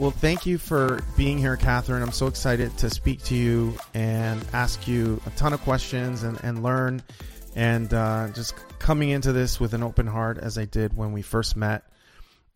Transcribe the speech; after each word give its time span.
Well, 0.00 0.10
thank 0.10 0.46
you 0.46 0.56
for 0.56 1.00
being 1.14 1.36
here, 1.36 1.58
Kathryn. 1.58 2.00
I'm 2.00 2.10
so 2.10 2.26
excited 2.26 2.74
to 2.78 2.88
speak 2.88 3.22
to 3.24 3.34
you 3.34 3.76
and 3.92 4.42
ask 4.54 4.88
you 4.88 5.20
a 5.26 5.30
ton 5.32 5.52
of 5.52 5.60
questions 5.60 6.22
and, 6.22 6.42
and 6.42 6.62
learn 6.62 7.02
and 7.54 7.92
uh, 7.92 8.28
just 8.32 8.54
coming 8.78 9.10
into 9.10 9.34
this 9.34 9.60
with 9.60 9.74
an 9.74 9.82
open 9.82 10.06
heart 10.06 10.38
as 10.38 10.56
I 10.56 10.64
did 10.64 10.96
when 10.96 11.12
we 11.12 11.20
first 11.20 11.54
met. 11.54 11.82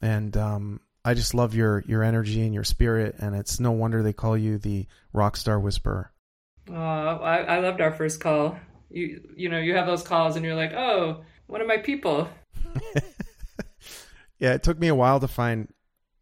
And 0.01 0.35
um, 0.39 0.81
I 1.05 1.13
just 1.13 1.35
love 1.35 1.55
your, 1.55 1.85
your 1.87 2.03
energy 2.03 2.41
and 2.41 2.55
your 2.55 2.65
spirit. 2.65 3.17
And 3.19 3.37
it's 3.37 3.61
no 3.61 3.73
wonder 3.73 4.03
they 4.03 4.15
call 4.15 4.39
you 4.39 4.57
the 4.57 4.87
rock 5.13 5.37
star 5.37 5.61
whisperer. 5.61 6.11
Oh, 6.71 6.75
I, 6.75 7.41
I 7.43 7.59
loved 7.59 7.83
our 7.83 7.93
first 7.93 8.21
call. 8.21 8.59
You, 8.89 9.21
you 9.37 9.51
know, 9.51 9.59
you 9.59 9.75
have 9.75 9.87
those 9.87 10.03
calls 10.03 10.37
and 10.37 10.47
you're 10.47 10.57
like, 10.57 10.73
oh, 10.73 11.25
one 11.47 11.61
of 11.61 11.67
my 11.67 11.77
people. 11.77 12.27
yeah, 14.39 14.55
it 14.55 14.63
took 14.63 14.79
me 14.79 14.89
a 14.89 14.95
while 14.95 15.21
to 15.21 15.29
find 15.29 15.69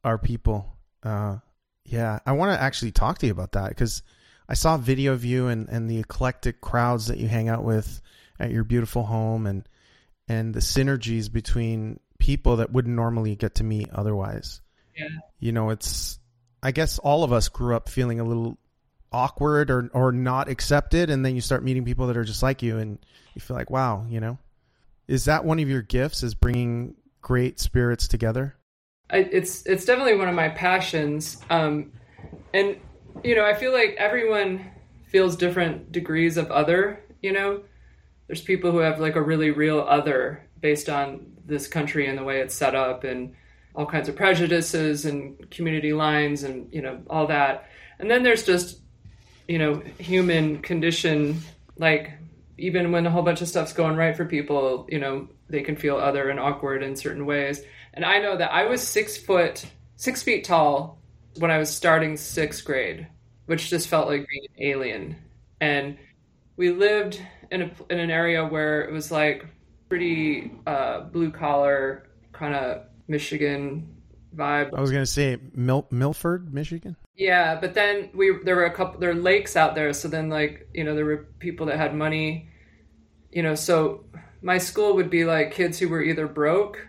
our 0.03 0.19
people 0.19 0.73
uh, 1.03 1.37
yeah, 1.85 2.21
I 2.25 2.33
want 2.33 2.53
to 2.53 2.63
actually 2.63 2.93
talk 2.93 3.19
to 3.19 3.27
you 3.27 3.33
about 3.33 3.53
that 3.53 3.71
because 3.71 4.03
I 4.49 4.55
saw 4.55 4.75
a 4.75 4.79
video 4.79 5.13
of 5.13 5.25
you 5.25 5.49
and, 5.49 5.69
and 5.69 5.91
the 5.91 5.99
eclectic 5.99 6.61
crowds 6.61 7.07
that 7.07 7.19
you 7.19 7.29
hang 7.29 7.49
out 7.49 7.65
with 7.65 8.01
at 8.39 8.51
your 8.51 8.65
beautiful 8.65 9.05
home 9.05 9.47
and 9.47 9.69
and 10.29 10.55
the 10.55 10.61
synergies 10.61 11.31
between 11.31 11.99
people 12.19 12.57
that 12.57 12.73
wouldn't 12.73 12.95
normally 12.95 13.35
get 13.35 13.57
to 13.57 13.65
meet 13.65 13.91
otherwise. 13.91 14.61
Yeah. 14.97 15.09
You 15.41 15.53
know, 15.53 15.71
it's 15.71 16.19
I 16.63 16.71
guess 16.71 16.99
all 16.99 17.25
of 17.25 17.33
us 17.33 17.49
grew 17.49 17.75
up 17.75 17.89
feeling 17.89 18.21
a 18.21 18.25
little 18.25 18.59
awkward 19.11 19.71
or 19.71 19.91
or 19.93 20.13
not 20.13 20.49
accepted 20.49 21.11
and 21.11 21.25
then 21.25 21.35
you 21.35 21.41
start 21.41 21.65
meeting 21.65 21.85
people 21.85 22.07
that 22.07 22.17
are 22.17 22.25
just 22.25 22.43
like 22.43 22.63
you 22.63 22.79
and 22.79 22.99
you 23.35 23.41
feel 23.41 23.57
like, 23.57 23.71
wow, 23.71 24.07
you 24.09 24.21
know. 24.21 24.39
Is 25.09 25.25
that 25.25 25.45
one 25.45 25.59
of 25.59 25.69
your 25.69 25.83
gifts 25.83 26.23
is 26.23 26.35
bringing 26.35 26.95
great 27.21 27.59
spirits 27.59 28.07
together? 28.07 28.55
It's 29.13 29.67
it's 29.67 29.85
definitely 29.85 30.17
one 30.17 30.29
of 30.29 30.35
my 30.35 30.49
passions. 30.49 31.41
Um, 31.51 31.93
and 32.55 32.77
you 33.23 33.35
know, 33.35 33.45
I 33.45 33.55
feel 33.55 33.73
like 33.73 33.95
everyone 33.99 34.71
feels 35.07 35.37
different 35.37 35.93
degrees 35.93 36.37
of 36.37 36.51
other. 36.51 37.01
You 37.21 37.33
know, 37.33 37.63
there's 38.27 38.41
people 38.41 38.73
who 38.73 38.79
have 38.79 38.99
like 38.99 39.17
a 39.17 39.23
really 39.23 39.51
real 39.51 39.81
other 39.81 40.43
based 40.61 40.89
on 40.89 41.27
this 41.45 41.67
country 41.67 42.07
and 42.07 42.17
the 42.17 42.25
way 42.25 42.41
it's 42.41 42.55
set 42.55 42.75
up 42.75 43.05
and 43.05 43.35
all 43.75 43.87
kinds 43.87 44.09
of 44.09 44.17
prejudices 44.17 45.05
and 45.05 45.51
community 45.51 45.93
lines 45.93 46.43
and 46.43 46.73
you 46.73 46.83
know 46.83 47.01
all 47.09 47.27
that. 47.27 47.69
And 47.99 48.11
then 48.11 48.23
there's 48.23 48.45
just 48.45 48.81
you 49.49 49.59
know 49.59 49.83
human 49.99 50.63
condition 50.63 51.41
like 51.77 52.13
even 52.59 52.93
when 52.93 53.07
a 53.07 53.11
whole 53.11 53.23
bunch 53.23 53.41
of 53.41 53.49
stuff's 53.49 53.73
going 53.73 53.97
right 53.97 54.17
for 54.17 54.25
people, 54.25 54.87
you 54.91 54.99
know, 54.99 55.29
they 55.49 55.63
can 55.63 55.77
feel 55.77 55.97
other 55.97 56.29
and 56.31 56.39
awkward 56.39 56.83
in 56.83 56.97
certain 56.97 57.27
ways. 57.27 57.63
And 57.95 58.05
I 58.05 58.19
know 58.19 58.37
that 58.37 58.53
I 58.53 58.67
was 58.67 58.87
six 58.87 59.17
foot, 59.17 59.65
six 59.97 60.23
feet 60.23 60.45
tall 60.45 60.99
when 61.39 61.51
I 61.51 61.59
was 61.59 61.75
starting 61.75 62.17
sixth 62.17 62.65
grade, 62.65 63.07
which 63.47 63.71
just 63.71 63.89
felt 63.89 64.09
like 64.09 64.27
being 64.29 64.47
an 64.57 64.63
alien. 64.63 65.17
And 65.61 65.97
we 66.57 66.71
lived 66.71 67.21
in, 67.51 67.63
a, 67.63 67.71
in 67.91 67.99
an 67.99 68.11
area 68.11 68.45
where 68.47 68.83
it 68.83 68.93
was 68.93 69.11
like 69.11 69.47
pretty 69.89 70.53
uh, 70.67 71.01
blue 71.01 71.31
collar, 71.31 72.09
kind 72.33 72.55
of 72.55 72.85
Michigan 73.09 74.02
vibe. 74.35 74.75
I 74.77 74.81
was 74.81 74.91
gonna 74.91 75.07
say 75.07 75.39
Mil- 75.55 75.87
Milford, 75.91 76.53
Michigan. 76.53 76.97
Yeah, 77.17 77.61
but 77.61 77.75
then 77.75 78.11
we 78.15 78.37
there 78.45 78.57
were 78.57 78.67
a 78.67 78.75
couple 78.75 79.01
there 79.01 79.15
were 79.15 79.21
lakes 79.21 79.57
out 79.57 79.75
there, 79.75 79.93
so 79.93 80.09
then 80.09 80.29
like 80.29 80.69
you 80.75 80.85
know 80.85 80.95
there 80.95 81.05
were 81.05 81.29
people 81.39 81.67
that 81.67 81.79
had 81.79 81.95
money, 81.95 82.49
you 83.31 83.43
know. 83.43 83.55
So 83.55 84.05
my 84.41 84.59
school 84.59 84.95
would 84.97 85.11
be 85.11 85.25
like 85.25 85.53
kids 85.53 85.79
who 85.79 85.89
were 85.89 86.03
either 86.03 86.27
broke 86.27 86.89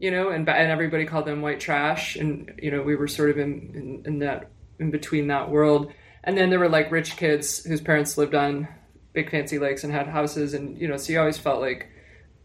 you 0.00 0.10
know, 0.10 0.30
and 0.30 0.48
and 0.48 0.72
everybody 0.72 1.04
called 1.04 1.26
them 1.26 1.42
white 1.42 1.60
trash, 1.60 2.16
and 2.16 2.58
you 2.60 2.70
know 2.70 2.82
we 2.82 2.96
were 2.96 3.06
sort 3.06 3.30
of 3.30 3.38
in, 3.38 3.70
in, 3.74 4.02
in 4.06 4.18
that 4.20 4.50
in 4.80 4.90
between 4.90 5.28
that 5.28 5.50
world. 5.50 5.92
And 6.24 6.36
then 6.36 6.50
there 6.50 6.58
were 6.58 6.70
like 6.70 6.90
rich 6.90 7.16
kids 7.16 7.62
whose 7.64 7.80
parents 7.82 8.18
lived 8.18 8.34
on 8.34 8.66
big 9.12 9.30
fancy 9.30 9.58
lakes 9.58 9.84
and 9.84 9.92
had 9.92 10.08
houses, 10.08 10.54
and 10.54 10.80
you 10.80 10.88
know, 10.88 10.96
so 10.96 11.12
you 11.12 11.20
always 11.20 11.36
felt 11.36 11.60
like 11.60 11.90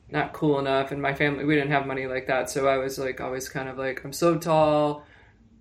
not 0.10 0.34
cool 0.34 0.60
enough. 0.60 0.92
And 0.92 1.02
my 1.02 1.14
family, 1.14 1.46
we 1.46 1.56
didn't 1.56 1.72
have 1.72 1.88
money 1.88 2.08
like 2.08 2.28
that, 2.28 2.50
so 2.50 2.68
I 2.68 2.78
was 2.78 2.98
like 3.00 3.22
always 3.22 3.50
kind 3.50 3.70
of 3.70 3.78
like 3.78 4.04
I'm 4.04 4.14
so 4.14 4.38
tall. 4.38 5.06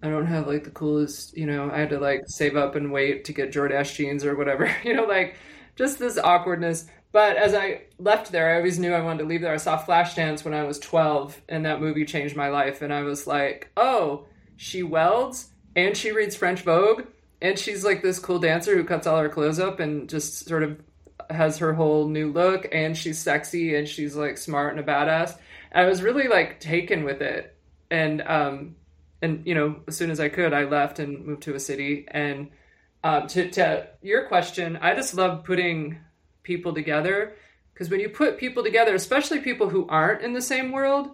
I 0.03 0.09
don't 0.09 0.27
have 0.27 0.47
like 0.47 0.65
the 0.65 0.71
coolest, 0.71 1.37
you 1.37 1.47
know, 1.47 1.71
I 1.71 1.79
had 1.79 1.91
to 1.91 1.99
like 1.99 2.23
save 2.27 2.57
up 2.57 2.75
and 2.75 2.93
wait 2.93 3.25
to 3.25 3.33
get 3.33 3.53
Jordache 3.53 3.95
jeans 3.95 4.25
or 4.25 4.37
whatever, 4.37 4.75
you 4.85 4.95
know, 4.95 5.05
like 5.05 5.37
just 5.77 5.99
this 5.99 6.19
awkwardness. 6.19 6.87
But 7.13 7.37
as 7.37 7.55
I 7.55 7.83
left 7.99 8.33
there, 8.33 8.53
I 8.53 8.57
always 8.57 8.79
knew 8.79 8.93
I 8.93 9.01
wanted 9.01 9.23
to 9.23 9.29
leave 9.29 9.41
there. 9.41 9.55
I 9.55 9.59
saw 9.59 9.81
Flashdance 9.81 10.45
when 10.45 10.53
I 10.53 10.65
was 10.65 10.81
12, 10.81 11.41
and 11.49 11.65
that 11.65 11.81
movie 11.81 12.05
changed 12.05 12.35
my 12.35 12.49
life. 12.49 12.83
And 12.83 12.93
I 12.93 13.03
was 13.03 13.25
like, 13.25 13.71
oh, 13.77 14.27
she 14.57 14.83
welds 14.83 15.49
and 15.77 15.97
she 15.97 16.13
reads 16.13 16.37
French 16.37 16.63
Vogue, 16.63 17.05
and 17.43 17.59
she's 17.59 17.85
like 17.85 18.03
this 18.03 18.19
cool 18.19 18.39
dancer 18.39 18.77
who 18.77 18.85
cuts 18.85 19.07
all 19.07 19.21
her 19.21 19.29
clothes 19.29 19.59
up 19.59 19.81
and 19.81 20.09
just 20.09 20.47
sort 20.47 20.63
of 20.63 20.81
has 21.31 21.59
her 21.59 21.73
whole 21.73 22.09
new 22.09 22.33
look, 22.33 22.69
and 22.73 22.97
she's 22.97 23.19
sexy 23.19 23.75
and 23.75 23.89
she's 23.89 24.17
like 24.17 24.39
smart 24.39 24.77
and 24.77 24.81
a 24.81 24.83
badass. 24.83 25.37
I 25.73 25.85
was 25.85 26.03
really 26.03 26.29
like 26.29 26.61
taken 26.61 27.05
with 27.05 27.21
it. 27.23 27.57
And, 27.91 28.23
um, 28.23 28.77
and 29.23 29.47
you 29.47 29.55
know, 29.55 29.81
as 29.89 29.97
soon 29.97 30.11
as 30.11 30.21
I 30.21 30.29
could, 30.29 30.53
I 30.53 30.65
left 30.65 30.99
and 30.99 31.25
moved 31.25 31.43
to 31.45 31.55
a 31.55 31.61
city. 31.61 32.07
And 32.09 32.51
um, 33.03 33.27
to, 33.29 33.51
to 33.53 33.89
your 34.03 34.27
question, 34.27 34.79
I 34.81 34.95
just 34.95 35.15
love 35.15 35.45
putting 35.45 35.99
people 36.45 36.75
together 36.75 37.35
because 37.73 37.91
when 37.91 37.99
you 37.99 38.09
put 38.09 38.39
people 38.39 38.63
together 38.63 38.95
especially 38.95 39.41
people 39.41 39.69
who 39.69 39.89
aren't 39.89 40.23
in 40.23 40.33
the 40.33 40.43
same 40.43 40.71
world 40.71 41.11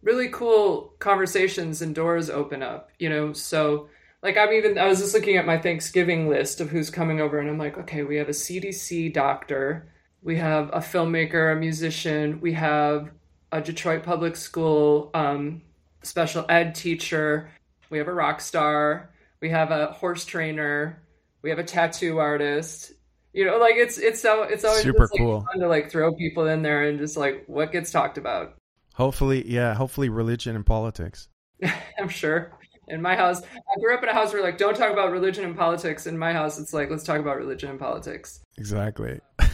really 0.00 0.28
cool 0.30 0.94
conversations 0.98 1.82
and 1.82 1.94
doors 1.94 2.30
open 2.30 2.62
up 2.62 2.90
you 2.98 3.10
know 3.10 3.34
so 3.34 3.88
like 4.22 4.36
i'm 4.36 4.52
even 4.52 4.78
i 4.78 4.86
was 4.86 5.00
just 5.00 5.14
looking 5.14 5.36
at 5.36 5.46
my 5.46 5.58
thanksgiving 5.58 6.28
list 6.28 6.60
of 6.60 6.70
who's 6.70 6.90
coming 6.90 7.20
over 7.20 7.38
and 7.38 7.48
i'm 7.48 7.58
like 7.58 7.78
okay 7.78 8.02
we 8.02 8.16
have 8.16 8.28
a 8.28 8.32
cdc 8.32 9.12
doctor 9.12 9.88
we 10.22 10.36
have 10.36 10.68
a 10.72 10.78
filmmaker 10.78 11.52
a 11.52 11.56
musician 11.56 12.40
we 12.40 12.52
have 12.52 13.10
a 13.52 13.60
detroit 13.60 14.02
public 14.02 14.36
school 14.36 15.10
um, 15.14 15.60
special 16.02 16.44
ed 16.48 16.74
teacher 16.74 17.50
we 17.88 17.98
have 17.98 18.08
a 18.08 18.12
rock 18.12 18.40
star 18.40 19.10
we 19.40 19.48
have 19.48 19.70
a 19.70 19.86
horse 19.86 20.24
trainer 20.24 21.02
we 21.42 21.50
have 21.50 21.58
a 21.58 21.64
tattoo 21.64 22.18
artist. 22.18 22.92
You 23.32 23.46
know 23.46 23.58
like 23.58 23.76
it's 23.76 23.96
it's 23.96 24.20
so 24.20 24.42
it's 24.42 24.64
always 24.64 24.82
super 24.82 25.04
just, 25.04 25.12
like, 25.12 25.20
cool. 25.20 25.46
fun 25.52 25.60
to 25.60 25.68
like 25.68 25.90
throw 25.90 26.12
people 26.12 26.46
in 26.46 26.62
there 26.62 26.82
and 26.82 26.98
just 26.98 27.16
like 27.16 27.44
what 27.46 27.70
gets 27.70 27.92
talked 27.92 28.18
about. 28.18 28.56
Hopefully 28.94 29.48
yeah 29.48 29.74
hopefully 29.74 30.08
religion 30.08 30.56
and 30.56 30.66
politics. 30.66 31.28
I'm 31.98 32.08
sure 32.08 32.52
in 32.90 33.00
my 33.00 33.16
house. 33.16 33.40
I 33.42 33.80
grew 33.80 33.94
up 33.94 34.02
in 34.02 34.08
a 34.08 34.12
house 34.12 34.32
where 34.32 34.42
like 34.42 34.58
don't 34.58 34.76
talk 34.76 34.92
about 34.92 35.10
religion 35.10 35.44
and 35.44 35.56
politics. 35.56 36.06
In 36.06 36.18
my 36.18 36.32
house 36.32 36.58
it's 36.58 36.72
like 36.72 36.90
let's 36.90 37.04
talk 37.04 37.20
about 37.20 37.36
religion 37.36 37.70
and 37.70 37.78
politics. 37.78 38.40
Exactly. 38.58 39.20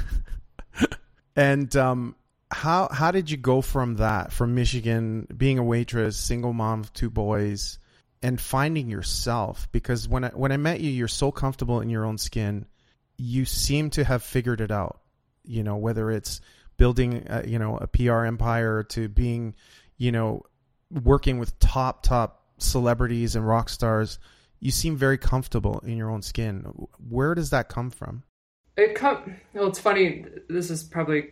And 1.38 1.76
um 1.76 2.16
how 2.50 2.88
how 2.91 3.10
did 3.10 3.30
you 3.30 3.36
go 3.36 3.60
from 3.60 3.96
that 3.96 4.32
from 4.32 4.54
michigan 4.54 5.26
being 5.36 5.58
a 5.58 5.62
waitress 5.62 6.16
single 6.16 6.54
mom 6.54 6.80
of 6.80 6.92
two 6.94 7.10
boys 7.10 7.78
and 8.22 8.41
finding 8.41 8.88
yourself? 8.88 9.69
Because 9.70 10.08
when 10.08 10.25
i 10.25 10.28
when 10.30 10.50
i 10.50 10.56
met 10.56 10.80
you 10.80 10.91
you're 10.91 11.08
so 11.08 11.30
comfortable 11.30 11.80
in 11.82 11.91
your 11.91 12.06
own 12.06 12.19
skin. 12.19 12.66
You 13.19 13.44
seem 13.44 13.91
to 13.91 14.04
have 14.04 14.22
figured 14.22 14.60
it 14.60 14.70
out. 14.70 15.00
You 15.44 15.62
know, 15.62 15.76
whether 15.76 16.10
it's 16.10 16.41
building, 16.76 17.26
a, 17.28 17.46
you 17.46 17.58
know, 17.58 17.78
a 17.78 17.86
PR 17.86 18.25
empire 18.25 18.82
to 18.91 19.08
being, 19.08 19.54
you 19.96 20.12
know, 20.12 20.42
working 20.91 21.38
with 21.38 21.58
top 21.58 22.02
top 22.02 22.45
celebrities 22.59 23.37
and 23.37 23.47
rock 23.47 23.69
stars, 23.69 24.19
you 24.61 24.71
seem 24.71 24.97
very 24.97 25.19
comfortable 25.19 25.81
in 25.81 25.97
your 25.97 26.11
own 26.11 26.22
skin. 26.22 26.62
Where 27.09 27.34
does 27.34 27.50
that 27.50 27.69
come 27.69 27.91
from? 27.91 28.22
It 28.77 28.94
come. 28.94 29.37
Well, 29.55 29.69
it's 29.69 29.78
funny. 29.78 30.25
This 30.49 30.71
is 30.71 30.83
probably 30.83 31.31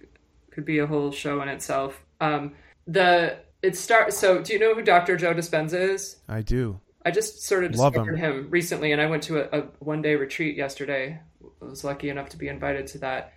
could 0.51 0.65
be 0.65 0.79
a 0.79 0.87
whole 0.87 1.11
show 1.11 1.43
in 1.43 1.49
itself. 1.49 2.05
Um, 2.21 2.55
the 2.87 3.39
it 3.63 3.77
start. 3.77 4.13
So, 4.13 4.43
do 4.43 4.53
you 4.53 4.59
know 4.59 4.75
who 4.75 4.83
Dr. 4.83 5.17
Joe 5.17 5.35
Dispenza 5.35 5.79
is? 5.91 6.17
I 6.29 6.43
do. 6.43 6.81
I 7.05 7.11
just 7.11 7.43
sort 7.43 7.65
of 7.65 7.73
discovered 7.73 8.19
him. 8.19 8.45
him. 8.45 8.51
recently, 8.51 8.93
and 8.93 9.01
I 9.01 9.07
went 9.07 9.25
to 9.25 9.41
a, 9.41 9.61
a 9.61 9.63
one 9.81 10.01
day 10.01 10.15
retreat 10.15 10.57
yesterday 10.57 11.21
I 11.65 11.71
was 11.71 11.85
lucky 11.85 12.11
enough 12.11 12.31
to 12.31 12.37
be 12.37 12.49
invited 12.49 12.87
to 12.89 12.99
that. 12.99 13.33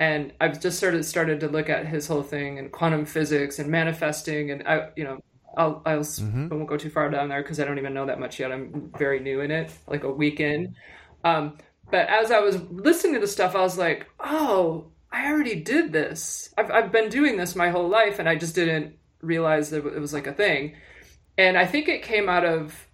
And 0.00 0.32
I've 0.40 0.60
just 0.60 0.78
sort 0.78 0.94
of 0.94 1.04
started 1.04 1.40
to 1.40 1.48
look 1.48 1.68
at 1.68 1.86
his 1.86 2.06
whole 2.06 2.22
thing 2.22 2.58
and 2.58 2.70
quantum 2.70 3.04
physics 3.04 3.58
and 3.58 3.68
manifesting. 3.68 4.50
And 4.50 4.66
I, 4.66 4.90
you 4.96 5.04
know, 5.04 5.20
I'll, 5.58 5.82
I'll 5.84 6.00
mm-hmm. 6.00 6.48
I 6.50 6.54
won't 6.54 6.68
go 6.68 6.76
too 6.76 6.88
far 6.88 7.10
down 7.10 7.28
there 7.28 7.42
because 7.42 7.58
I 7.58 7.64
don't 7.64 7.78
even 7.78 7.92
know 7.92 8.06
that 8.06 8.20
much 8.20 8.38
yet. 8.38 8.52
I'm 8.52 8.92
very 8.96 9.18
new 9.18 9.40
in 9.40 9.50
it, 9.50 9.72
like 9.88 10.04
a 10.04 10.10
week 10.10 10.38
in. 10.38 10.76
Um, 11.24 11.58
but 11.90 12.08
as 12.08 12.30
I 12.30 12.38
was 12.38 12.62
listening 12.70 13.14
to 13.14 13.20
the 13.20 13.26
stuff, 13.26 13.56
I 13.56 13.60
was 13.60 13.76
like, 13.76 14.06
oh, 14.20 14.86
I 15.10 15.30
already 15.30 15.56
did 15.56 15.92
this. 15.92 16.54
I've, 16.56 16.70
I've 16.70 16.92
been 16.92 17.08
doing 17.08 17.36
this 17.36 17.56
my 17.56 17.70
whole 17.70 17.88
life, 17.88 18.20
and 18.20 18.28
I 18.28 18.36
just 18.36 18.54
didn't 18.54 18.96
realize 19.20 19.70
that 19.70 19.84
it 19.84 20.00
was 20.00 20.12
like 20.12 20.28
a 20.28 20.32
thing. 20.32 20.76
And 21.36 21.58
I 21.58 21.66
think 21.66 21.88
it 21.88 22.02
came 22.02 22.28
out 22.28 22.44
of 22.44 22.86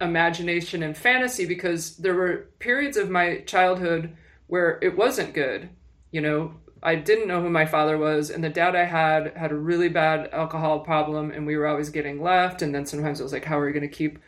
imagination 0.00 0.82
and 0.82 0.96
fantasy 0.96 1.46
because 1.46 1.96
there 1.96 2.14
were 2.14 2.50
periods 2.58 2.96
of 2.96 3.10
my 3.10 3.38
childhood 3.46 4.16
where 4.46 4.78
it 4.80 4.96
wasn't 4.96 5.34
good. 5.34 5.70
You 6.12 6.20
know, 6.20 6.54
I 6.86 6.94
didn't 6.94 7.28
know 7.28 7.42
who 7.42 7.50
my 7.50 7.66
father 7.66 7.98
was, 7.98 8.30
and 8.30 8.42
the 8.42 8.48
dad 8.48 8.74
I 8.74 8.84
had 8.84 9.36
had 9.36 9.52
a 9.52 9.56
really 9.56 9.88
bad 9.90 10.30
alcohol 10.32 10.80
problem, 10.80 11.32
and 11.32 11.46
we 11.46 11.56
were 11.56 11.66
always 11.66 11.90
getting 11.90 12.22
left. 12.22 12.62
And 12.62 12.74
then 12.74 12.86
sometimes 12.86 13.20
it 13.20 13.24
was 13.24 13.32
like, 13.32 13.44
how 13.44 13.58
are 13.58 13.66
we 13.66 13.72
going 13.72 13.82
to 13.82 13.88
keep 13.88 14.18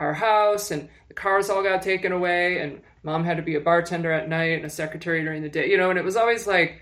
our 0.00 0.14
house 0.14 0.70
and 0.70 0.88
the 1.08 1.14
cars 1.14 1.50
all 1.50 1.62
got 1.62 1.82
taken 1.82 2.12
away 2.12 2.60
and 2.60 2.80
mom 3.02 3.24
had 3.24 3.36
to 3.36 3.42
be 3.42 3.56
a 3.56 3.60
bartender 3.60 4.12
at 4.12 4.28
night 4.28 4.56
and 4.56 4.64
a 4.64 4.70
secretary 4.70 5.22
during 5.22 5.42
the 5.42 5.48
day 5.48 5.68
you 5.68 5.76
know 5.76 5.90
and 5.90 5.98
it 5.98 6.04
was 6.04 6.16
always 6.16 6.46
like 6.46 6.80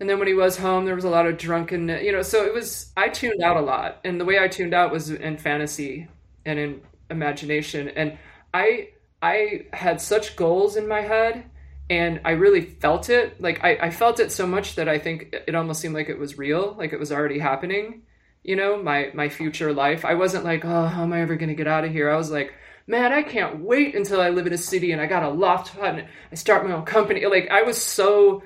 and 0.00 0.08
then 0.08 0.18
when 0.18 0.28
he 0.28 0.34
was 0.34 0.56
home 0.56 0.84
there 0.84 0.94
was 0.94 1.04
a 1.04 1.10
lot 1.10 1.26
of 1.26 1.36
drunken 1.36 1.88
you 1.88 2.10
know 2.10 2.22
so 2.22 2.44
it 2.44 2.54
was 2.54 2.90
i 2.96 3.08
tuned 3.08 3.42
out 3.42 3.56
a 3.56 3.60
lot 3.60 4.00
and 4.04 4.20
the 4.20 4.24
way 4.24 4.38
i 4.38 4.48
tuned 4.48 4.72
out 4.72 4.90
was 4.90 5.10
in 5.10 5.36
fantasy 5.36 6.08
and 6.46 6.58
in 6.58 6.80
imagination 7.10 7.88
and 7.88 8.16
i 8.54 8.88
i 9.20 9.66
had 9.72 10.00
such 10.00 10.34
goals 10.34 10.76
in 10.76 10.88
my 10.88 11.02
head 11.02 11.44
and 11.90 12.20
i 12.24 12.30
really 12.30 12.62
felt 12.62 13.10
it. 13.10 13.40
Like 13.40 13.62
I, 13.64 13.76
I 13.76 13.90
felt 13.90 14.20
it 14.20 14.32
so 14.32 14.46
much 14.46 14.76
that 14.76 14.88
i 14.88 14.98
think 14.98 15.34
it 15.46 15.54
almost 15.54 15.80
seemed 15.80 15.94
like 15.94 16.08
it 16.08 16.18
was 16.18 16.38
real 16.38 16.74
like 16.78 16.92
it 16.92 17.00
was 17.00 17.12
already 17.12 17.38
happening 17.38 18.02
you 18.42 18.56
know 18.56 18.82
my 18.82 19.10
my 19.14 19.28
future 19.28 19.72
life. 19.72 20.04
I 20.04 20.14
wasn't 20.14 20.44
like 20.44 20.64
oh 20.64 20.86
how 20.86 21.02
am 21.02 21.12
i 21.12 21.20
ever 21.20 21.36
going 21.36 21.48
to 21.48 21.54
get 21.54 21.66
out 21.66 21.84
of 21.84 21.92
here? 21.92 22.10
I 22.10 22.16
was 22.16 22.30
like 22.30 22.54
man 22.86 23.12
i 23.12 23.22
can't 23.22 23.60
wait 23.60 23.94
until 23.94 24.20
i 24.20 24.28
live 24.28 24.46
in 24.46 24.52
a 24.52 24.58
city 24.58 24.90
and 24.90 25.00
i 25.00 25.06
got 25.06 25.22
a 25.22 25.28
loft 25.28 25.68
hut 25.68 25.98
and 25.98 26.08
i 26.30 26.34
start 26.34 26.66
my 26.66 26.72
own 26.74 26.84
company. 26.84 27.24
Like 27.26 27.48
i 27.50 27.62
was 27.62 27.82
so 27.82 28.42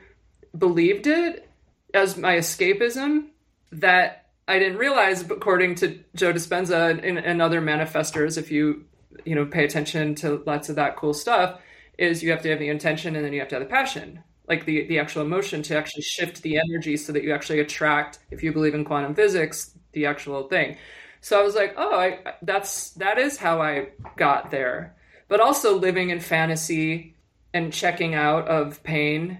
believed 0.57 1.07
it 1.07 1.49
as 1.95 2.17
my 2.17 2.37
escapism 2.37 3.29
that 3.73 4.27
i 4.47 4.59
didn't 4.59 4.79
realize 4.79 5.23
according 5.23 5.75
to 5.75 5.99
joe 6.15 6.33
dispenza 6.33 6.91
and, 7.03 7.19
and 7.19 7.43
other 7.43 7.61
manifestors 7.61 8.37
if 8.37 8.51
you 8.51 8.85
you 9.25 9.35
know 9.35 9.47
pay 9.47 9.65
attention 9.65 10.15
to 10.15 10.43
lots 10.47 10.69
of 10.69 10.77
that 10.77 10.97
cool 10.97 11.15
stuff 11.15 11.59
is 11.99 12.23
you 12.23 12.31
have 12.31 12.43
to 12.43 12.51
have 12.51 12.59
the 12.59 12.69
intention 12.69 13.17
and 13.17 13.25
then 13.25 13.33
you 13.33 13.41
have 13.41 13.49
to 13.49 13.55
have 13.55 13.65
the 13.65 13.71
passion 13.71 14.23
like 14.49 14.65
the 14.65 14.87
the 14.87 14.99
actual 14.99 15.23
emotion 15.23 15.63
to 15.63 15.77
actually 15.77 16.03
shift 16.03 16.43
the 16.43 16.59
energy 16.59 16.97
so 16.97 17.13
that 17.13 17.23
you 17.23 17.33
actually 17.33 17.61
attract 17.61 18.19
if 18.31 18.43
you 18.43 18.53
believe 18.53 18.75
in 18.75 18.85
quantum 18.85 19.15
physics 19.15 19.77
the 19.93 20.07
actual 20.07 20.47
thing. 20.49 20.77
So 21.21 21.41
I 21.41 21.43
was 21.43 21.55
like, 21.57 21.75
oh, 21.77 21.99
I, 21.99 22.35
that's 22.43 22.91
that 22.93 23.19
is 23.19 23.37
how 23.37 23.61
I 23.61 23.89
got 24.17 24.51
there. 24.51 24.95
But 25.27 25.41
also 25.41 25.77
living 25.77 26.11
in 26.11 26.21
fantasy 26.21 27.17
and 27.53 27.73
checking 27.73 28.15
out 28.15 28.47
of 28.47 28.83
pain 28.85 29.39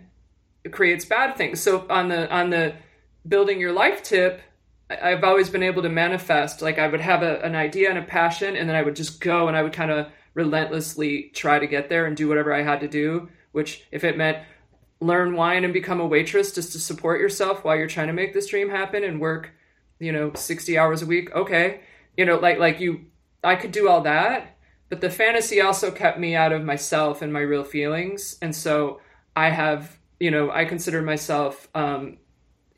creates 0.73 1.05
bad 1.05 1.37
things. 1.37 1.61
So 1.61 1.87
on 1.89 2.09
the 2.09 2.29
on 2.35 2.51
the 2.51 2.75
building 3.29 3.61
your 3.61 3.73
life 3.73 4.03
tip, 4.03 4.41
I've 4.91 5.23
always 5.23 5.51
been 5.51 5.63
able 5.63 5.83
to 5.83 5.89
manifest. 5.89 6.63
Like 6.63 6.79
I 6.79 6.89
would 6.89 7.01
have 7.01 7.23
a, 7.23 7.41
an 7.43 7.55
idea 7.55 7.91
and 7.91 7.99
a 7.99 8.03
passion, 8.03 8.57
and 8.57 8.69
then 8.69 8.75
I 8.75 8.83
would 8.83 8.97
just 8.97 9.21
go 9.21 9.47
and 9.47 9.57
I 9.57 9.63
would 9.63 9.75
kind 9.75 9.91
of 9.91 10.09
relentlessly 10.37 11.33
try 11.35 11.59
to 11.59 11.67
get 11.67 11.89
there 11.89 12.07
and 12.07 12.17
do 12.17 12.29
whatever 12.29 12.55
I 12.55 12.63
had 12.63 12.79
to 12.81 12.89
do. 12.89 13.29
Which, 13.51 13.87
if 13.91 14.05
it 14.05 14.19
meant 14.19 14.39
learn 15.01 15.35
wine 15.35 15.65
and 15.65 15.73
become 15.73 16.01
a 16.01 16.07
waitress 16.07 16.53
just 16.53 16.73
to 16.73 16.79
support 16.79 17.21
yourself 17.21 17.65
while 17.65 17.77
you're 17.77 17.87
trying 17.87 18.07
to 18.07 18.13
make 18.13 18.33
this 18.33 18.47
dream 18.47 18.71
happen 18.71 19.05
and 19.05 19.21
work 19.21 19.53
you 19.99 20.11
know 20.11 20.33
60 20.35 20.79
hours 20.79 21.03
a 21.03 21.07
week 21.07 21.35
okay 21.35 21.81
you 22.17 22.25
know 22.25 22.39
like 22.39 22.59
like 22.59 22.81
you 22.81 23.05
i 23.45 23.55
could 23.57 23.73
do 23.73 23.89
all 23.89 24.01
that 24.03 24.57
but 24.89 25.01
the 25.03 25.11
fantasy 25.11 25.61
also 25.61 25.91
kept 25.91 26.19
me 26.19 26.35
out 26.35 26.53
of 26.53 26.65
myself 26.65 27.21
and 27.21 27.31
my 27.31 27.41
real 27.41 27.65
feelings 27.65 28.39
and 28.41 28.57
so 28.57 29.01
i 29.35 29.51
have 29.51 29.99
you 30.19 30.31
know 30.31 30.51
i 30.51 30.65
consider 30.65 31.03
myself 31.03 31.69
um, 31.75 32.17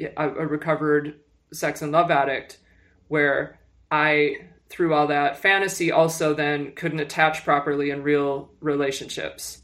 a, 0.01 0.11
a 0.17 0.47
recovered 0.47 1.21
sex 1.53 1.83
and 1.83 1.93
love 1.93 2.11
addict 2.11 2.59
where 3.07 3.61
i 3.93 4.37
through 4.69 4.95
all 4.95 5.07
that 5.07 5.39
fantasy 5.39 5.91
also 5.91 6.35
then 6.35 6.73
couldn't 6.73 7.01
attach 7.01 7.45
properly 7.45 7.91
in 7.91 8.03
real 8.03 8.51
relationships 8.61 9.63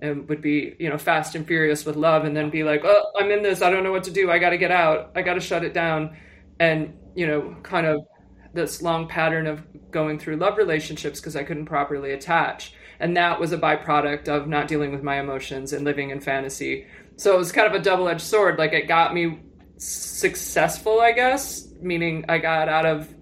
and 0.00 0.28
would 0.28 0.40
be 0.40 0.74
you 0.78 0.88
know 0.88 0.98
fast 0.98 1.34
and 1.34 1.46
furious 1.46 1.84
with 1.84 1.96
love 1.96 2.24
and 2.24 2.36
then 2.36 2.50
be 2.50 2.62
like 2.62 2.82
oh 2.84 3.12
i'm 3.18 3.30
in 3.30 3.42
this 3.42 3.62
i 3.62 3.70
don't 3.70 3.82
know 3.82 3.92
what 3.92 4.04
to 4.04 4.10
do 4.10 4.30
i 4.30 4.38
got 4.38 4.50
to 4.50 4.58
get 4.58 4.70
out 4.70 5.10
i 5.16 5.22
got 5.22 5.34
to 5.34 5.40
shut 5.40 5.64
it 5.64 5.74
down 5.74 6.16
and 6.60 6.96
you 7.14 7.26
know 7.26 7.56
kind 7.62 7.86
of 7.86 8.06
this 8.54 8.80
long 8.80 9.08
pattern 9.08 9.46
of 9.46 9.62
going 9.90 10.18
through 10.18 10.36
love 10.36 10.56
relationships 10.56 11.20
because 11.20 11.36
I 11.36 11.42
couldn't 11.44 11.66
properly 11.66 12.12
attach. 12.12 12.74
And 13.00 13.16
that 13.16 13.40
was 13.40 13.52
a 13.52 13.58
byproduct 13.58 14.28
of 14.28 14.46
not 14.46 14.68
dealing 14.68 14.92
with 14.92 15.02
my 15.02 15.20
emotions 15.20 15.72
and 15.72 15.84
living 15.84 16.10
in 16.10 16.20
fantasy. 16.20 16.86
So 17.16 17.34
it 17.34 17.38
was 17.38 17.52
kind 17.52 17.66
of 17.66 17.74
a 17.74 17.82
double 17.82 18.08
edged 18.08 18.22
sword. 18.22 18.58
Like 18.58 18.72
it 18.72 18.86
got 18.86 19.12
me 19.12 19.40
successful, 19.76 21.00
I 21.00 21.12
guess, 21.12 21.68
meaning 21.80 22.24
I 22.28 22.38
got 22.38 22.68
out 22.68 22.86
of 22.86 23.12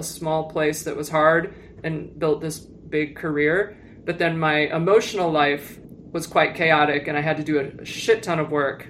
a 0.00 0.02
small 0.02 0.50
place 0.50 0.82
that 0.84 0.96
was 0.96 1.08
hard 1.08 1.54
and 1.84 2.18
built 2.18 2.40
this 2.40 2.58
big 2.58 3.16
career. 3.16 3.76
But 4.04 4.18
then 4.18 4.38
my 4.38 4.60
emotional 4.74 5.30
life 5.30 5.78
was 6.10 6.26
quite 6.26 6.56
chaotic 6.56 7.06
and 7.06 7.16
I 7.16 7.20
had 7.20 7.36
to 7.36 7.44
do 7.44 7.60
a 7.60 7.84
shit 7.84 8.22
ton 8.22 8.40
of 8.40 8.50
work 8.50 8.88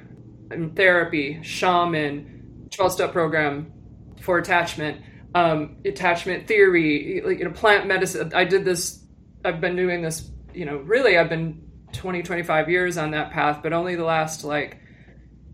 in 0.51 0.71
therapy, 0.75 1.41
shaman, 1.43 2.69
12 2.71 2.93
step 2.93 3.13
program 3.13 3.73
for 4.21 4.39
attachment, 4.39 5.03
um, 5.35 5.77
attachment 5.85 6.47
theory, 6.49 7.17
you 7.17 7.45
know, 7.45 7.51
plant 7.51 7.87
medicine. 7.87 8.33
I 8.35 8.45
did 8.45 8.65
this, 8.65 9.05
I've 9.45 9.61
been 9.61 9.77
doing 9.77 10.03
this, 10.03 10.31
you 10.55 10.65
know, 10.65 10.79
really, 10.79 11.19
I've 11.19 11.29
been 11.29 11.69
20, 11.93 12.23
25 12.23 12.71
years 12.71 12.97
on 12.97 13.11
that 13.11 13.31
path, 13.33 13.61
but 13.63 13.73
only 13.73 13.97
the 13.97 14.05
last 14.05 14.45
like 14.45 14.81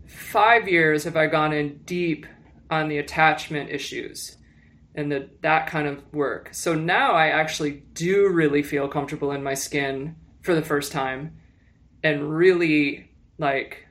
five 0.07 0.67
years 0.67 1.03
have 1.03 1.17
I 1.17 1.27
gone 1.27 1.51
in 1.51 1.79
deep 1.83 2.25
on 2.69 2.87
the 2.87 2.99
attachment 2.99 3.69
issues 3.69 4.37
and 4.97 5.09
the, 5.11 5.29
that 5.41 5.67
kind 5.67 5.87
of 5.87 6.03
work. 6.13 6.49
So 6.51 6.73
now 6.73 7.13
I 7.13 7.27
actually 7.27 7.83
do 7.93 8.27
really 8.27 8.63
feel 8.63 8.89
comfortable 8.89 9.31
in 9.31 9.43
my 9.43 9.53
skin 9.53 10.17
for 10.41 10.53
the 10.53 10.61
first 10.61 10.91
time 10.91 11.37
and 12.03 12.29
really 12.29 13.09
like 13.37 13.87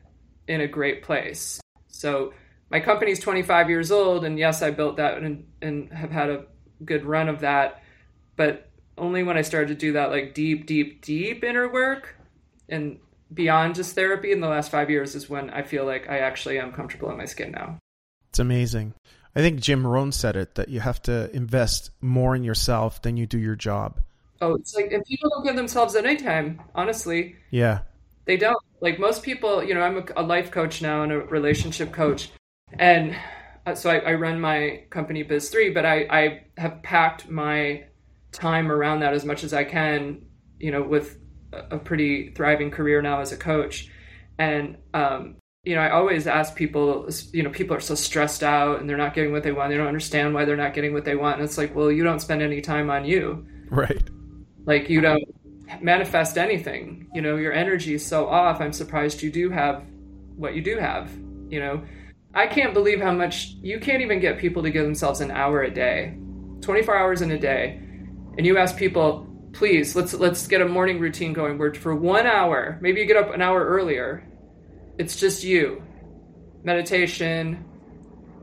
in 0.47 0.61
a 0.61 0.69
great 0.69 1.03
place. 1.03 1.61
So 1.89 2.35
my 2.71 2.81
company's 2.81 3.21
25 3.21 3.71
years 3.71 3.91
old 3.91 4.25
and 4.25 4.39
yes 4.39 4.63
i 4.63 4.71
built 4.71 4.97
that 4.97 5.19
and, 5.19 5.47
and 5.63 5.93
have 5.93 6.11
had 6.11 6.31
a 6.31 6.45
good 6.85 7.05
run 7.05 7.29
of 7.29 7.41
that 7.41 7.83
but 8.37 8.69
only 8.99 9.23
when 9.23 9.37
i 9.37 9.43
started 9.43 9.69
to 9.69 9.75
do 9.75 9.93
that 9.93 10.11
like 10.11 10.35
deep 10.35 10.67
deep 10.67 11.05
deep 11.05 11.45
inner 11.45 11.71
work 11.73 12.17
and 12.69 12.99
beyond 13.33 13.75
just 13.75 13.95
therapy 13.95 14.33
in 14.33 14.41
the 14.41 14.49
last 14.49 14.71
five 14.71 14.91
years 14.91 15.15
is 15.15 15.29
when 15.29 15.51
i 15.51 15.63
feel 15.63 15.85
like 15.85 16.09
i 16.09 16.19
actually 16.19 16.59
am 16.59 16.73
comfortable 16.73 17.11
in 17.11 17.17
my 17.17 17.25
skin 17.25 17.53
now 17.53 17.79
it's 18.31 18.39
amazing 18.39 18.93
i 19.37 19.41
think 19.41 19.61
jim 19.61 19.87
rohn 19.87 20.11
said 20.11 20.35
it 20.35 20.57
that 20.57 20.69
you 20.69 20.81
have 20.81 21.01
to 21.01 21.31
invest 21.35 21.91
more 22.01 22.35
in 22.35 22.43
yourself 22.43 23.01
than 23.03 23.17
you 23.17 23.27
do 23.27 23.39
your 23.39 23.57
job. 23.57 24.01
Oh 24.41 24.55
it's 24.55 24.75
like 24.75 24.93
and 24.93 25.05
people 25.05 25.31
don't 25.31 25.45
give 25.45 25.57
themselves 25.57 25.95
any 25.95 26.17
time 26.17 26.61
honestly 26.75 27.37
yeah. 27.51 27.81
they 28.25 28.37
don't. 28.37 28.59
Like 28.81 28.99
most 28.99 29.23
people 29.23 29.63
you 29.63 29.73
know 29.75 29.81
i'm 29.81 29.97
a, 29.97 30.05
a 30.17 30.23
life 30.23 30.51
coach 30.51 30.83
now 30.83 31.03
and 31.03 31.13
a 31.13 31.21
relationship 31.21 31.93
coach 31.93 32.31
and 32.79 33.17
uh, 33.67 33.75
so 33.75 33.91
I, 33.91 33.99
I, 33.99 34.15
run 34.15 34.41
my 34.41 34.85
company 34.91 35.25
Biz3, 35.25 35.75
but 35.75 35.85
I, 35.85 36.07
I 36.09 36.45
have 36.57 36.83
packed 36.83 37.29
my 37.29 37.85
time 38.31 38.71
around 38.71 39.01
that 39.01 39.13
as 39.13 39.25
much 39.25 39.43
as 39.43 39.53
I 39.53 39.65
can, 39.65 40.23
you 40.59 40.71
know, 40.71 40.83
with 40.83 41.19
a 41.53 41.79
pretty 41.79 42.31
thriving 42.31 42.71
career 42.71 43.03
now 43.03 43.21
as 43.21 43.33
a 43.33 43.37
coach. 43.37 43.91
And, 44.39 44.77
um, 44.95 45.37
you 45.67 45.75
know, 45.75 45.81
I 45.81 45.91
always 45.91 46.29
ask 46.29 46.55
people, 46.55 47.09
you 47.33 47.43
know, 47.43 47.51
people 47.51 47.77
are 47.77 47.81
so 47.81 47.97
stressed 47.97 48.45
out 48.45 48.81
and 48.81 48.89
they're 48.89 48.97
not 48.97 49.15
getting 49.15 49.33
what 49.33 49.43
they 49.43 49.51
want. 49.51 49.71
They 49.71 49.77
don't 49.77 49.89
understand 49.89 50.33
why 50.33 50.45
they're 50.45 50.57
not 50.57 50.75
getting 50.75 50.93
what 50.93 51.05
they 51.05 51.17
want. 51.17 51.37
And 51.37 51.45
it's 51.45 51.59
like, 51.59 51.75
well, 51.75 51.91
you 51.91 52.05
don't 52.05 52.21
spend 52.21 52.41
any 52.41 52.61
time 52.61 52.89
on 52.89 53.05
you. 53.05 53.45
Right. 53.69 54.09
Like 54.65 54.89
you 54.89 55.01
don't 55.01 55.25
manifest 55.81 56.39
anything. 56.39 57.09
You 57.13 57.21
know, 57.21 57.35
your 57.35 57.53
energy 57.53 57.95
is 57.95 58.07
so 58.07 58.29
off. 58.29 58.61
I'm 58.61 58.73
surprised 58.73 59.23
you 59.23 59.33
do 59.33 59.51
have 59.51 59.85
what 60.37 60.55
you 60.55 60.63
do 60.63 60.79
have, 60.79 61.11
you 61.49 61.59
know. 61.59 61.83
I 62.33 62.47
can't 62.47 62.73
believe 62.73 63.01
how 63.01 63.13
much 63.13 63.57
you 63.61 63.81
can't 63.81 64.03
even 64.03 64.21
get 64.21 64.39
people 64.39 64.63
to 64.63 64.71
give 64.71 64.85
themselves 64.85 65.21
an 65.21 65.33
hour 65.33 65.63
a 65.63 65.71
day, 65.71 66.17
24 66.61 66.97
hours 66.97 67.23
in 67.23 67.33
a 67.33 67.39
day, 67.39 67.81
and 68.37 68.47
you 68.47 68.57
ask 68.59 68.77
people, 68.77 69.27
please 69.53 69.97
let's 69.97 70.13
let's 70.13 70.47
get 70.47 70.61
a 70.61 70.69
morning 70.69 71.01
routine 71.01 71.33
going 71.33 71.59
where 71.59 71.75
for 71.75 71.97
one 71.97 72.27
hour, 72.27 72.79
maybe 72.83 73.01
you 73.01 73.07
get 73.07 73.17
up 73.17 73.33
an 73.35 73.41
hour 73.41 73.65
earlier, 73.65 74.23
it's 74.99 75.17
just 75.17 75.45
you, 75.45 75.83
meditation, 76.63 77.65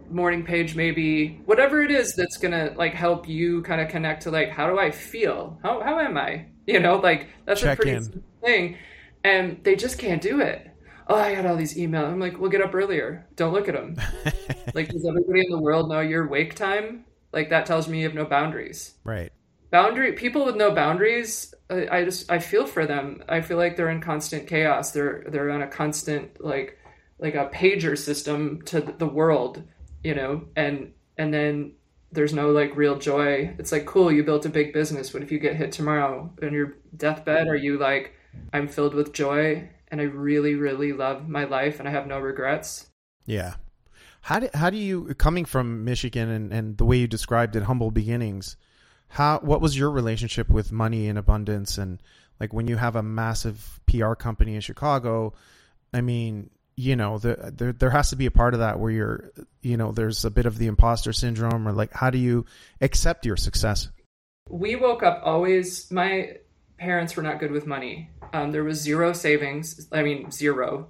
morning 0.10 0.44
page 0.44 0.76
maybe 0.76 1.42
whatever 1.46 1.82
it 1.82 1.90
is 1.90 2.14
that's 2.14 2.38
gonna 2.38 2.72
like 2.76 2.94
help 2.94 3.28
you 3.28 3.64
kind 3.64 3.82
of 3.82 3.88
connect 3.88 4.22
to 4.22 4.30
like 4.30 4.50
how 4.50 4.70
do 4.70 4.78
I 4.78 4.92
feel 4.92 5.58
how 5.64 5.82
how 5.82 5.98
am 6.00 6.18
I 6.18 6.46
you 6.68 6.80
know 6.80 6.98
like 6.98 7.30
that's 7.46 7.62
Check 7.62 7.80
a 7.80 7.82
pretty 7.82 7.98
in. 7.98 8.24
thing 8.44 8.78
and 9.24 9.64
they 9.64 9.76
just 9.76 9.98
can't 9.98 10.22
do 10.22 10.40
it 10.40 10.70
oh, 11.08 11.16
I 11.16 11.36
got 11.36 11.46
all 11.46 11.56
these 11.56 11.78
emails. 11.78 12.12
I'm 12.12 12.20
like, 12.20 12.40
well, 12.40 12.50
get 12.50 12.62
up 12.62 12.74
earlier. 12.74 13.28
Don't 13.36 13.54
look 13.54 13.68
at 13.68 13.76
them. 13.76 13.96
like, 14.74 14.90
does 14.90 15.06
everybody 15.06 15.42
in 15.46 15.52
the 15.52 15.60
world 15.60 15.90
know 15.90 16.02
your 16.02 16.28
wake 16.28 16.56
time? 16.56 17.06
Like, 17.32 17.50
that 17.50 17.66
tells 17.66 17.88
me 17.88 18.00
you 18.00 18.06
have 18.06 18.16
no 18.16 18.26
boundaries. 18.26 18.96
Right. 19.04 19.32
Boundary 19.72 20.14
people 20.14 20.46
with 20.46 20.56
no 20.56 20.72
boundaries. 20.74 21.53
I, 21.70 22.00
I 22.00 22.05
just 22.05 22.32
I 22.32 22.39
feel 22.39 22.65
for 22.65 22.86
them. 22.86 23.24
I 23.27 23.41
feel 23.41 23.58
like 23.58 23.75
they're 23.75 23.89
in 23.89 24.01
constant 24.01 24.48
chaos. 24.48 24.91
They're 24.91 25.24
they're 25.27 25.50
on 25.50 25.62
a 25.62 25.67
constant 25.67 26.43
like 26.43 26.79
like 27.20 27.36
a 27.36 27.50
pager 27.53 27.98
system 27.98 28.62
to 28.63 28.82
the 28.82 29.08
world, 29.08 29.63
you 30.03 30.15
know, 30.15 30.46
and 30.55 30.93
and 31.17 31.34
then 31.34 31.74
there's 32.12 32.34
no 32.34 32.51
like 32.51 32.75
real 32.75 32.98
joy. 32.98 33.55
It's 33.58 33.72
like 33.72 33.86
cool, 33.86 34.12
you 34.12 34.24
built 34.24 34.46
a 34.46 34.50
big 34.50 34.74
business. 34.74 35.13
What 35.13 35.24
if 35.24 35.32
you 35.32 35.39
get 35.39 35.55
hit 35.55 35.72
tomorrow 35.72 36.32
on 36.41 36.53
your 36.53 36.75
deathbed? 36.96 37.48
Are 37.48 37.55
you 37.55 37.77
like 37.77 38.13
I'm 38.51 38.67
filled 38.67 38.93
with 38.93 39.13
joy 39.13 39.70
and 39.93 40.01
I 40.01 40.05
really, 40.05 40.55
really 40.55 40.91
love 40.91 41.29
my 41.29 41.43
life 41.43 41.79
and 41.79 41.88
I 41.88 41.91
have 41.91 42.08
no 42.08 42.20
regrets. 42.20 42.88
Yeah. 43.27 43.55
How 44.22 44.39
do, 44.39 44.50
how 44.53 44.72
do 44.72 44.77
you, 44.77 45.13
coming 45.15 45.46
from 45.46 45.86
Michigan 45.86 46.29
and, 46.29 46.51
and 46.51 46.77
the 46.77 46.86
way 46.86 46.98
you 46.98 47.08
described 47.08 47.55
it, 47.55 47.63
humble 47.63 47.91
beginnings, 47.91 48.58
how 49.13 49.38
what 49.43 49.62
was 49.62 49.77
your 49.77 49.91
relationship 49.91 50.50
with 50.50 50.72
money 50.72 51.05
in 51.05 51.17
abundance 51.17 51.77
and 51.77 52.01
like 52.39 52.51
when 52.51 52.67
you 52.67 52.77
have 52.77 52.96
a 52.96 53.03
massive 53.03 53.79
PR 53.86 54.15
company 54.15 54.55
in 54.55 54.62
Chicago, 54.62 55.34
I 55.93 56.01
mean, 56.01 56.50
you 56.75 56.96
know, 56.96 57.20
there, 57.20 57.51
there 57.53 57.74
there 57.74 57.89
has 57.91 58.10
to 58.10 58.15
be 58.15 58.25
a 58.25 58.32
part 58.32 58.55
of 58.55 58.62
that 58.62 58.79
where 58.79 58.89
you're, 58.89 59.32
you 59.62 59.77
know, 59.77 59.91
there's 59.91 60.25
a 60.25 60.32
bit 60.32 60.48
of 60.48 60.58
the 60.58 60.65
imposter 60.65 61.13
syndrome 61.13 61.67
or 61.67 61.74
like 61.74 61.93
how 61.93 62.10
do 62.10 62.17
you 62.17 62.48
accept 62.82 63.24
your 63.24 63.38
success? 63.38 63.88
We 64.50 64.75
woke 64.75 65.03
up 65.03 65.22
always 65.24 65.91
my 65.91 66.38
parents 66.79 67.15
were 67.15 67.22
not 67.22 67.39
good 67.39 67.51
with 67.51 67.67
money. 67.67 68.10
Um, 68.34 68.51
there 68.51 68.63
was 68.63 68.82
zero 68.82 69.13
savings. 69.13 69.88
I 69.91 70.01
mean, 70.01 70.32
zero. 70.32 70.88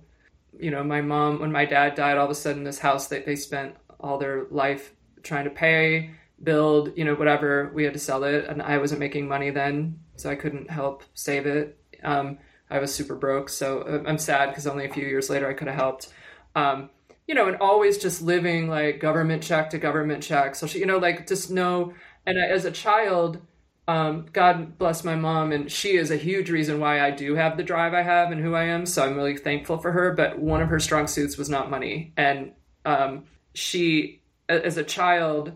You 0.57 0.71
know, 0.71 0.81
my 0.81 1.01
mom, 1.01 1.41
when 1.41 1.51
my 1.51 1.65
dad 1.65 1.95
died, 1.95 2.17
all 2.17 2.25
of 2.25 2.31
a 2.31 2.35
sudden, 2.35 2.63
this 2.63 2.79
house 2.79 3.07
that 3.07 3.25
they 3.25 3.35
spent 3.35 3.75
all 3.99 4.17
their 4.17 4.45
life 4.49 4.93
trying 5.23 5.43
to 5.43 5.49
pay 5.49 6.11
build, 6.43 6.91
you 6.95 7.05
know, 7.05 7.15
whatever. 7.15 7.71
We 7.73 7.83
had 7.83 7.93
to 7.93 7.99
sell 7.99 8.23
it, 8.23 8.45
and 8.45 8.61
I 8.61 8.77
wasn't 8.77 8.99
making 8.99 9.27
money 9.27 9.49
then, 9.49 9.99
so 10.15 10.29
I 10.29 10.35
couldn't 10.35 10.69
help 10.69 11.03
save 11.13 11.45
it. 11.45 11.77
Um, 12.03 12.39
I 12.69 12.79
was 12.79 12.93
super 12.93 13.15
broke, 13.15 13.49
so 13.49 13.81
uh, 13.81 14.03
I'm 14.07 14.17
sad 14.17 14.49
because 14.49 14.67
only 14.67 14.85
a 14.85 14.93
few 14.93 15.05
years 15.05 15.29
later 15.29 15.49
I 15.49 15.53
could 15.53 15.67
have 15.67 15.77
helped. 15.77 16.09
Um, 16.55 16.89
you 17.27 17.35
know, 17.35 17.47
and 17.47 17.57
always 17.57 17.97
just 17.97 18.21
living 18.21 18.67
like 18.67 18.99
government 18.99 19.43
check 19.43 19.69
to 19.69 19.77
government 19.77 20.23
check. 20.23 20.55
So 20.55 20.67
she, 20.67 20.79
you 20.79 20.85
know, 20.85 20.97
like 20.97 21.27
just 21.27 21.49
know. 21.49 21.93
And 22.25 22.37
as 22.37 22.65
a 22.65 22.71
child, 22.71 23.39
um, 23.87 24.25
God 24.31 24.77
bless 24.77 25.03
my 25.03 25.15
mom, 25.15 25.51
and 25.51 25.71
she 25.71 25.95
is 25.95 26.11
a 26.11 26.17
huge 26.17 26.49
reason 26.49 26.79
why 26.79 27.01
I 27.01 27.11
do 27.11 27.35
have 27.35 27.57
the 27.57 27.63
drive 27.63 27.93
I 27.93 28.01
have 28.01 28.31
and 28.31 28.41
who 28.41 28.55
I 28.55 28.65
am. 28.65 28.85
So 28.85 29.03
I'm 29.03 29.15
really 29.15 29.37
thankful 29.37 29.77
for 29.77 29.91
her. 29.91 30.13
But 30.13 30.39
one 30.39 30.61
of 30.61 30.69
her 30.69 30.79
strong 30.79 31.07
suits 31.07 31.37
was 31.37 31.49
not 31.49 31.69
money, 31.69 32.13
and 32.17 32.53
um, 32.85 33.25
she, 33.53 34.21
as 34.49 34.77
a 34.77 34.83
child, 34.83 35.53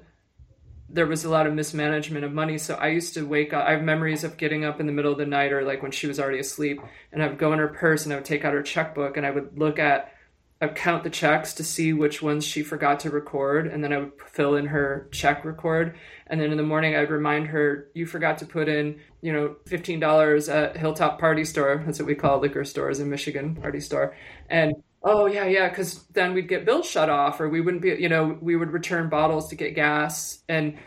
there 0.90 1.06
was 1.06 1.26
a 1.26 1.30
lot 1.30 1.48
of 1.48 1.54
mismanagement 1.54 2.24
of 2.24 2.32
money. 2.32 2.58
So 2.58 2.76
I 2.76 2.88
used 2.88 3.14
to 3.16 3.28
wake 3.28 3.54
up. 3.54 3.66
I 3.68 3.72
have 3.72 3.84
memories 3.84 4.24
of 4.24 4.38
getting 4.38 4.64
up 4.64 4.80
in 4.80 4.86
the 4.86 4.94
middle 4.94 5.12
of 5.12 5.18
the 5.18 5.26
night 5.26 5.52
or 5.52 5.64
like 5.64 5.82
when 5.82 5.92
she 5.92 6.08
was 6.08 6.20
already 6.20 6.40
asleep, 6.40 6.80
and 7.12 7.22
I 7.22 7.28
would 7.28 7.38
go 7.38 7.54
in 7.54 7.60
her 7.60 7.68
purse 7.68 8.06
and 8.06 8.14
I 8.14 8.18
would 8.18 8.26
take 8.26 8.46
out 8.46 8.54
her 8.54 8.64
checkbook 8.64 9.18
and 9.18 9.26
I 9.26 9.32
would 9.32 9.58
look 9.58 9.80
at, 9.80 10.14
I'd 10.60 10.76
count 10.76 11.04
the 11.04 11.12
checks 11.12 11.54
to 11.56 11.64
see 11.64 11.94
which 11.94 12.22
ones 12.22 12.44
she 12.44 12.64
forgot 12.64 13.02
to 13.02 13.12
record, 13.12 13.68
and 13.68 13.84
then 13.84 13.94
I 13.94 13.98
would 14.00 14.14
fill 14.26 14.56
in 14.56 14.66
her 14.68 15.08
check 15.12 15.46
record. 15.46 15.96
And 16.26 16.42
then 16.42 16.52
in 16.52 16.58
the 16.58 16.64
morning, 16.64 16.96
I'd 16.96 17.12
remind 17.12 17.48
her, 17.48 17.90
"You 17.94 18.08
forgot 18.08 18.40
to 18.40 18.46
put 18.48 18.68
in, 18.68 19.00
you 19.22 19.32
know, 19.32 19.58
fifteen 19.68 20.00
dollars 20.00 20.50
at 20.50 20.76
Hilltop 20.76 21.20
Party 21.20 21.46
Store. 21.46 21.84
That's 21.86 22.00
what 22.00 22.08
we 22.08 22.16
call 22.16 22.40
liquor 22.40 22.66
stores 22.66 23.00
in 23.00 23.10
Michigan, 23.10 23.56
Party 23.56 23.80
Store." 23.80 24.16
And 24.50 24.74
oh 25.04 25.26
yeah 25.26 25.46
yeah 25.46 25.70
because 25.70 26.04
then 26.14 26.34
we'd 26.34 26.48
get 26.48 26.66
bills 26.66 26.90
shut 26.90 27.10
off 27.10 27.40
or 27.40 27.50
we 27.50 27.62
wouldn't 27.62 27.82
be 27.82 27.90
you 27.90 28.10
know 28.10 28.38
we 28.42 28.56
would 28.56 28.72
return 28.72 29.10
bottles 29.10 29.50
to 29.50 29.56
get 29.56 29.76
gas. 29.76 30.40
And 30.50 30.78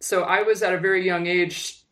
so 0.00 0.22
i 0.22 0.42
was 0.42 0.62
at 0.62 0.74
a 0.74 0.78
very 0.78 1.04
young 1.04 1.26
age 1.26 1.82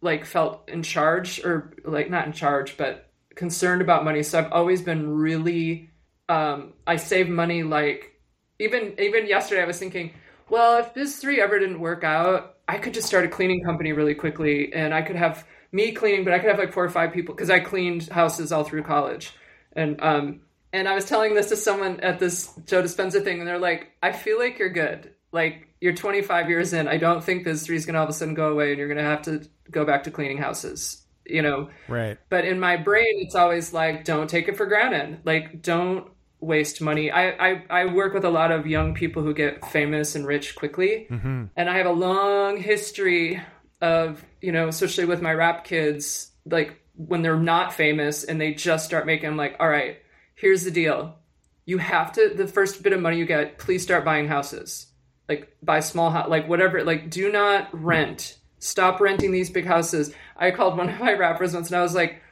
like 0.00 0.24
felt 0.24 0.68
in 0.68 0.82
charge 0.82 1.44
or 1.44 1.74
like 1.84 2.10
not 2.10 2.26
in 2.26 2.32
charge 2.32 2.76
but 2.76 3.10
concerned 3.34 3.82
about 3.82 4.04
money. 4.04 4.22
So 4.22 4.38
i've 4.38 4.52
always 4.52 4.82
been 4.82 5.08
really 5.08 5.90
um 6.28 6.72
i 6.86 6.96
save 6.96 7.28
money 7.28 7.62
like 7.62 8.20
even 8.58 8.94
even 8.98 9.26
yesterday 9.26 9.62
i 9.62 9.66
was 9.66 9.78
thinking 9.78 10.12
well 10.48 10.78
if 10.78 10.92
biz 10.94 11.16
3 11.16 11.40
ever 11.40 11.58
didn't 11.58 11.78
work 11.78 12.02
out 12.02 12.56
i 12.66 12.78
could 12.78 12.94
just 12.94 13.06
start 13.06 13.24
a 13.24 13.28
cleaning 13.28 13.62
company 13.62 13.92
really 13.92 14.14
quickly 14.14 14.72
and 14.72 14.92
i 14.92 15.02
could 15.02 15.14
have 15.14 15.46
me 15.70 15.92
cleaning 15.92 16.24
but 16.24 16.32
i 16.32 16.38
could 16.38 16.48
have 16.50 16.58
like 16.58 16.72
four 16.72 16.84
or 16.84 16.88
five 16.90 17.12
people 17.12 17.34
because 17.34 17.50
i 17.50 17.60
cleaned 17.60 18.08
houses 18.08 18.50
all 18.52 18.64
through 18.64 18.82
college. 18.82 19.32
And 19.74 20.00
um 20.02 20.40
and 20.76 20.86
I 20.86 20.94
was 20.94 21.06
telling 21.06 21.34
this 21.34 21.48
to 21.48 21.56
someone 21.56 22.00
at 22.00 22.18
this 22.18 22.52
Joe 22.66 22.82
Dispenza 22.82 23.24
thing, 23.24 23.38
and 23.38 23.48
they're 23.48 23.58
like, 23.58 23.92
I 24.02 24.12
feel 24.12 24.38
like 24.38 24.58
you're 24.58 24.68
good. 24.68 25.10
Like, 25.32 25.68
you're 25.80 25.94
25 25.94 26.50
years 26.50 26.74
in. 26.74 26.86
I 26.86 26.98
don't 26.98 27.24
think 27.24 27.44
Biz 27.44 27.64
3 27.64 27.76
is 27.76 27.86
going 27.86 27.94
to 27.94 28.00
all 28.00 28.04
of 28.04 28.10
a 28.10 28.12
sudden 28.12 28.34
go 28.34 28.50
away 28.52 28.70
and 28.70 28.78
you're 28.78 28.88
going 28.88 28.98
to 28.98 29.04
have 29.04 29.22
to 29.22 29.48
go 29.70 29.86
back 29.86 30.04
to 30.04 30.10
cleaning 30.10 30.36
houses, 30.36 31.02
you 31.24 31.40
know? 31.40 31.70
Right. 31.88 32.18
But 32.28 32.44
in 32.44 32.60
my 32.60 32.76
brain, 32.76 33.14
it's 33.16 33.34
always 33.34 33.72
like, 33.72 34.04
don't 34.04 34.28
take 34.28 34.48
it 34.48 34.56
for 34.56 34.66
granted. 34.66 35.20
Like, 35.24 35.62
don't 35.62 36.10
waste 36.40 36.82
money. 36.82 37.10
I, 37.10 37.30
I, 37.30 37.64
I 37.70 37.84
work 37.86 38.12
with 38.12 38.24
a 38.24 38.30
lot 38.30 38.52
of 38.52 38.66
young 38.66 38.92
people 38.92 39.22
who 39.22 39.32
get 39.32 39.64
famous 39.70 40.14
and 40.14 40.26
rich 40.26 40.56
quickly. 40.56 41.06
Mm-hmm. 41.10 41.44
And 41.56 41.70
I 41.70 41.78
have 41.78 41.86
a 41.86 41.92
long 41.92 42.58
history 42.58 43.42
of, 43.80 44.22
you 44.42 44.52
know, 44.52 44.68
especially 44.68 45.06
with 45.06 45.22
my 45.22 45.32
rap 45.32 45.64
kids, 45.64 46.30
like 46.44 46.78
when 46.94 47.22
they're 47.22 47.36
not 47.40 47.72
famous 47.72 48.24
and 48.24 48.38
they 48.38 48.52
just 48.52 48.84
start 48.84 49.06
making, 49.06 49.28
I'm 49.28 49.36
like, 49.36 49.56
all 49.58 49.68
right, 49.68 49.98
here's 50.36 50.62
the 50.62 50.70
deal. 50.70 51.16
You 51.64 51.78
have 51.78 52.12
to 52.12 52.28
the 52.28 52.46
first 52.46 52.82
bit 52.82 52.92
of 52.92 53.00
money 53.00 53.18
you 53.18 53.26
get, 53.26 53.58
please 53.58 53.82
start 53.82 54.04
buying 54.04 54.28
houses. 54.28 54.86
Like 55.28 55.56
buy 55.60 55.80
small 55.80 56.10
house, 56.10 56.30
like 56.30 56.48
whatever. 56.48 56.84
Like 56.84 57.10
do 57.10 57.32
not 57.32 57.68
rent. 57.72 58.38
Stop 58.60 59.00
renting 59.00 59.32
these 59.32 59.50
big 59.50 59.66
houses. 59.66 60.14
I 60.36 60.52
called 60.52 60.78
one 60.78 60.88
of 60.88 61.00
my 61.00 61.14
rappers 61.14 61.54
once 61.54 61.68
and 61.68 61.76
I 61.76 61.82
was 61.82 61.94
like, 61.94 62.22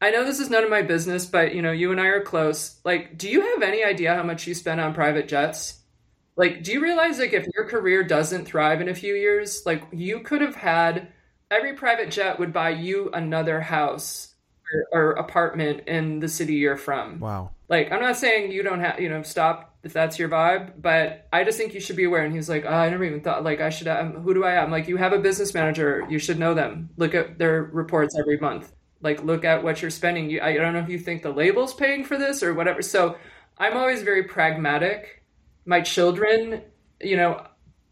I 0.00 0.10
know 0.10 0.24
this 0.24 0.38
is 0.38 0.50
none 0.50 0.62
of 0.62 0.70
my 0.70 0.82
business, 0.82 1.26
but 1.26 1.54
you 1.54 1.62
know, 1.62 1.72
you 1.72 1.90
and 1.90 2.00
I 2.00 2.06
are 2.06 2.22
close. 2.22 2.78
Like, 2.84 3.18
do 3.18 3.28
you 3.28 3.40
have 3.40 3.62
any 3.62 3.82
idea 3.82 4.14
how 4.14 4.22
much 4.22 4.46
you 4.46 4.54
spend 4.54 4.80
on 4.80 4.94
private 4.94 5.26
jets? 5.26 5.80
Like, 6.36 6.62
do 6.62 6.72
you 6.72 6.80
realize 6.80 7.18
like 7.18 7.32
if 7.32 7.46
your 7.54 7.68
career 7.68 8.04
doesn't 8.04 8.44
thrive 8.44 8.80
in 8.80 8.88
a 8.88 8.94
few 8.94 9.14
years, 9.14 9.62
like 9.64 9.82
you 9.92 10.20
could 10.20 10.42
have 10.42 10.56
had 10.56 11.08
every 11.50 11.74
private 11.74 12.10
jet 12.10 12.38
would 12.38 12.52
buy 12.52 12.70
you 12.70 13.10
another 13.12 13.60
house 13.60 14.33
or, 14.92 15.12
apartment 15.12 15.86
in 15.86 16.20
the 16.20 16.28
city 16.28 16.54
you're 16.54 16.76
from. 16.76 17.20
Wow. 17.20 17.50
Like, 17.68 17.90
I'm 17.92 18.00
not 18.00 18.16
saying 18.16 18.52
you 18.52 18.62
don't 18.62 18.80
have, 18.80 19.00
you 19.00 19.08
know, 19.08 19.22
stop 19.22 19.76
if 19.82 19.92
that's 19.92 20.18
your 20.18 20.28
vibe, 20.28 20.80
but 20.80 21.26
I 21.32 21.44
just 21.44 21.58
think 21.58 21.74
you 21.74 21.80
should 21.80 21.96
be 21.96 22.04
aware. 22.04 22.24
And 22.24 22.34
he's 22.34 22.48
like, 22.48 22.64
oh, 22.66 22.72
I 22.72 22.88
never 22.88 23.04
even 23.04 23.20
thought, 23.20 23.44
like, 23.44 23.60
I 23.60 23.70
should, 23.70 23.88
um, 23.88 24.12
who 24.12 24.34
do 24.34 24.44
I? 24.44 24.62
I'm 24.62 24.70
like, 24.70 24.88
you 24.88 24.96
have 24.96 25.12
a 25.12 25.18
business 25.18 25.54
manager. 25.54 26.06
You 26.08 26.18
should 26.18 26.38
know 26.38 26.54
them. 26.54 26.90
Look 26.96 27.14
at 27.14 27.38
their 27.38 27.64
reports 27.64 28.16
every 28.18 28.38
month. 28.38 28.72
Like, 29.00 29.22
look 29.22 29.44
at 29.44 29.62
what 29.62 29.82
you're 29.82 29.90
spending. 29.90 30.30
You, 30.30 30.40
I 30.40 30.54
don't 30.54 30.72
know 30.72 30.80
if 30.80 30.88
you 30.88 30.98
think 30.98 31.22
the 31.22 31.30
label's 31.30 31.74
paying 31.74 32.04
for 32.04 32.16
this 32.16 32.42
or 32.42 32.54
whatever. 32.54 32.80
So 32.80 33.16
I'm 33.58 33.76
always 33.76 34.02
very 34.02 34.24
pragmatic. 34.24 35.22
My 35.66 35.80
children, 35.80 36.62
you 37.00 37.16
know, 37.16 37.46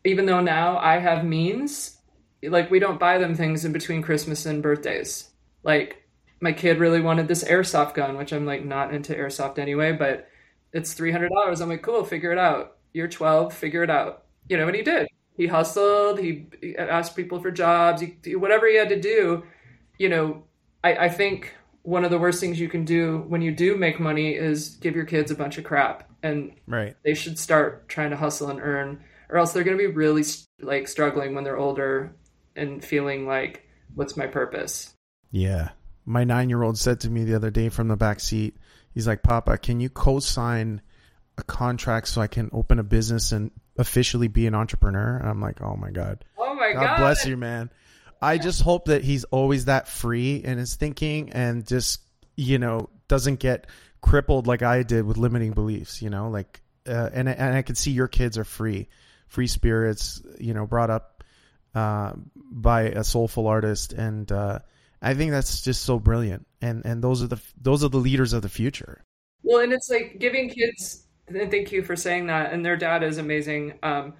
even 0.04 0.26
though 0.26 0.40
now 0.40 0.78
I 0.78 0.98
have 0.98 1.24
means, 1.24 1.98
like, 2.42 2.70
we 2.70 2.78
don't 2.78 2.98
buy 2.98 3.18
them 3.18 3.34
things 3.34 3.64
in 3.64 3.72
between 3.72 4.02
Christmas 4.02 4.46
and 4.46 4.62
birthdays. 4.62 5.30
Like, 5.62 6.01
my 6.42 6.52
kid 6.52 6.80
really 6.80 7.00
wanted 7.00 7.28
this 7.28 7.44
airsoft 7.44 7.94
gun, 7.94 8.18
which 8.18 8.32
I'm 8.32 8.44
like 8.44 8.64
not 8.64 8.92
into 8.92 9.14
airsoft 9.14 9.58
anyway, 9.58 9.92
but 9.92 10.28
it's 10.72 10.92
three 10.92 11.12
hundred 11.12 11.30
dollars. 11.30 11.60
I'm 11.60 11.68
like, 11.68 11.82
cool, 11.82 12.04
figure 12.04 12.32
it 12.32 12.38
out. 12.38 12.76
You're 12.92 13.08
twelve, 13.08 13.54
figure 13.54 13.84
it 13.84 13.90
out. 13.90 14.24
You 14.48 14.56
know, 14.56 14.66
and 14.66 14.74
he 14.74 14.82
did. 14.82 15.06
He 15.36 15.46
hustled. 15.46 16.18
He, 16.18 16.48
asked 16.76 17.16
people 17.16 17.40
for 17.40 17.50
jobs. 17.50 18.02
He, 18.24 18.36
whatever 18.36 18.66
he 18.66 18.76
had 18.76 18.88
to 18.88 19.00
do. 19.00 19.44
You 19.98 20.08
know, 20.08 20.42
I, 20.82 20.96
I 20.96 21.08
think 21.08 21.54
one 21.82 22.04
of 22.04 22.10
the 22.10 22.18
worst 22.18 22.40
things 22.40 22.58
you 22.58 22.68
can 22.68 22.84
do 22.84 23.24
when 23.28 23.40
you 23.40 23.52
do 23.52 23.76
make 23.76 24.00
money 24.00 24.34
is 24.34 24.70
give 24.76 24.96
your 24.96 25.04
kids 25.04 25.30
a 25.30 25.36
bunch 25.36 25.58
of 25.58 25.64
crap, 25.64 26.10
and 26.24 26.52
right. 26.66 26.96
they 27.04 27.14
should 27.14 27.38
start 27.38 27.88
trying 27.88 28.10
to 28.10 28.16
hustle 28.16 28.50
and 28.50 28.60
earn, 28.60 29.02
or 29.30 29.38
else 29.38 29.52
they're 29.52 29.64
going 29.64 29.78
to 29.78 29.88
be 29.88 29.92
really 29.92 30.24
like 30.60 30.88
struggling 30.88 31.36
when 31.36 31.44
they're 31.44 31.56
older 31.56 32.16
and 32.56 32.84
feeling 32.84 33.26
like, 33.28 33.64
what's 33.94 34.16
my 34.16 34.26
purpose? 34.26 34.92
Yeah, 35.30 35.70
my 36.04 36.24
nine 36.24 36.48
year 36.48 36.62
old 36.62 36.78
said 36.78 37.00
to 37.00 37.10
me 37.10 37.24
the 37.24 37.34
other 37.34 37.50
day 37.50 37.68
from 37.68 37.88
the 37.88 37.96
back 37.96 38.20
seat, 38.20 38.56
he's 38.92 39.06
like, 39.06 39.22
Papa, 39.22 39.58
can 39.58 39.80
you 39.80 39.88
co 39.88 40.18
sign 40.20 40.80
a 41.38 41.42
contract 41.42 42.08
so 42.08 42.20
I 42.20 42.26
can 42.26 42.50
open 42.52 42.78
a 42.78 42.84
business 42.84 43.32
and 43.32 43.50
officially 43.78 44.28
be 44.28 44.46
an 44.46 44.54
entrepreneur? 44.54 45.16
And 45.16 45.28
I'm 45.28 45.40
like, 45.40 45.62
oh 45.62 45.76
my 45.76 45.90
God. 45.90 46.24
Oh 46.38 46.54
my 46.54 46.72
God. 46.72 46.82
God 46.82 46.98
bless 46.98 47.26
you, 47.26 47.36
man. 47.36 47.70
I 48.20 48.38
just 48.38 48.62
hope 48.62 48.84
that 48.84 49.02
he's 49.02 49.24
always 49.24 49.64
that 49.64 49.88
free 49.88 50.36
in 50.36 50.58
his 50.58 50.76
thinking 50.76 51.32
and 51.32 51.66
just, 51.66 52.00
you 52.36 52.58
know, 52.58 52.88
doesn't 53.08 53.40
get 53.40 53.66
crippled 54.00 54.46
like 54.46 54.62
I 54.62 54.84
did 54.84 55.04
with 55.04 55.16
limiting 55.16 55.52
beliefs, 55.52 56.00
you 56.02 56.08
know, 56.08 56.30
like, 56.30 56.60
uh, 56.86 57.10
and, 57.12 57.28
and 57.28 57.56
I 57.56 57.62
can 57.62 57.74
see 57.74 57.90
your 57.90 58.08
kids 58.08 58.38
are 58.38 58.44
free, 58.44 58.88
free 59.26 59.48
spirits, 59.48 60.22
you 60.38 60.54
know, 60.54 60.66
brought 60.66 60.90
up, 60.90 61.24
uh, 61.74 62.12
by 62.36 62.82
a 62.82 63.02
soulful 63.02 63.48
artist 63.48 63.92
and, 63.92 64.30
uh, 64.30 64.60
I 65.02 65.14
think 65.14 65.32
that's 65.32 65.62
just 65.62 65.82
so 65.82 65.98
brilliant, 65.98 66.46
and 66.60 66.84
and 66.86 67.02
those 67.02 67.22
are 67.22 67.26
the 67.26 67.40
those 67.60 67.82
are 67.82 67.88
the 67.88 67.98
leaders 67.98 68.32
of 68.32 68.42
the 68.42 68.48
future. 68.48 69.04
Well, 69.42 69.60
and 69.60 69.72
it's 69.72 69.90
like 69.90 70.18
giving 70.20 70.48
kids. 70.48 71.06
And 71.26 71.50
thank 71.50 71.72
you 71.72 71.82
for 71.82 71.96
saying 71.96 72.28
that. 72.28 72.52
And 72.52 72.64
their 72.64 72.76
dad 72.76 73.02
is 73.02 73.18
amazing, 73.18 73.78
um, 73.82 74.14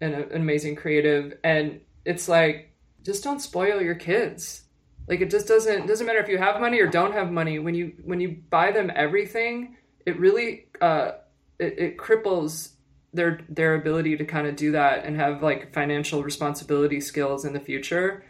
and 0.00 0.14
an 0.14 0.32
amazing 0.32 0.74
creative. 0.76 1.38
And 1.44 1.80
it's 2.04 2.28
like 2.28 2.74
just 3.04 3.22
don't 3.22 3.40
spoil 3.40 3.80
your 3.80 3.94
kids. 3.94 4.62
Like 5.06 5.20
it 5.20 5.30
just 5.30 5.46
doesn't 5.46 5.86
doesn't 5.86 6.06
matter 6.06 6.18
if 6.18 6.28
you 6.28 6.38
have 6.38 6.60
money 6.60 6.80
or 6.80 6.88
don't 6.88 7.12
have 7.12 7.30
money. 7.30 7.60
When 7.60 7.74
you 7.76 7.92
when 8.02 8.20
you 8.20 8.42
buy 8.50 8.72
them 8.72 8.90
everything, 8.94 9.76
it 10.04 10.18
really 10.18 10.66
uh, 10.80 11.12
it, 11.60 11.78
it 11.78 11.98
cripples 11.98 12.72
their 13.12 13.40
their 13.48 13.76
ability 13.76 14.16
to 14.16 14.24
kind 14.24 14.48
of 14.48 14.56
do 14.56 14.72
that 14.72 15.04
and 15.04 15.16
have 15.16 15.42
like 15.44 15.72
financial 15.72 16.24
responsibility 16.24 17.00
skills 17.00 17.44
in 17.44 17.52
the 17.52 17.60
future. 17.60 18.24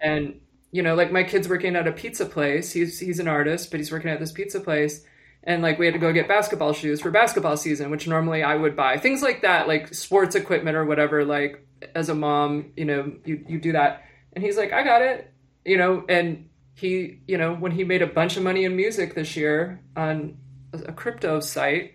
And 0.00 0.40
you 0.70 0.82
know, 0.82 0.94
like 0.94 1.10
my 1.10 1.24
kid's 1.24 1.48
working 1.48 1.76
at 1.76 1.86
a 1.86 1.92
pizza 1.92 2.26
place. 2.26 2.72
He's 2.72 2.98
he's 2.98 3.18
an 3.18 3.28
artist, 3.28 3.70
but 3.70 3.80
he's 3.80 3.90
working 3.90 4.10
at 4.10 4.20
this 4.20 4.32
pizza 4.32 4.60
place. 4.60 5.04
And 5.44 5.62
like 5.62 5.78
we 5.78 5.86
had 5.86 5.94
to 5.94 6.00
go 6.00 6.12
get 6.12 6.28
basketball 6.28 6.72
shoes 6.72 7.00
for 7.00 7.10
basketball 7.10 7.56
season, 7.56 7.90
which 7.90 8.06
normally 8.06 8.42
I 8.42 8.54
would 8.54 8.76
buy. 8.76 8.98
Things 8.98 9.22
like 9.22 9.42
that, 9.42 9.66
like 9.66 9.94
sports 9.94 10.34
equipment 10.34 10.76
or 10.76 10.84
whatever, 10.84 11.24
like 11.24 11.66
as 11.94 12.08
a 12.08 12.14
mom, 12.14 12.72
you 12.76 12.84
know, 12.84 13.12
you, 13.24 13.44
you 13.48 13.58
do 13.60 13.72
that. 13.72 14.04
And 14.32 14.44
he's 14.44 14.56
like, 14.56 14.72
I 14.72 14.82
got 14.82 15.02
it. 15.02 15.32
You 15.64 15.78
know, 15.78 16.04
and 16.08 16.48
he, 16.74 17.20
you 17.26 17.38
know, 17.38 17.54
when 17.54 17.72
he 17.72 17.84
made 17.84 18.02
a 18.02 18.06
bunch 18.06 18.36
of 18.36 18.42
money 18.42 18.64
in 18.64 18.76
music 18.76 19.14
this 19.14 19.36
year 19.36 19.80
on 19.96 20.36
a 20.72 20.92
crypto 20.92 21.40
site, 21.40 21.94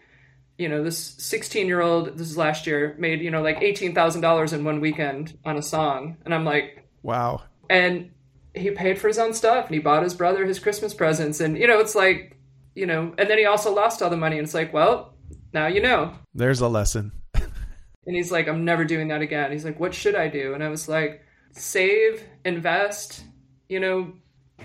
you 0.57 0.69
know, 0.69 0.83
this 0.83 0.97
16 0.97 1.67
year 1.67 1.81
old, 1.81 2.17
this 2.17 2.29
is 2.29 2.37
last 2.37 2.67
year, 2.67 2.95
made, 2.99 3.21
you 3.21 3.31
know, 3.31 3.41
like 3.41 3.59
$18,000 3.59 4.53
in 4.53 4.63
one 4.63 4.81
weekend 4.81 5.37
on 5.45 5.57
a 5.57 5.61
song. 5.61 6.17
And 6.25 6.33
I'm 6.33 6.45
like, 6.45 6.87
wow. 7.01 7.43
And 7.69 8.11
he 8.55 8.71
paid 8.71 8.99
for 8.99 9.07
his 9.07 9.17
own 9.17 9.33
stuff 9.33 9.65
and 9.65 9.73
he 9.73 9.79
bought 9.79 10.03
his 10.03 10.13
brother 10.13 10.45
his 10.45 10.59
Christmas 10.59 10.93
presents. 10.93 11.39
And, 11.39 11.57
you 11.57 11.67
know, 11.67 11.79
it's 11.79 11.95
like, 11.95 12.37
you 12.75 12.85
know, 12.85 13.13
and 13.17 13.29
then 13.29 13.37
he 13.37 13.45
also 13.45 13.73
lost 13.73 14.01
all 14.01 14.09
the 14.09 14.17
money. 14.17 14.37
And 14.37 14.45
it's 14.45 14.53
like, 14.53 14.73
well, 14.73 15.13
now 15.53 15.67
you 15.67 15.81
know. 15.81 16.13
There's 16.33 16.61
a 16.61 16.67
lesson. 16.67 17.11
and 17.33 17.51
he's 18.05 18.31
like, 18.31 18.47
I'm 18.47 18.65
never 18.65 18.85
doing 18.85 19.07
that 19.09 19.21
again. 19.21 19.51
He's 19.51 19.65
like, 19.65 19.79
what 19.79 19.93
should 19.93 20.15
I 20.15 20.27
do? 20.27 20.53
And 20.53 20.63
I 20.63 20.69
was 20.69 20.87
like, 20.87 21.23
save, 21.51 22.23
invest, 22.45 23.23
you 23.69 23.79
know. 23.79 24.13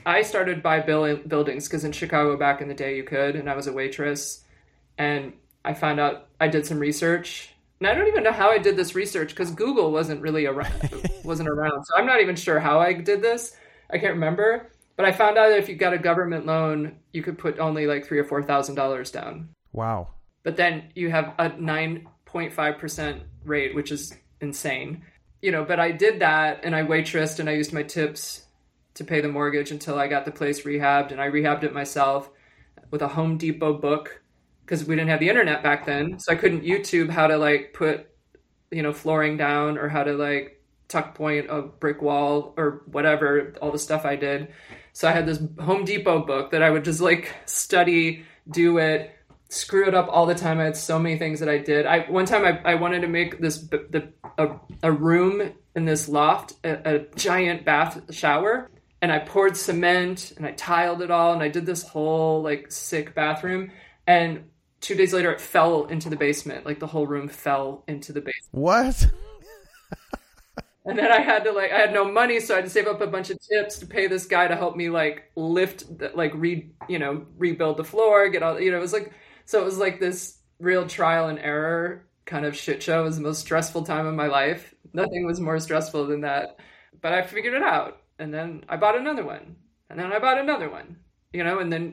I 0.06 0.22
started 0.22 0.62
by 0.62 0.80
buildings 0.80 1.66
because 1.66 1.84
in 1.84 1.92
Chicago 1.92 2.36
back 2.36 2.60
in 2.60 2.68
the 2.68 2.74
day 2.74 2.96
you 2.96 3.02
could, 3.02 3.36
and 3.36 3.50
I 3.50 3.56
was 3.56 3.66
a 3.66 3.72
waitress. 3.72 4.44
And 4.96 5.32
I 5.64 5.74
found 5.74 5.98
out 5.98 6.28
I 6.40 6.48
did 6.48 6.66
some 6.66 6.78
research. 6.78 7.54
And 7.80 7.88
I 7.88 7.94
don't 7.94 8.08
even 8.08 8.22
know 8.22 8.32
how 8.32 8.50
I 8.50 8.58
did 8.58 8.76
this 8.76 8.94
research 8.94 9.30
because 9.30 9.50
Google 9.50 9.92
wasn't 9.92 10.20
really 10.20 10.46
around, 10.46 10.72
wasn't 11.24 11.48
around. 11.48 11.84
So 11.84 11.96
I'm 11.96 12.06
not 12.06 12.20
even 12.20 12.36
sure 12.36 12.58
how 12.58 12.80
I 12.80 12.92
did 12.92 13.22
this. 13.22 13.56
I 13.90 13.98
can't 13.98 14.14
remember. 14.14 14.70
But 14.96 15.06
I 15.06 15.12
found 15.12 15.38
out 15.38 15.50
that 15.50 15.58
if 15.58 15.68
you 15.68 15.76
got 15.76 15.94
a 15.94 15.98
government 15.98 16.44
loan, 16.44 16.96
you 17.12 17.22
could 17.22 17.38
put 17.38 17.60
only 17.60 17.86
like 17.86 18.04
three 18.04 18.18
or 18.18 18.24
four 18.24 18.42
thousand 18.42 18.74
dollars 18.74 19.10
down. 19.10 19.50
Wow. 19.72 20.08
But 20.42 20.56
then 20.56 20.90
you 20.94 21.10
have 21.10 21.34
a 21.38 21.50
nine 21.56 22.08
point 22.24 22.52
five 22.52 22.78
percent 22.78 23.22
rate, 23.44 23.74
which 23.74 23.92
is 23.92 24.14
insane. 24.40 25.02
You 25.40 25.52
know, 25.52 25.64
but 25.64 25.78
I 25.78 25.92
did 25.92 26.20
that 26.20 26.60
and 26.64 26.74
I 26.74 26.82
waitressed 26.82 27.38
and 27.38 27.48
I 27.48 27.52
used 27.52 27.72
my 27.72 27.84
tips 27.84 28.46
to 28.94 29.04
pay 29.04 29.20
the 29.20 29.28
mortgage 29.28 29.70
until 29.70 29.96
I 29.96 30.08
got 30.08 30.24
the 30.24 30.32
place 30.32 30.62
rehabbed 30.62 31.12
and 31.12 31.20
I 31.20 31.28
rehabbed 31.28 31.62
it 31.62 31.72
myself 31.72 32.28
with 32.90 33.02
a 33.02 33.08
Home 33.08 33.38
Depot 33.38 33.74
book 33.74 34.20
because 34.64 34.84
we 34.84 34.96
didn't 34.96 35.10
have 35.10 35.20
the 35.20 35.28
internet 35.28 35.62
back 35.62 35.86
then. 35.86 36.18
So 36.18 36.32
I 36.32 36.34
couldn't 36.34 36.64
YouTube 36.64 37.08
how 37.08 37.28
to 37.28 37.38
like 37.38 37.72
put, 37.72 38.08
you 38.72 38.82
know, 38.82 38.92
flooring 38.92 39.36
down 39.36 39.78
or 39.78 39.88
how 39.88 40.02
to 40.02 40.14
like 40.14 40.57
tuck 40.88 41.14
point 41.14 41.46
a 41.50 41.62
brick 41.62 42.02
wall 42.02 42.54
or 42.56 42.82
whatever, 42.86 43.54
all 43.60 43.70
the 43.70 43.78
stuff 43.78 44.04
I 44.04 44.16
did. 44.16 44.48
So 44.92 45.08
I 45.08 45.12
had 45.12 45.26
this 45.26 45.40
Home 45.60 45.84
Depot 45.84 46.24
book 46.24 46.50
that 46.50 46.62
I 46.62 46.70
would 46.70 46.84
just 46.84 47.00
like 47.00 47.32
study, 47.46 48.24
do 48.50 48.78
it, 48.78 49.14
screw 49.48 49.86
it 49.86 49.94
up 49.94 50.08
all 50.10 50.26
the 50.26 50.34
time. 50.34 50.58
I 50.58 50.64
had 50.64 50.76
so 50.76 50.98
many 50.98 51.18
things 51.18 51.40
that 51.40 51.48
I 51.48 51.58
did. 51.58 51.86
I 51.86 52.00
one 52.10 52.26
time 52.26 52.44
I, 52.44 52.72
I 52.72 52.74
wanted 52.74 53.02
to 53.02 53.08
make 53.08 53.38
this 53.40 53.58
the 53.58 54.12
a, 54.38 54.56
a 54.82 54.92
room 54.92 55.52
in 55.74 55.84
this 55.84 56.08
loft, 56.08 56.54
a, 56.64 56.96
a 56.96 56.98
giant 57.14 57.64
bath 57.64 58.14
shower, 58.14 58.68
and 59.00 59.12
I 59.12 59.18
poured 59.20 59.56
cement 59.56 60.32
and 60.36 60.46
I 60.46 60.52
tiled 60.52 61.02
it 61.02 61.10
all 61.10 61.32
and 61.32 61.42
I 61.42 61.48
did 61.48 61.66
this 61.66 61.82
whole 61.82 62.42
like 62.42 62.70
sick 62.72 63.14
bathroom 63.14 63.70
and 64.06 64.44
two 64.80 64.94
days 64.94 65.12
later 65.12 65.30
it 65.32 65.40
fell 65.40 65.86
into 65.86 66.08
the 66.08 66.16
basement 66.16 66.66
like 66.66 66.80
the 66.80 66.86
whole 66.86 67.06
room 67.06 67.28
fell 67.28 67.84
into 67.86 68.12
the 68.12 68.20
basement 68.20 68.52
what 68.52 69.10
and 70.88 70.98
then 70.98 71.12
I 71.12 71.20
had 71.20 71.44
to 71.44 71.52
like 71.52 71.70
I 71.70 71.78
had 71.78 71.92
no 71.92 72.10
money, 72.10 72.40
so 72.40 72.54
I 72.54 72.56
had 72.56 72.64
to 72.64 72.70
save 72.70 72.86
up 72.86 73.02
a 73.02 73.06
bunch 73.06 73.28
of 73.28 73.38
tips 73.40 73.78
to 73.78 73.86
pay 73.86 74.06
this 74.06 74.24
guy 74.24 74.48
to 74.48 74.56
help 74.56 74.74
me 74.74 74.88
like 74.88 75.30
lift, 75.36 75.84
like 76.14 76.32
re 76.34 76.70
you 76.88 76.98
know 76.98 77.26
rebuild 77.36 77.76
the 77.76 77.84
floor, 77.84 78.28
get 78.30 78.42
all 78.42 78.58
you 78.58 78.70
know. 78.70 78.78
It 78.78 78.80
was 78.80 78.94
like 78.94 79.12
so 79.44 79.60
it 79.60 79.64
was 79.64 79.76
like 79.76 80.00
this 80.00 80.38
real 80.58 80.86
trial 80.86 81.28
and 81.28 81.38
error 81.38 82.06
kind 82.24 82.46
of 82.46 82.56
shit 82.56 82.82
show. 82.82 83.02
It 83.02 83.04
was 83.04 83.16
the 83.16 83.22
most 83.22 83.40
stressful 83.40 83.84
time 83.84 84.06
of 84.06 84.14
my 84.14 84.28
life. 84.28 84.74
Nothing 84.94 85.26
was 85.26 85.40
more 85.40 85.60
stressful 85.60 86.06
than 86.06 86.22
that, 86.22 86.58
but 87.02 87.12
I 87.12 87.22
figured 87.22 87.54
it 87.54 87.62
out, 87.62 88.00
and 88.18 88.32
then 88.32 88.64
I 88.66 88.78
bought 88.78 88.96
another 88.96 89.26
one, 89.26 89.56
and 89.90 90.00
then 90.00 90.10
I 90.10 90.18
bought 90.18 90.38
another 90.38 90.70
one, 90.70 90.96
you 91.34 91.44
know, 91.44 91.58
and 91.58 91.70
then 91.70 91.92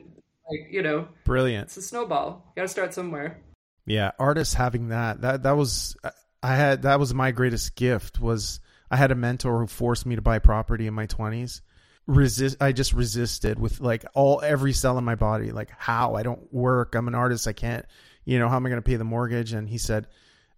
like 0.50 0.72
you 0.72 0.82
know, 0.82 1.08
brilliant. 1.24 1.66
It's 1.66 1.76
a 1.76 1.82
snowball. 1.82 2.44
You 2.56 2.62
got 2.62 2.62
to 2.62 2.68
start 2.68 2.94
somewhere. 2.94 3.42
Yeah, 3.84 4.12
artists 4.18 4.54
having 4.54 4.88
that 4.88 5.20
that 5.20 5.42
that 5.42 5.56
was 5.56 5.96
I 6.42 6.56
had 6.56 6.82
that 6.82 6.98
was 6.98 7.12
my 7.12 7.30
greatest 7.30 7.76
gift 7.76 8.20
was 8.20 8.60
I 8.90 8.96
had 8.96 9.10
a 9.10 9.16
mentor 9.16 9.60
who 9.60 9.66
forced 9.66 10.06
me 10.06 10.16
to 10.16 10.22
buy 10.22 10.38
property 10.38 10.86
in 10.86 10.94
my 10.94 11.06
20s. 11.06 11.60
Resist 12.06 12.58
I 12.60 12.70
just 12.70 12.92
resisted 12.92 13.58
with 13.58 13.80
like 13.80 14.04
all 14.14 14.40
every 14.40 14.72
cell 14.72 14.96
in 14.96 15.04
my 15.04 15.16
body. 15.16 15.50
Like 15.50 15.70
how? 15.76 16.14
I 16.14 16.22
don't 16.22 16.52
work. 16.52 16.94
I'm 16.94 17.08
an 17.08 17.16
artist. 17.16 17.48
I 17.48 17.52
can't 17.52 17.84
you 18.24 18.38
know 18.38 18.48
how 18.48 18.56
am 18.56 18.66
I 18.66 18.68
going 18.68 18.80
to 18.80 18.88
pay 18.88 18.94
the 18.96 19.04
mortgage? 19.04 19.52
And 19.52 19.68
he 19.68 19.78
said 19.78 20.06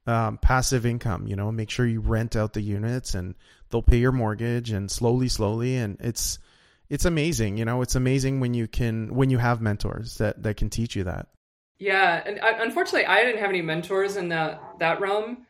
um, 0.07 0.38
passive 0.38 0.87
income 0.87 1.27
you 1.27 1.37
know 1.37 1.53
make 1.53 1.71
sure 1.71 1.87
you 1.87 2.01
rent 2.01 2.37
out 2.37 2.55
the 2.55 2.61
units 2.61 3.14
and 3.14 3.35
they'll 3.71 3.83
pay 3.83 3.99
your 3.99 4.12
mortgage 4.12 4.73
and 4.73 4.91
slowly 4.91 5.29
slowly. 5.29 5.77
And 5.77 5.97
it's 6.01 6.38
it's 6.91 7.07
amazing 7.07 7.57
you 7.57 7.64
know? 7.64 7.81
It's 7.81 7.95
amazing 7.95 8.41
when 8.41 8.53
you 8.53 8.69
can 8.69 9.14
when 9.14 9.31
you 9.31 9.38
have 9.38 9.62
mentors 9.62 10.19
that 10.19 10.43
that 10.43 10.59
can 10.59 10.69
teach 10.69 10.97
you 10.97 11.05
that. 11.05 11.29
Yeah 11.79 12.23
and 12.27 12.41
I, 12.41 12.62
unfortunately 12.62 13.07
I 13.07 13.23
didn't 13.23 13.41
have 13.41 13.49
any 13.49 13.62
mentors 13.62 14.17
in 14.17 14.29
that 14.29 14.61
that 14.81 15.01
realm 15.01 15.47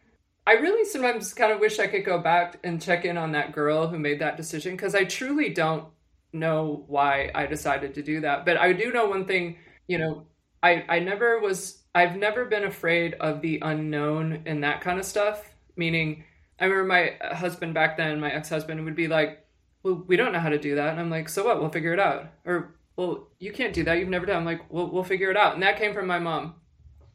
I 0.49 0.53
really 0.53 0.87
sometimes 0.87 1.35
kind 1.35 1.53
of 1.53 1.61
wish 1.61 1.79
I 1.79 1.89
could 1.89 2.07
go 2.07 2.21
back 2.21 2.59
and 2.65 2.81
check 2.81 3.05
in 3.05 3.19
on 3.19 3.33
that 3.33 3.53
girl 3.53 3.87
who 3.87 3.99
made 3.99 4.21
that 4.21 4.39
decision 4.39 4.77
because 4.77 4.95
I 4.95 5.05
truly 5.05 5.51
don't 5.51 5.85
know 6.33 6.85
why 6.87 7.31
I 7.35 7.45
decided 7.45 7.93
to 7.97 8.03
do 8.03 8.23
that. 8.23 8.47
But 8.47 8.57
I 8.57 8.73
do 8.73 8.91
know 8.91 9.05
one 9.11 9.27
thing, 9.27 9.59
you 9.89 9.99
know, 9.99 10.25
I 10.63 10.87
I 10.89 11.01
never 11.01 11.39
was 11.39 11.83
I've 11.95 12.17
never 12.17 12.47
been 12.47 12.65
afraid 12.65 13.13
of 13.21 13.43
the 13.43 13.59
unknown 13.61 14.45
and 14.47 14.65
that 14.65 14.81
kind 14.81 14.99
of 14.99 15.05
stuff. 15.05 15.45
Meaning, 15.77 16.25
I 16.59 16.65
remember 16.65 16.87
my 16.87 17.35
husband 17.35 17.75
back 17.75 17.99
then, 17.99 18.19
my 18.19 18.33
ex-husband 18.33 18.83
would 18.87 18.97
be 18.97 19.07
like, 19.07 19.45
"Well, 19.83 20.03
we 20.07 20.17
don't 20.17 20.33
know 20.33 20.41
how 20.41 20.49
to 20.49 20.59
do 20.59 20.77
that." 20.77 20.89
And 20.93 20.99
I'm 20.99 21.11
like, 21.11 21.29
"So 21.29 21.45
what? 21.45 21.61
We'll 21.61 21.69
figure 21.69 21.93
it 21.93 22.01
out." 22.01 22.25
Or, 22.47 22.75
"Well, 22.97 23.29
you 23.39 23.53
can't 23.53 23.75
do 23.75 23.85
that. 23.85 23.99
You've 23.99 24.09
never 24.09 24.25
done." 24.25 24.37
I'm 24.37 24.47
like, 24.47 24.73
"Well, 24.73 24.91
we'll 24.91 25.05
figure 25.05 25.31
it 25.31 25.37
out." 25.37 25.53
And 25.53 25.63
that 25.63 25.79
came 25.79 25.93
from 25.93 26.07
my 26.07 26.19
mom. 26.19 26.55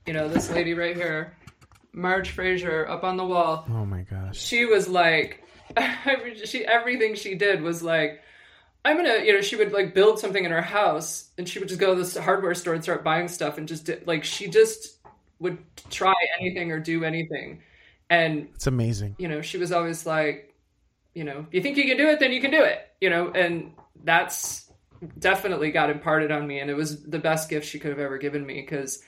You 0.05 0.13
know, 0.13 0.29
this 0.29 0.51
lady 0.51 0.75
right 0.75 0.95
here 0.95 1.35
Marge 1.93 2.31
Frazier 2.31 2.87
up 2.87 3.03
on 3.03 3.17
the 3.17 3.25
wall. 3.25 3.65
Oh 3.69 3.85
my 3.85 4.01
gosh. 4.01 4.37
She 4.37 4.65
was 4.65 4.87
like, 4.87 5.43
she 6.45 6.65
everything 6.65 7.15
she 7.15 7.35
did 7.35 7.61
was 7.61 7.83
like, 7.83 8.21
I'm 8.85 8.97
gonna, 8.97 9.23
you 9.23 9.33
know, 9.33 9.41
she 9.41 9.55
would 9.55 9.71
like 9.71 9.93
build 9.93 10.19
something 10.19 10.43
in 10.43 10.51
her 10.51 10.61
house, 10.61 11.29
and 11.37 11.47
she 11.47 11.59
would 11.59 11.69
just 11.69 11.79
go 11.79 11.93
to 11.93 12.01
this 12.01 12.17
hardware 12.17 12.53
store 12.53 12.73
and 12.73 12.83
start 12.83 13.03
buying 13.03 13.27
stuff, 13.27 13.57
and 13.57 13.67
just 13.67 13.89
like 14.05 14.23
she 14.23 14.47
just 14.47 14.97
would 15.39 15.57
try 15.89 16.13
anything 16.39 16.71
or 16.71 16.79
do 16.79 17.05
anything, 17.05 17.61
and 18.09 18.49
it's 18.55 18.67
amazing. 18.67 19.15
You 19.19 19.29
know, 19.29 19.41
she 19.41 19.57
was 19.57 19.71
always 19.71 20.05
like, 20.05 20.53
you 21.13 21.23
know, 21.23 21.45
you 21.51 21.61
think 21.61 21.77
you 21.77 21.85
can 21.85 21.97
do 21.97 22.09
it, 22.09 22.19
then 22.19 22.33
you 22.33 22.41
can 22.41 22.51
do 22.51 22.63
it, 22.63 22.79
you 22.99 23.09
know, 23.09 23.31
and 23.31 23.71
that's 24.03 24.69
definitely 25.17 25.71
got 25.71 25.89
imparted 25.89 26.31
on 26.31 26.45
me, 26.45 26.59
and 26.59 26.69
it 26.69 26.75
was 26.75 27.03
the 27.03 27.19
best 27.19 27.49
gift 27.49 27.67
she 27.67 27.79
could 27.79 27.91
have 27.91 27.99
ever 27.99 28.17
given 28.17 28.45
me 28.45 28.59
because 28.59 29.01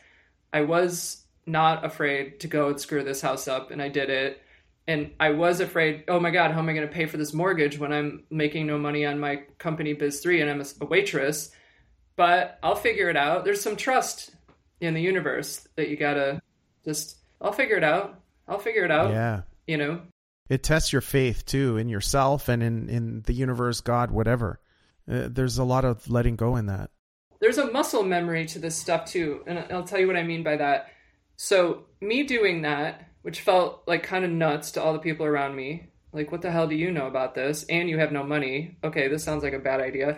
I 0.54 0.62
was 0.62 1.25
not 1.46 1.86
afraid 1.86 2.40
to 2.42 2.48
go 2.48 2.70
and 2.70 2.80
screw 2.80 3.04
this 3.04 3.22
house 3.22 3.48
up, 3.48 3.72
and 3.72 3.82
I 3.82 3.90
did 3.90 4.10
it. 4.10 4.42
And 4.88 5.12
I 5.20 5.32
was 5.32 5.62
afraid, 5.62 6.04
oh 6.08 6.20
my 6.20 6.30
God, 6.30 6.52
how 6.52 6.60
am 6.60 6.70
I 6.70 6.74
going 6.74 6.88
to 6.88 6.94
pay 6.94 7.08
for 7.08 7.18
this 7.18 7.34
mortgage 7.34 7.80
when 7.80 7.92
I'm 7.92 8.24
making 8.30 8.68
no 8.68 8.78
money 8.78 9.06
on 9.06 9.20
my 9.20 9.38
company 9.58 9.94
Biz 9.94 10.20
3 10.20 10.42
and 10.42 10.50
I'm 10.50 10.62
a 10.82 10.86
waitress? 10.86 11.52
But 12.16 12.60
I'll 12.62 12.76
figure 12.76 13.10
it 13.10 13.18
out. 13.18 13.46
There's 13.46 13.62
some 13.62 13.76
trust 13.76 14.32
in 14.80 14.94
the 14.94 15.02
universe 15.02 15.68
that 15.76 15.90
you 15.90 15.98
got 15.98 16.14
to 16.14 16.42
just, 16.84 17.18
I'll 17.42 17.52
figure 17.52 17.78
it 17.78 17.84
out. 17.84 18.22
I'll 18.48 18.60
figure 18.60 18.86
it 18.86 18.92
out. 18.92 19.12
Yeah. 19.12 19.42
You 19.66 19.78
know? 19.78 20.02
It 20.50 20.62
tests 20.62 20.94
your 20.94 21.02
faith 21.02 21.46
too 21.46 21.78
in 21.78 21.90
yourself 21.90 22.48
and 22.48 22.62
in, 22.62 22.88
in 22.88 23.22
the 23.24 23.34
universe, 23.34 23.82
God, 23.82 24.12
whatever. 24.12 24.60
Uh, 25.10 25.28
there's 25.32 25.58
a 25.58 25.64
lot 25.64 25.84
of 25.84 26.08
letting 26.12 26.36
go 26.36 26.56
in 26.58 26.68
that. 26.68 26.92
There's 27.42 27.58
a 27.58 27.72
muscle 27.72 28.04
memory 28.04 28.46
to 28.48 28.60
this 28.60 28.76
stuff 28.76 29.06
too. 29.06 29.44
And 29.48 29.58
I'll 29.72 29.84
tell 29.84 30.00
you 30.00 30.06
what 30.06 30.16
I 30.16 30.24
mean 30.24 30.44
by 30.44 30.58
that 30.58 30.90
so, 31.38 31.86
me 32.02 32.24
doing 32.24 32.62
that, 32.62 33.10
which 33.22 33.42
felt 33.42 33.84
like 33.88 34.04
kind 34.04 34.24
of 34.24 34.32
nuts 34.32 34.72
to 34.72 34.82
all 34.82 34.94
the 34.94 35.00
people 35.00 35.26
around 35.26 35.56
me, 35.56 35.90
like, 36.16 36.32
what 36.32 36.42
the 36.42 36.52
hell 36.52 36.68
do 36.68 36.76
you 36.76 36.92
know 36.92 37.08
about 37.08 37.36
this? 37.36 37.66
And 37.70 37.90
you 37.90 37.98
have 38.00 38.14
no 38.14 38.24
money. 38.24 38.78
Okay, 38.84 39.10
this 39.10 39.24
sounds 39.24 39.44
like 39.44 39.54
a 39.54 39.60
bad 39.60 39.82
idea. 39.82 40.18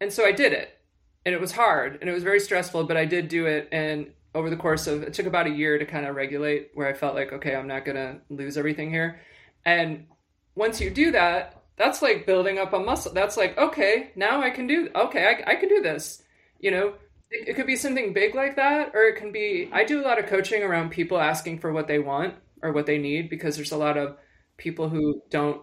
And 0.00 0.12
so 0.12 0.24
I 0.26 0.32
did 0.32 0.52
it. 0.52 0.78
And 1.24 1.34
it 1.34 1.40
was 1.40 1.52
hard 1.52 1.98
and 2.00 2.08
it 2.08 2.12
was 2.12 2.22
very 2.22 2.40
stressful, 2.40 2.84
but 2.84 2.96
I 2.96 3.04
did 3.04 3.28
do 3.28 3.46
it. 3.46 3.68
And 3.72 4.12
over 4.34 4.50
the 4.50 4.56
course 4.56 4.86
of 4.86 5.02
it 5.02 5.14
took 5.14 5.26
about 5.26 5.46
a 5.46 5.50
year 5.50 5.78
to 5.78 5.86
kind 5.86 6.06
of 6.06 6.14
regulate 6.14 6.70
where 6.74 6.86
I 6.86 6.92
felt 6.92 7.14
like, 7.14 7.32
okay, 7.32 7.54
I'm 7.54 7.66
not 7.66 7.84
going 7.84 7.96
to 7.96 8.20
lose 8.28 8.56
everything 8.56 8.90
here. 8.90 9.20
And 9.64 10.06
once 10.54 10.80
you 10.80 10.90
do 10.90 11.12
that, 11.12 11.62
that's 11.76 12.02
like 12.02 12.26
building 12.26 12.58
up 12.58 12.72
a 12.72 12.78
muscle. 12.78 13.12
That's 13.12 13.36
like, 13.36 13.56
okay, 13.56 14.10
now 14.16 14.42
I 14.42 14.50
can 14.50 14.66
do, 14.66 14.90
okay, 14.94 15.26
I, 15.26 15.52
I 15.52 15.54
can 15.56 15.68
do 15.68 15.80
this. 15.80 16.22
You 16.60 16.72
know, 16.72 16.94
it, 17.30 17.54
could 17.54 17.66
be 17.66 17.76
something 17.76 18.12
big 18.12 18.34
like 18.34 18.56
that, 18.56 18.92
or 18.94 19.02
it 19.02 19.16
can 19.16 19.32
be. 19.32 19.68
I 19.72 19.84
do 19.84 20.00
a 20.00 20.06
lot 20.06 20.18
of 20.18 20.26
coaching 20.26 20.62
around 20.62 20.90
people 20.90 21.18
asking 21.18 21.58
for 21.58 21.72
what 21.72 21.88
they 21.88 21.98
want 21.98 22.34
or 22.62 22.72
what 22.72 22.86
they 22.86 22.98
need 22.98 23.30
because 23.30 23.56
there's 23.56 23.72
a 23.72 23.76
lot 23.76 23.96
of 23.96 24.16
people 24.56 24.88
who 24.88 25.22
don't 25.30 25.62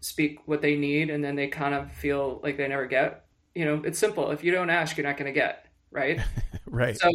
speak 0.00 0.38
what 0.46 0.62
they 0.62 0.76
need 0.76 1.10
and 1.10 1.22
then 1.24 1.34
they 1.34 1.48
kind 1.48 1.74
of 1.74 1.92
feel 1.92 2.40
like 2.42 2.56
they 2.56 2.68
never 2.68 2.86
get. 2.86 3.24
You 3.54 3.64
know, 3.64 3.82
it's 3.84 3.98
simple. 3.98 4.30
If 4.30 4.44
you 4.44 4.52
don't 4.52 4.70
ask, 4.70 4.96
you're 4.96 5.06
not 5.06 5.16
going 5.16 5.32
to 5.32 5.38
get, 5.38 5.66
right? 5.90 6.20
right. 6.66 6.96
So, 6.96 7.10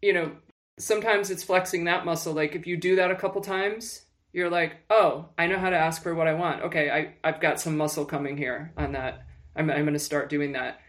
you 0.00 0.12
know, 0.12 0.32
sometimes 0.78 1.30
it's 1.30 1.42
flexing 1.42 1.84
that 1.84 2.04
muscle. 2.04 2.32
Like 2.32 2.54
if 2.54 2.66
you 2.66 2.76
do 2.76 2.96
that 2.96 3.10
a 3.10 3.16
couple 3.16 3.40
times, 3.40 4.02
you're 4.32 4.50
like, 4.50 4.76
oh, 4.88 5.28
I 5.36 5.46
know 5.46 5.58
how 5.58 5.70
to 5.70 5.76
ask 5.76 6.02
for 6.02 6.14
what 6.14 6.28
I 6.28 6.34
want. 6.34 6.62
Okay, 6.62 6.90
I, 6.90 7.28
I've 7.28 7.40
got 7.40 7.60
some 7.60 7.76
muscle 7.76 8.04
coming 8.04 8.36
here 8.36 8.72
on 8.76 8.92
that. 8.92 9.26
I'm, 9.54 9.70
I'm 9.70 9.82
going 9.82 9.92
to 9.92 9.98
start 9.98 10.30
doing 10.30 10.52
that. 10.52 10.80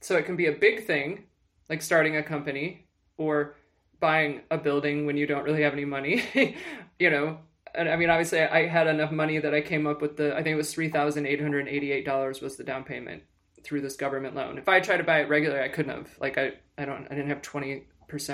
So 0.00 0.16
it 0.16 0.26
can 0.26 0.36
be 0.36 0.46
a 0.46 0.52
big 0.52 0.86
thing, 0.86 1.24
like 1.70 1.80
starting 1.80 2.16
a 2.16 2.22
company 2.22 2.86
or 3.16 3.56
buying 4.00 4.40
a 4.50 4.58
building 4.58 5.06
when 5.06 5.16
you 5.16 5.26
don't 5.26 5.44
really 5.44 5.62
have 5.62 5.72
any 5.72 5.86
money, 5.86 6.24
you 6.98 7.10
know. 7.10 7.38
And 7.74 7.88
I 7.88 7.96
mean, 7.96 8.10
obviously, 8.10 8.40
I 8.40 8.66
had 8.66 8.88
enough 8.88 9.12
money 9.12 9.38
that 9.38 9.54
I 9.54 9.60
came 9.60 9.86
up 9.86 10.02
with 10.02 10.16
the, 10.16 10.32
I 10.32 10.42
think 10.42 10.54
it 10.54 10.56
was 10.56 10.74
$3,888 10.74 12.42
was 12.42 12.56
the 12.56 12.64
down 12.64 12.82
payment 12.84 13.22
through 13.62 13.80
this 13.80 13.96
government 13.96 14.34
loan. 14.34 14.58
If 14.58 14.68
I 14.68 14.80
tried 14.80 14.96
to 14.96 15.04
buy 15.04 15.20
it 15.20 15.28
regularly, 15.28 15.62
I 15.62 15.68
couldn't 15.68 15.94
have. 15.94 16.08
Like, 16.18 16.36
I, 16.36 16.54
I 16.76 16.84
don't, 16.84 17.06
I 17.06 17.14
didn't 17.14 17.28
have 17.28 17.42
20% 17.42 17.84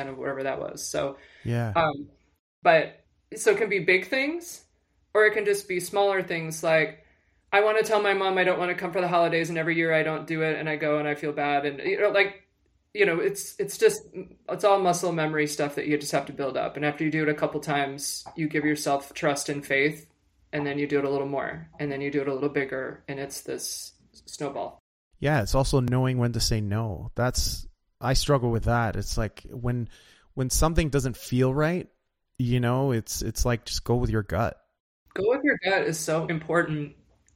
of 0.09 0.16
whatever 0.16 0.44
that 0.44 0.59
was. 0.59 0.83
So, 0.83 1.18
yeah. 1.44 1.72
Um, 1.77 2.09
but 2.62 3.05
so 3.37 3.53
it 3.53 3.59
can 3.59 3.68
be 3.68 3.81
big 3.81 4.09
things 4.09 4.64
or 5.14 5.27
it 5.27 5.33
can 5.33 5.44
just 5.44 5.68
be 5.68 5.81
smaller 5.81 6.22
things 6.22 6.62
like 6.62 7.05
I 7.53 7.61
want 7.61 7.79
to 7.79 7.85
tell 7.85 8.03
my 8.03 8.14
mom 8.14 8.38
I 8.38 8.44
don't 8.44 8.59
want 8.59 8.70
to 8.70 8.75
come 8.75 8.92
for 8.92 9.01
the 9.01 9.09
holidays 9.09 9.49
and 9.49 9.59
every 9.59 9.77
year 9.77 9.94
I 9.94 10.03
don't 10.03 10.27
do 10.27 10.42
it 10.42 10.59
and 10.59 10.68
I 10.68 10.77
go 10.77 10.99
and 10.99 11.09
I 11.09 11.14
feel 11.14 11.33
bad 11.33 11.64
and 11.64 11.79
you 11.79 12.01
know 12.01 12.11
like 12.11 12.46
you 12.97 13.05
know 13.07 13.21
it's 13.21 13.55
it's 13.59 13.79
just 13.79 14.03
it's 14.49 14.65
all 14.65 14.79
muscle 14.79 15.13
memory 15.13 15.47
stuff 15.47 15.75
that 15.75 15.87
you 15.87 15.99
just 15.99 16.13
have 16.13 16.27
to 16.27 16.33
build 16.33 16.57
up 16.57 16.77
and 16.77 16.85
after 16.85 17.05
you 17.05 17.11
do 17.11 17.23
it 17.23 17.29
a 17.29 17.35
couple 17.35 17.61
times 17.61 18.25
you 18.37 18.49
give 18.49 18.65
yourself 18.65 19.13
trust 19.15 19.49
and 19.49 19.65
faith 19.65 20.07
and 20.53 20.67
then 20.67 20.79
you 20.79 20.87
do 20.87 20.99
it 20.99 21.05
a 21.05 21.11
little 21.11 21.29
more 21.29 21.69
and 21.79 21.93
then 21.93 22.01
you 22.01 22.11
do 22.11 22.21
it 22.21 22.29
a 22.29 22.33
little 22.35 22.49
bigger 22.49 23.05
and 23.09 23.21
it's 23.21 23.43
this 23.43 23.93
snowball. 24.25 24.83
Yeah, 25.21 25.43
it's 25.43 25.55
also 25.55 25.81
knowing 25.81 26.19
when 26.19 26.33
to 26.33 26.41
say 26.41 26.61
no. 26.61 27.11
That's 27.15 27.67
I 28.01 28.15
struggle 28.15 28.51
with 28.51 28.65
that. 28.65 28.97
It's 28.97 29.17
like 29.17 29.43
when 29.51 29.89
when 30.35 30.51
something 30.51 30.91
doesn't 30.91 31.17
feel 31.17 31.53
right, 31.53 31.89
you 32.39 32.61
know, 32.61 32.93
it's 32.93 33.23
it's 33.23 33.45
like 33.45 33.65
just 33.65 33.85
go 33.85 33.97
with 33.97 34.11
your 34.11 34.23
gut. 34.23 34.59
Go 35.15 35.25
with 35.27 35.45
your 35.45 35.59
gut 35.65 35.83
is 35.83 35.99
so 35.99 36.27
important. 36.27 36.95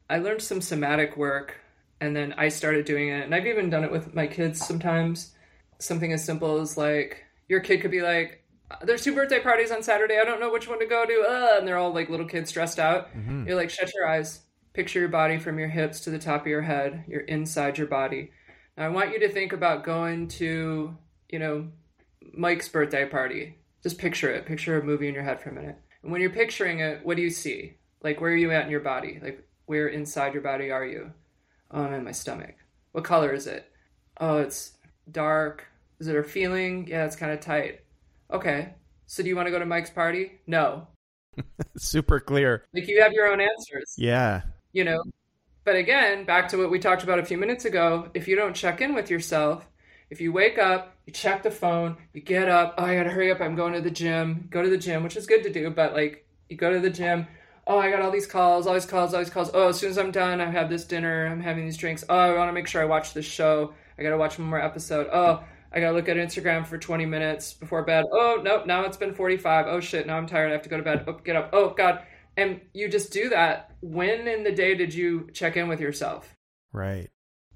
I 0.08 0.18
learned 0.18 0.42
some 0.42 0.60
somatic 0.60 1.16
work 1.16 1.56
and 2.00 2.14
then 2.14 2.34
I 2.36 2.48
started 2.48 2.84
doing 2.84 3.08
it. 3.08 3.24
And 3.24 3.34
I've 3.34 3.46
even 3.46 3.70
done 3.70 3.84
it 3.84 3.92
with 3.92 4.14
my 4.14 4.26
kids 4.26 4.64
sometimes. 4.64 5.34
Something 5.80 6.12
as 6.12 6.24
simple 6.24 6.60
as 6.60 6.76
like 6.76 7.24
your 7.48 7.60
kid 7.60 7.80
could 7.80 7.90
be 7.90 8.02
like, 8.02 8.44
there's 8.82 9.02
two 9.02 9.14
birthday 9.14 9.40
parties 9.40 9.70
on 9.70 9.82
Saturday. 9.82 10.18
I 10.20 10.24
don't 10.24 10.40
know 10.40 10.52
which 10.52 10.68
one 10.68 10.78
to 10.78 10.86
go 10.86 11.04
to. 11.04 11.24
Uh, 11.28 11.58
and 11.58 11.66
they're 11.66 11.78
all 11.78 11.92
like 11.92 12.08
little 12.08 12.26
kids 12.26 12.50
stressed 12.50 12.78
out. 12.78 13.08
Mm-hmm. 13.16 13.48
You're 13.48 13.56
like, 13.56 13.70
shut 13.70 13.92
your 13.94 14.06
eyes. 14.06 14.40
Picture 14.72 15.00
your 15.00 15.08
body 15.08 15.38
from 15.38 15.58
your 15.58 15.68
hips 15.68 16.00
to 16.00 16.10
the 16.10 16.18
top 16.18 16.42
of 16.42 16.46
your 16.46 16.62
head. 16.62 17.04
You're 17.08 17.22
inside 17.22 17.76
your 17.76 17.88
body. 17.88 18.30
Now, 18.76 18.86
I 18.86 18.88
want 18.88 19.12
you 19.12 19.18
to 19.20 19.28
think 19.28 19.52
about 19.52 19.82
going 19.82 20.28
to, 20.28 20.96
you 21.28 21.38
know, 21.38 21.68
Mike's 22.32 22.68
birthday 22.68 23.04
party. 23.06 23.58
Just 23.82 23.98
picture 23.98 24.30
it. 24.30 24.46
Picture 24.46 24.80
a 24.80 24.84
movie 24.84 25.08
in 25.08 25.14
your 25.14 25.24
head 25.24 25.40
for 25.40 25.50
a 25.50 25.54
minute. 25.54 25.76
And 26.02 26.12
when 26.12 26.20
you're 26.20 26.30
picturing 26.30 26.80
it, 26.80 27.04
what 27.04 27.16
do 27.16 27.22
you 27.22 27.30
see? 27.30 27.78
Like, 28.02 28.20
where 28.20 28.30
are 28.30 28.36
you 28.36 28.52
at 28.52 28.64
in 28.64 28.70
your 28.70 28.80
body? 28.80 29.18
Like, 29.20 29.44
where 29.66 29.88
inside 29.88 30.34
your 30.34 30.42
body 30.42 30.70
are 30.70 30.84
you? 30.84 31.12
Oh, 31.70 31.82
I'm 31.82 31.92
in 31.92 32.04
my 32.04 32.12
stomach. 32.12 32.54
What 32.92 33.04
color 33.04 33.32
is 33.32 33.46
it? 33.46 33.70
Oh, 34.18 34.38
it's 34.38 34.72
dark. 35.10 35.66
Is 36.00 36.08
it 36.08 36.16
a 36.16 36.22
feeling? 36.24 36.88
Yeah, 36.88 37.04
it's 37.04 37.16
kind 37.16 37.30
of 37.30 37.40
tight. 37.40 37.80
Okay. 38.32 38.74
So 39.06 39.22
do 39.22 39.28
you 39.28 39.36
want 39.36 39.46
to 39.46 39.52
go 39.52 39.58
to 39.58 39.66
Mike's 39.66 39.90
party? 39.90 40.40
No. 40.46 40.88
Super 41.76 42.18
clear. 42.20 42.64
Like 42.74 42.88
you 42.88 43.02
have 43.02 43.12
your 43.12 43.30
own 43.30 43.40
answers. 43.40 43.94
Yeah. 43.96 44.42
You 44.72 44.84
know, 44.84 45.02
but 45.64 45.76
again, 45.76 46.24
back 46.24 46.48
to 46.48 46.56
what 46.56 46.70
we 46.70 46.78
talked 46.78 47.02
about 47.02 47.18
a 47.18 47.24
few 47.24 47.36
minutes 47.36 47.64
ago, 47.64 48.08
if 48.14 48.26
you 48.28 48.36
don't 48.36 48.56
check 48.56 48.80
in 48.80 48.94
with 48.94 49.10
yourself, 49.10 49.68
if 50.08 50.20
you 50.20 50.32
wake 50.32 50.58
up, 50.58 50.96
you 51.06 51.12
check 51.12 51.42
the 51.42 51.50
phone, 51.50 51.96
you 52.12 52.20
get 52.20 52.48
up, 52.48 52.74
oh, 52.78 52.84
I 52.84 52.96
gotta 52.96 53.10
hurry 53.10 53.30
up, 53.30 53.40
I'm 53.40 53.54
going 53.54 53.74
to 53.74 53.80
the 53.80 53.90
gym, 53.90 54.48
go 54.50 54.62
to 54.62 54.70
the 54.70 54.78
gym, 54.78 55.02
which 55.02 55.16
is 55.16 55.26
good 55.26 55.42
to 55.42 55.52
do, 55.52 55.70
but 55.70 55.92
like 55.92 56.26
you 56.48 56.56
go 56.56 56.72
to 56.72 56.80
the 56.80 56.90
gym, 56.90 57.26
oh, 57.66 57.78
I 57.78 57.90
got 57.90 58.00
all 58.00 58.10
these 58.10 58.26
calls, 58.26 58.66
all 58.66 58.74
these 58.74 58.86
calls, 58.86 59.12
all 59.12 59.20
these 59.20 59.30
calls. 59.30 59.50
Oh, 59.52 59.68
as 59.68 59.78
soon 59.78 59.90
as 59.90 59.98
I'm 59.98 60.10
done, 60.10 60.40
I 60.40 60.50
have 60.50 60.70
this 60.70 60.84
dinner, 60.84 61.26
I'm 61.26 61.40
having 61.40 61.64
these 61.64 61.76
drinks. 61.76 62.04
Oh, 62.08 62.16
I 62.16 62.36
wanna 62.36 62.52
make 62.52 62.66
sure 62.66 62.82
I 62.82 62.86
watch 62.86 63.12
this 63.12 63.26
show. 63.26 63.74
I 63.98 64.02
gotta 64.02 64.16
watch 64.16 64.38
one 64.38 64.48
more 64.48 64.60
episode. 64.60 65.08
Oh, 65.12 65.44
I 65.72 65.80
gotta 65.80 65.96
look 65.96 66.08
at 66.08 66.16
Instagram 66.16 66.66
for 66.66 66.78
20 66.78 67.06
minutes 67.06 67.54
before 67.54 67.84
bed. 67.84 68.04
Oh, 68.10 68.40
nope, 68.42 68.66
now 68.66 68.84
it's 68.84 68.96
been 68.96 69.14
45. 69.14 69.66
Oh 69.68 69.80
shit, 69.80 70.06
now 70.06 70.16
I'm 70.16 70.26
tired, 70.26 70.48
I 70.48 70.52
have 70.52 70.62
to 70.62 70.68
go 70.68 70.76
to 70.76 70.82
bed. 70.82 71.04
Oh, 71.06 71.12
get 71.24 71.36
up. 71.36 71.50
Oh, 71.52 71.70
God. 71.70 72.02
And 72.36 72.60
you 72.72 72.88
just 72.88 73.12
do 73.12 73.28
that. 73.30 73.74
When 73.80 74.26
in 74.26 74.44
the 74.44 74.52
day 74.52 74.74
did 74.74 74.94
you 74.94 75.28
check 75.32 75.56
in 75.56 75.68
with 75.68 75.80
yourself? 75.80 76.34
Right. 76.72 77.08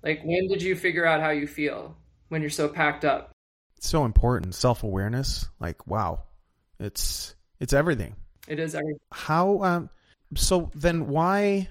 Like, 0.03 0.23
when 0.25 0.49
did 0.49 0.63
you 0.63 0.77
figure 0.77 1.07
out 1.07 1.21
how 1.21 1.31
you 1.31 1.47
feel? 1.47 1.97
when 2.35 2.43
you're 2.43 2.51
so 2.51 2.69
packed 2.69 3.05
up. 3.05 3.31
It's 3.77 3.89
so 3.89 4.05
important. 4.05 4.57
Self 4.57 4.83
awareness. 4.83 5.49
Like, 5.61 5.87
wow. 5.87 6.25
It's 6.81 7.35
it's 7.61 7.73
everything. 7.73 8.17
It 8.49 8.59
is 8.59 8.75
everything. 8.75 8.99
How 9.13 9.63
um 9.63 9.91
so 10.35 10.71
then 10.75 11.07
why 11.07 11.69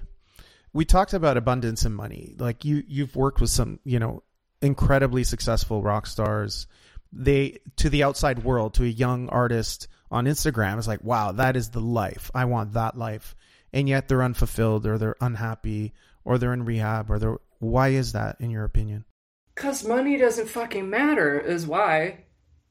we 0.72 0.86
talked 0.86 1.12
about 1.12 1.36
abundance 1.36 1.84
and 1.84 1.94
money. 1.94 2.34
Like 2.38 2.64
you 2.64 2.82
you've 2.86 3.14
worked 3.14 3.40
with 3.40 3.50
some, 3.50 3.78
you 3.84 3.98
know, 3.98 4.22
incredibly 4.64 5.24
successful 5.24 5.82
rock 5.82 6.06
stars. 6.06 6.66
They 7.12 7.58
to 7.76 7.88
the 7.88 8.02
outside 8.02 8.42
world, 8.42 8.74
to 8.74 8.84
a 8.84 8.88
young 8.88 9.28
artist 9.28 9.88
on 10.10 10.26
Instagram, 10.26 10.78
it's 10.78 10.88
like, 10.88 11.04
wow, 11.04 11.32
that 11.32 11.56
is 11.56 11.70
the 11.70 11.80
life. 11.80 12.30
I 12.34 12.44
want 12.46 12.72
that 12.72 12.96
life. 12.96 13.36
And 13.72 13.88
yet 13.88 14.08
they're 14.08 14.22
unfulfilled 14.22 14.86
or 14.86 14.98
they're 14.98 15.16
unhappy 15.20 15.92
or 16.24 16.38
they're 16.38 16.52
in 16.54 16.64
rehab 16.64 17.10
or 17.10 17.18
they're 17.18 17.38
why 17.58 17.88
is 17.88 18.12
that 18.12 18.36
in 18.40 18.50
your 18.50 18.64
opinion? 18.64 19.04
Cause 19.54 19.86
money 19.86 20.16
doesn't 20.16 20.48
fucking 20.48 20.90
matter 20.90 21.38
is 21.38 21.66
why. 21.66 22.24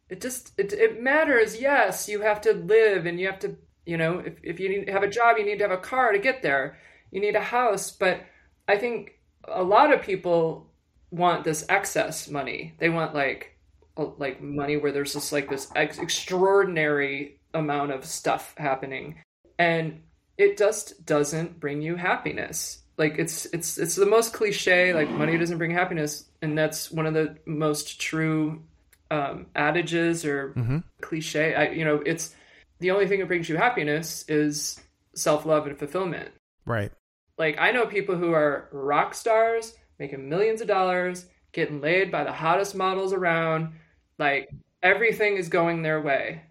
It 0.10 0.22
just 0.22 0.52
it 0.58 0.74
it 0.74 1.02
matters. 1.02 1.60
Yes, 1.60 2.10
you 2.10 2.22
have 2.22 2.42
to 2.42 2.54
live 2.54 3.06
and 3.06 3.20
you 3.20 3.28
have 3.28 3.40
to 3.40 3.56
you 3.86 3.98
know 3.98 4.20
if 4.20 4.36
if 4.44 4.60
you 4.60 4.70
need 4.70 4.90
have 4.90 5.04
a 5.04 5.10
job, 5.10 5.38
you 5.38 5.46
need 5.46 5.60
to 5.60 5.64
have 5.64 5.78
a 5.78 5.82
car 5.82 6.12
to 6.12 6.20
get 6.20 6.42
there. 6.42 6.78
You 7.12 7.22
need 7.22 7.36
a 7.36 7.42
house, 7.42 7.92
but 7.92 8.22
I 8.68 8.78
think 8.78 9.14
a 9.48 9.64
lot 9.64 9.94
of 9.94 10.02
people 10.02 10.73
want 11.14 11.44
this 11.44 11.64
excess 11.70 12.28
money. 12.28 12.74
They 12.80 12.90
want 12.90 13.14
like 13.14 13.58
like 13.96 14.42
money 14.42 14.78
where 14.78 14.92
there's 14.92 15.14
just 15.14 15.32
like 15.32 15.50
this 15.50 15.72
ex- 15.76 16.00
extraordinary 16.00 17.40
amount 17.54 17.92
of 17.92 18.04
stuff 18.04 18.56
happening, 18.58 19.22
and 19.60 20.02
it 20.38 20.58
just 20.58 21.06
doesn't 21.06 21.60
bring 21.60 21.82
you 21.82 21.96
happiness. 21.96 22.80
Like 22.98 23.16
it's 23.20 23.46
it's 23.48 23.78
it's 23.78 23.96
the 23.96 24.06
most 24.06 24.34
cliche 24.34 24.94
like 24.94 25.10
money 25.10 25.38
doesn't 25.38 25.58
bring 25.58 25.72
happiness 25.72 26.26
and 26.44 26.56
that's 26.58 26.92
one 26.92 27.08
of 27.08 27.14
the 27.16 27.38
most 27.46 28.00
true 28.00 28.62
um, 29.10 29.48
adages 29.56 30.26
or 30.26 30.50
mm-hmm. 30.50 30.80
cliche. 31.02 31.56
I, 31.56 31.70
you 31.70 31.86
know 31.86 32.02
it's 32.06 32.36
the 32.80 32.92
only 32.92 33.08
thing 33.08 33.20
that 33.20 33.28
brings 33.28 33.50
you 33.50 33.58
happiness 33.58 34.26
is 34.28 34.80
self-love 35.16 35.66
and 35.68 35.78
fulfillment. 35.78 36.30
Right. 36.66 36.92
Like 37.38 37.58
i 37.58 37.72
know 37.72 37.88
people 37.88 38.16
who 38.16 38.32
are 38.32 38.70
rock 38.72 39.16
stars 39.16 39.74
making 40.00 40.30
millions 40.30 40.62
of 40.62 40.68
dollars 40.68 41.26
getting 41.52 41.82
laid 41.82 42.12
by 42.12 42.24
the 42.24 42.32
hottest 42.32 42.76
models 42.76 43.14
around. 43.14 43.74
Like 44.18 44.50
everything 44.82 45.38
is 45.38 45.50
going 45.50 45.82
their 45.82 46.02
way 46.02 46.44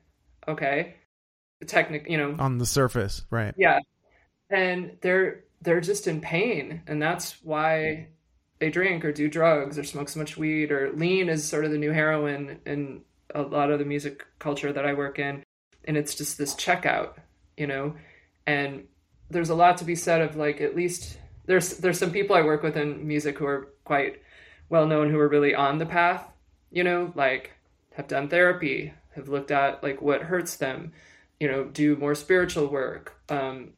okay? 0.48 0.94
The 1.60 1.66
technic 1.66 2.06
you 2.08 2.18
know. 2.18 2.36
On 2.38 2.58
the 2.58 2.66
surface 2.66 3.24
right. 3.30 3.54
Yeah. 3.56 3.80
And 4.50 4.96
they're 5.00 5.44
they're 5.60 5.80
just 5.80 6.06
in 6.06 6.20
pain 6.20 6.82
and 6.86 7.00
that's 7.00 7.42
why 7.42 8.08
they 8.58 8.70
drink 8.70 9.04
or 9.04 9.12
do 9.12 9.28
drugs 9.28 9.78
or 9.78 9.84
smoke 9.84 10.08
so 10.08 10.20
much 10.20 10.36
weed 10.36 10.70
or 10.70 10.92
lean 10.92 11.28
is 11.28 11.44
sort 11.44 11.64
of 11.64 11.70
the 11.70 11.78
new 11.78 11.90
heroin 11.90 12.60
in 12.66 13.02
a 13.34 13.42
lot 13.42 13.70
of 13.70 13.78
the 13.78 13.84
music 13.84 14.26
culture 14.38 14.72
that 14.72 14.84
I 14.84 14.94
work 14.94 15.18
in 15.18 15.42
and 15.84 15.96
it's 15.96 16.14
just 16.14 16.38
this 16.38 16.54
checkout 16.54 17.14
you 17.56 17.66
know? 17.66 17.94
And 18.46 18.84
there's 19.30 19.50
a 19.50 19.54
lot 19.54 19.76
to 19.78 19.84
be 19.84 19.94
said 19.94 20.20
of 20.20 20.36
like 20.36 20.60
at 20.60 20.74
least 20.74 21.18
there's 21.46 21.78
there's 21.78 21.98
some 21.98 22.10
people 22.10 22.36
I 22.36 22.42
work 22.42 22.62
with 22.62 22.76
in 22.76 23.06
music 23.06 23.38
who 23.38 23.46
are 23.46 23.68
quite 23.84 24.22
well 24.68 24.86
known 24.86 25.10
who 25.10 25.18
are 25.18 25.28
really 25.28 25.54
on 25.54 25.78
the 25.78 25.86
path 25.86 26.32
you 26.70 26.82
know 26.82 27.12
like 27.14 27.52
have 27.94 28.08
done 28.08 28.28
therapy 28.28 28.92
have 29.14 29.28
looked 29.28 29.50
at 29.50 29.82
like 29.82 30.00
what 30.00 30.22
hurts 30.22 30.56
them 30.56 30.92
you 31.38 31.48
know 31.48 31.64
do 31.64 31.94
more 31.96 32.14
spiritual 32.14 32.66
work 32.66 33.20
um, 33.28 33.70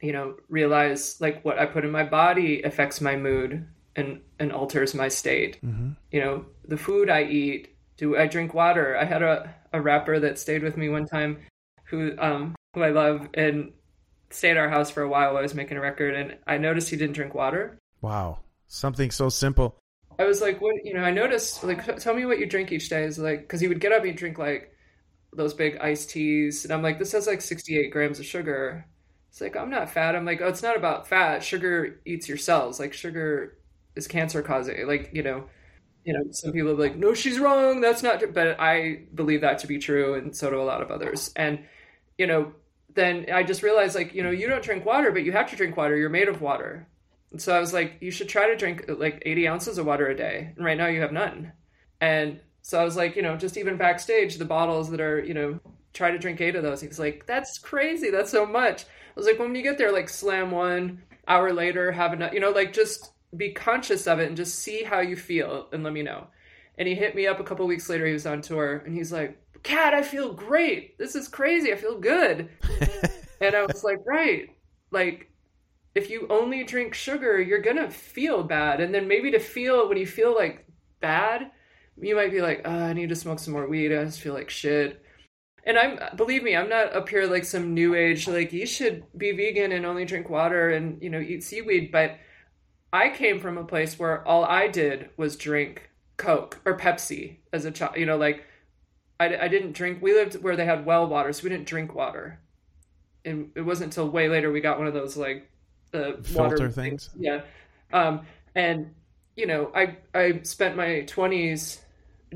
you 0.00 0.12
know 0.12 0.34
realize 0.48 1.20
like 1.20 1.44
what 1.44 1.58
i 1.58 1.64
put 1.64 1.84
in 1.84 1.90
my 1.90 2.04
body 2.04 2.62
affects 2.62 3.00
my 3.00 3.16
mood 3.16 3.66
and 3.94 4.20
and 4.38 4.52
alters 4.52 4.94
my 4.94 5.08
state 5.08 5.58
mm-hmm. 5.64 5.90
you 6.10 6.20
know 6.20 6.44
the 6.66 6.76
food 6.76 7.08
i 7.08 7.22
eat 7.22 7.76
do 7.96 8.16
i 8.16 8.26
drink 8.26 8.52
water 8.52 8.96
i 8.96 9.04
had 9.04 9.22
a, 9.22 9.54
a 9.72 9.80
rapper 9.80 10.18
that 10.18 10.38
stayed 10.38 10.62
with 10.62 10.76
me 10.76 10.88
one 10.88 11.06
time 11.06 11.38
who 11.84 12.14
um 12.18 12.54
who 12.74 12.82
i 12.82 12.90
love 12.90 13.28
and 13.34 13.72
stayed 14.34 14.52
at 14.52 14.56
our 14.56 14.68
house 14.68 14.90
for 14.90 15.02
a 15.02 15.08
while 15.08 15.30
while 15.30 15.38
i 15.38 15.42
was 15.42 15.54
making 15.54 15.76
a 15.76 15.80
record 15.80 16.14
and 16.14 16.36
i 16.46 16.58
noticed 16.58 16.88
he 16.88 16.96
didn't 16.96 17.14
drink 17.14 17.34
water 17.34 17.78
wow 18.00 18.38
something 18.68 19.10
so 19.10 19.28
simple 19.28 19.78
i 20.18 20.24
was 20.24 20.40
like 20.40 20.60
what 20.60 20.74
you 20.84 20.94
know 20.94 21.02
i 21.02 21.10
noticed 21.10 21.62
like 21.64 21.96
tell 21.98 22.14
me 22.14 22.24
what 22.24 22.38
you 22.38 22.46
drink 22.46 22.72
each 22.72 22.88
day 22.88 23.04
is 23.04 23.18
like 23.18 23.40
because 23.40 23.60
he 23.60 23.68
would 23.68 23.80
get 23.80 23.92
up 23.92 24.04
and 24.04 24.16
drink 24.16 24.38
like 24.38 24.74
those 25.34 25.54
big 25.54 25.76
iced 25.78 26.10
teas 26.10 26.64
and 26.64 26.72
i'm 26.72 26.82
like 26.82 26.98
this 26.98 27.12
has 27.12 27.26
like 27.26 27.40
68 27.40 27.90
grams 27.90 28.18
of 28.18 28.26
sugar 28.26 28.86
it's 29.32 29.40
like, 29.40 29.56
I'm 29.56 29.70
not 29.70 29.88
fat. 29.88 30.14
I'm 30.14 30.26
like, 30.26 30.42
oh, 30.42 30.48
it's 30.48 30.62
not 30.62 30.76
about 30.76 31.08
fat. 31.08 31.42
Sugar 31.42 32.02
eats 32.04 32.28
your 32.28 32.36
cells. 32.36 32.78
Like 32.78 32.92
sugar 32.92 33.56
is 33.96 34.06
cancer 34.06 34.42
causing. 34.42 34.86
Like, 34.86 35.08
you 35.14 35.22
know, 35.22 35.46
you 36.04 36.12
know, 36.12 36.24
some 36.32 36.52
people 36.52 36.72
are 36.72 36.74
like, 36.74 36.96
no, 36.96 37.14
she's 37.14 37.38
wrong. 37.38 37.80
That's 37.80 38.02
not 38.02 38.18
true. 38.18 38.30
But 38.30 38.60
I 38.60 39.04
believe 39.14 39.40
that 39.40 39.60
to 39.60 39.66
be 39.66 39.78
true. 39.78 40.12
And 40.12 40.36
so 40.36 40.50
do 40.50 40.60
a 40.60 40.62
lot 40.62 40.82
of 40.82 40.90
others. 40.90 41.32
And, 41.34 41.64
you 42.18 42.26
know, 42.26 42.52
then 42.94 43.26
I 43.32 43.42
just 43.42 43.62
realized 43.62 43.94
like, 43.94 44.14
you 44.14 44.22
know, 44.22 44.30
you 44.30 44.48
don't 44.48 44.62
drink 44.62 44.84
water, 44.84 45.10
but 45.10 45.24
you 45.24 45.32
have 45.32 45.50
to 45.50 45.56
drink 45.56 45.76
water. 45.76 45.96
You're 45.96 46.10
made 46.10 46.28
of 46.28 46.40
water. 46.40 46.86
And 47.30 47.40
so 47.40 47.56
I 47.56 47.60
was 47.60 47.72
like, 47.72 47.96
you 48.00 48.10
should 48.10 48.28
try 48.28 48.48
to 48.48 48.56
drink 48.56 48.84
like 48.88 49.22
80 49.24 49.48
ounces 49.48 49.78
of 49.78 49.86
water 49.86 50.08
a 50.08 50.16
day. 50.16 50.52
And 50.56 50.64
right 50.64 50.76
now 50.76 50.86
you 50.86 51.00
have 51.00 51.12
none. 51.12 51.52
And 52.00 52.40
so 52.60 52.80
I 52.80 52.84
was 52.84 52.96
like, 52.96 53.16
you 53.16 53.22
know, 53.22 53.36
just 53.36 53.56
even 53.56 53.76
backstage, 53.76 54.36
the 54.36 54.44
bottles 54.44 54.90
that 54.90 55.00
are, 55.00 55.22
you 55.22 55.34
know, 55.34 55.60
try 55.94 56.10
to 56.10 56.18
drink 56.18 56.40
eight 56.40 56.56
of 56.56 56.62
those. 56.62 56.80
He 56.80 56.88
was 56.88 56.98
like, 56.98 57.26
that's 57.26 57.58
crazy. 57.58 58.10
That's 58.10 58.30
so 58.30 58.46
much. 58.46 58.82
I 58.84 58.86
was 59.16 59.26
like, 59.26 59.38
when 59.38 59.54
you 59.54 59.62
get 59.62 59.78
there, 59.78 59.92
like 59.92 60.08
slam 60.08 60.50
one 60.50 61.02
hour 61.26 61.52
later, 61.52 61.92
have 61.92 62.12
enough, 62.12 62.32
you 62.32 62.40
know, 62.40 62.50
like 62.50 62.72
just 62.72 63.12
be 63.36 63.52
conscious 63.52 64.06
of 64.06 64.18
it 64.18 64.28
and 64.28 64.36
just 64.36 64.58
see 64.58 64.82
how 64.82 65.00
you 65.00 65.16
feel 65.16 65.68
and 65.72 65.82
let 65.82 65.92
me 65.92 66.02
know. 66.02 66.26
And 66.78 66.88
he 66.88 66.94
hit 66.94 67.14
me 67.14 67.26
up 67.26 67.40
a 67.40 67.44
couple 67.44 67.66
weeks 67.66 67.88
later. 67.88 68.06
He 68.06 68.12
was 68.12 68.26
on 68.26 68.42
tour 68.42 68.82
and 68.84 68.94
he's 68.94 69.12
like, 69.12 69.41
Kat, 69.62 69.94
I 69.94 70.02
feel 70.02 70.32
great. 70.32 70.98
This 70.98 71.14
is 71.14 71.28
crazy. 71.28 71.72
I 71.72 71.76
feel 71.76 71.98
good. 71.98 72.48
and 73.40 73.54
I 73.54 73.62
was 73.62 73.84
like, 73.84 73.98
right. 74.06 74.48
Like, 74.90 75.30
if 75.94 76.10
you 76.10 76.26
only 76.30 76.64
drink 76.64 76.94
sugar, 76.94 77.40
you're 77.40 77.60
going 77.60 77.76
to 77.76 77.90
feel 77.90 78.42
bad. 78.42 78.80
And 78.80 78.94
then 78.94 79.08
maybe 79.08 79.30
to 79.30 79.38
feel 79.38 79.88
when 79.88 79.98
you 79.98 80.06
feel 80.06 80.34
like 80.34 80.66
bad, 81.00 81.50
you 82.00 82.16
might 82.16 82.30
be 82.30 82.40
like, 82.40 82.62
oh, 82.64 82.70
I 82.70 82.92
need 82.92 83.10
to 83.10 83.16
smoke 83.16 83.38
some 83.38 83.52
more 83.52 83.68
weed. 83.68 83.92
I 83.92 84.04
just 84.04 84.20
feel 84.20 84.34
like 84.34 84.50
shit. 84.50 85.02
And 85.64 85.78
I'm 85.78 86.16
believe 86.16 86.42
me, 86.42 86.56
I'm 86.56 86.68
not 86.68 86.92
up 86.92 87.08
here 87.08 87.26
like 87.26 87.44
some 87.44 87.72
new 87.72 87.94
age 87.94 88.26
like 88.26 88.52
you 88.52 88.66
should 88.66 89.04
be 89.16 89.30
vegan 89.30 89.70
and 89.70 89.86
only 89.86 90.04
drink 90.04 90.28
water 90.28 90.70
and 90.70 91.00
you 91.00 91.08
know 91.08 91.20
eat 91.20 91.44
seaweed. 91.44 91.92
But 91.92 92.18
I 92.92 93.10
came 93.10 93.38
from 93.38 93.58
a 93.58 93.64
place 93.64 93.96
where 93.96 94.26
all 94.26 94.44
I 94.44 94.66
did 94.66 95.10
was 95.16 95.36
drink 95.36 95.88
Coke 96.16 96.60
or 96.64 96.76
Pepsi 96.76 97.36
as 97.52 97.64
a 97.64 97.70
child. 97.70 97.96
You 97.96 98.06
know, 98.06 98.16
like 98.16 98.44
I, 99.22 99.44
I 99.44 99.48
didn't 99.48 99.72
drink. 99.72 100.02
We 100.02 100.12
lived 100.12 100.42
where 100.42 100.56
they 100.56 100.64
had 100.64 100.86
well 100.86 101.06
water, 101.06 101.32
so 101.32 101.44
we 101.44 101.50
didn't 101.50 101.66
drink 101.66 101.94
water. 101.94 102.38
And 103.24 103.50
it 103.54 103.62
wasn't 103.62 103.92
until 103.92 104.08
way 104.08 104.28
later 104.28 104.50
we 104.50 104.60
got 104.60 104.78
one 104.78 104.86
of 104.86 104.94
those 104.94 105.16
like 105.16 105.48
the 105.90 106.18
filter 106.22 106.56
water 106.56 106.70
things. 106.70 107.10
Yeah, 107.18 107.42
um, 107.92 108.26
and 108.54 108.94
you 109.36 109.46
know, 109.46 109.70
I 109.74 109.96
I 110.14 110.40
spent 110.42 110.76
my 110.76 111.02
twenties 111.02 111.80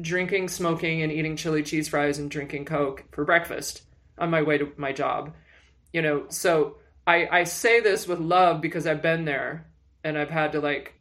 drinking, 0.01 0.49
smoking, 0.49 1.03
and 1.03 1.11
eating 1.11 1.37
chili 1.37 1.63
cheese 1.63 1.89
fries 1.89 2.19
and 2.19 2.31
drinking 2.31 2.67
Coke 2.67 3.05
for 3.13 3.25
breakfast 3.25 3.83
on 4.19 4.31
my 4.31 4.43
way 4.43 4.59
to 4.59 4.73
my 4.77 4.93
job. 4.93 5.35
You 5.93 6.03
know, 6.03 6.27
so 6.29 6.77
I 7.07 7.29
I 7.31 7.45
say 7.45 7.81
this 7.81 8.07
with 8.07 8.21
love 8.21 8.61
because 8.61 8.87
I've 8.87 9.03
been 9.03 9.25
there 9.25 9.67
and 10.05 10.17
I've 10.17 10.31
had 10.31 10.53
to 10.53 10.61
like 10.61 10.95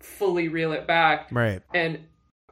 fully 0.00 0.48
reel 0.48 0.72
it 0.72 0.86
back. 0.86 1.28
Right. 1.30 1.62
And 1.74 2.00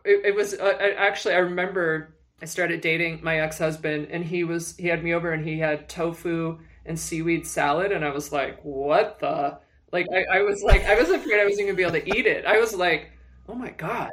it, 0.04 0.26
it 0.26 0.34
was 0.34 0.54
uh, 0.54 0.92
actually 0.96 1.34
I 1.34 1.38
remember 1.38 2.14
I 2.40 2.44
started 2.46 2.81
dating 2.81 3.20
my 3.22 3.40
ex 3.40 3.59
husband, 3.59 4.09
and 4.11 4.24
he 4.24 4.44
was 4.44 4.77
he 4.77 4.88
had 4.88 5.03
me 5.03 5.12
over, 5.14 5.33
and 5.33 5.44
he 5.44 5.59
had 5.59 5.88
tofu 5.88 6.59
and 6.87 6.98
seaweed 6.98 7.46
salad, 7.46 7.92
and 7.92 8.05
I 8.05 8.11
was 8.11 8.33
like, 8.33 8.61
what 8.62 9.18
the 9.18 9.59
like 9.92 10.07
I, 10.12 10.38
I 10.38 10.42
was 10.42 10.62
like 10.62 10.85
I 10.85 10.94
was 10.94 11.11
afraid 11.11 11.40
I 11.40 11.44
wasn't 11.44 11.66
gonna 11.66 11.77
be 11.77 11.83
able 11.83 11.92
to 11.92 12.18
eat 12.18 12.27
it. 12.27 12.44
I 12.44 12.59
was 12.59 12.74
like, 12.74 13.11
oh 13.48 13.55
my 13.55 13.70
god, 13.70 14.11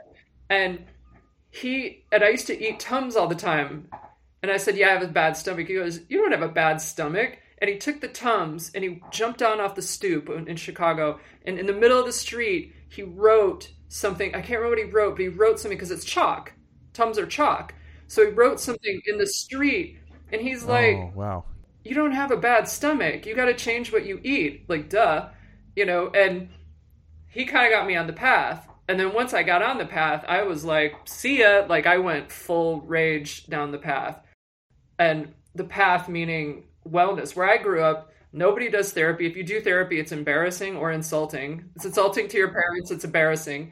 and 0.49 0.85
he 1.51 2.03
and 2.11 2.23
I 2.23 2.29
used 2.29 2.47
to 2.47 2.59
eat 2.59 2.79
tums 2.79 3.15
all 3.15 3.27
the 3.27 3.35
time, 3.35 3.89
and 4.41 4.51
I 4.51 4.57
said, 4.57 4.75
yeah, 4.75 4.87
I 4.87 4.93
have 4.93 5.03
a 5.03 5.07
bad 5.07 5.37
stomach. 5.37 5.67
He 5.67 5.75
goes, 5.75 6.01
you 6.09 6.17
don't 6.19 6.31
have 6.31 6.41
a 6.41 6.49
bad 6.49 6.81
stomach. 6.81 7.39
And 7.59 7.69
he 7.69 7.77
took 7.77 8.01
the 8.01 8.09
tums 8.09 8.69
and 8.75 8.83
he 8.83 9.01
jumped 9.11 9.39
down 9.39 9.61
off 9.61 9.75
the 9.75 9.81
stoop 9.81 10.29
in, 10.29 10.47
in 10.49 10.57
Chicago, 10.57 11.19
and 11.45 11.57
in 11.57 11.65
the 11.67 11.73
middle 11.73 11.97
of 11.97 12.05
the 12.05 12.11
street, 12.11 12.73
he 12.89 13.01
wrote 13.01 13.71
something. 13.87 14.35
I 14.35 14.41
can't 14.41 14.59
remember 14.59 14.71
what 14.71 14.85
he 14.85 14.91
wrote, 14.91 15.11
but 15.11 15.21
he 15.21 15.29
wrote 15.29 15.59
something 15.59 15.77
because 15.77 15.89
it's 15.89 16.03
chalk. 16.03 16.51
Tums 16.93 17.17
are 17.17 17.25
chalk 17.25 17.73
so 18.07 18.25
he 18.25 18.31
wrote 18.31 18.59
something 18.59 19.01
in 19.07 19.17
the 19.17 19.27
street, 19.27 19.99
and 20.31 20.41
he's 20.41 20.63
like, 20.63 20.95
oh, 20.95 21.11
"Wow, 21.15 21.45
you 21.83 21.95
don't 21.95 22.11
have 22.11 22.31
a 22.31 22.37
bad 22.37 22.67
stomach. 22.67 23.25
You 23.25 23.35
got 23.35 23.45
to 23.45 23.53
change 23.53 23.91
what 23.91 24.05
you 24.05 24.19
eat." 24.23 24.69
Like, 24.69 24.89
duh, 24.89 25.29
you 25.75 25.85
know. 25.85 26.09
And 26.09 26.49
he 27.27 27.45
kind 27.45 27.65
of 27.65 27.77
got 27.77 27.87
me 27.87 27.95
on 27.95 28.07
the 28.07 28.13
path. 28.13 28.67
And 28.87 28.99
then 28.99 29.13
once 29.13 29.33
I 29.33 29.41
got 29.41 29.63
on 29.63 29.79
the 29.79 29.85
path, 29.85 30.23
I 30.27 30.43
was 30.43 30.63
like, 30.63 30.93
"See 31.05 31.39
ya!" 31.39 31.65
Like 31.67 31.87
I 31.87 31.97
went 31.97 32.31
full 32.31 32.81
rage 32.81 33.47
down 33.47 33.71
the 33.71 33.77
path, 33.77 34.19
and 34.99 35.33
the 35.55 35.63
path 35.63 36.07
meaning 36.07 36.65
wellness. 36.87 37.35
Where 37.35 37.49
I 37.49 37.57
grew 37.57 37.81
up, 37.81 38.11
nobody 38.31 38.69
does 38.69 38.91
therapy. 38.91 39.25
If 39.25 39.35
you 39.35 39.43
do 39.43 39.61
therapy, 39.61 39.99
it's 39.99 40.11
embarrassing 40.11 40.77
or 40.77 40.91
insulting. 40.91 41.69
It's 41.75 41.85
insulting 41.85 42.27
to 42.27 42.37
your 42.37 42.49
parents. 42.49 42.91
It's 42.91 43.05
embarrassing. 43.05 43.71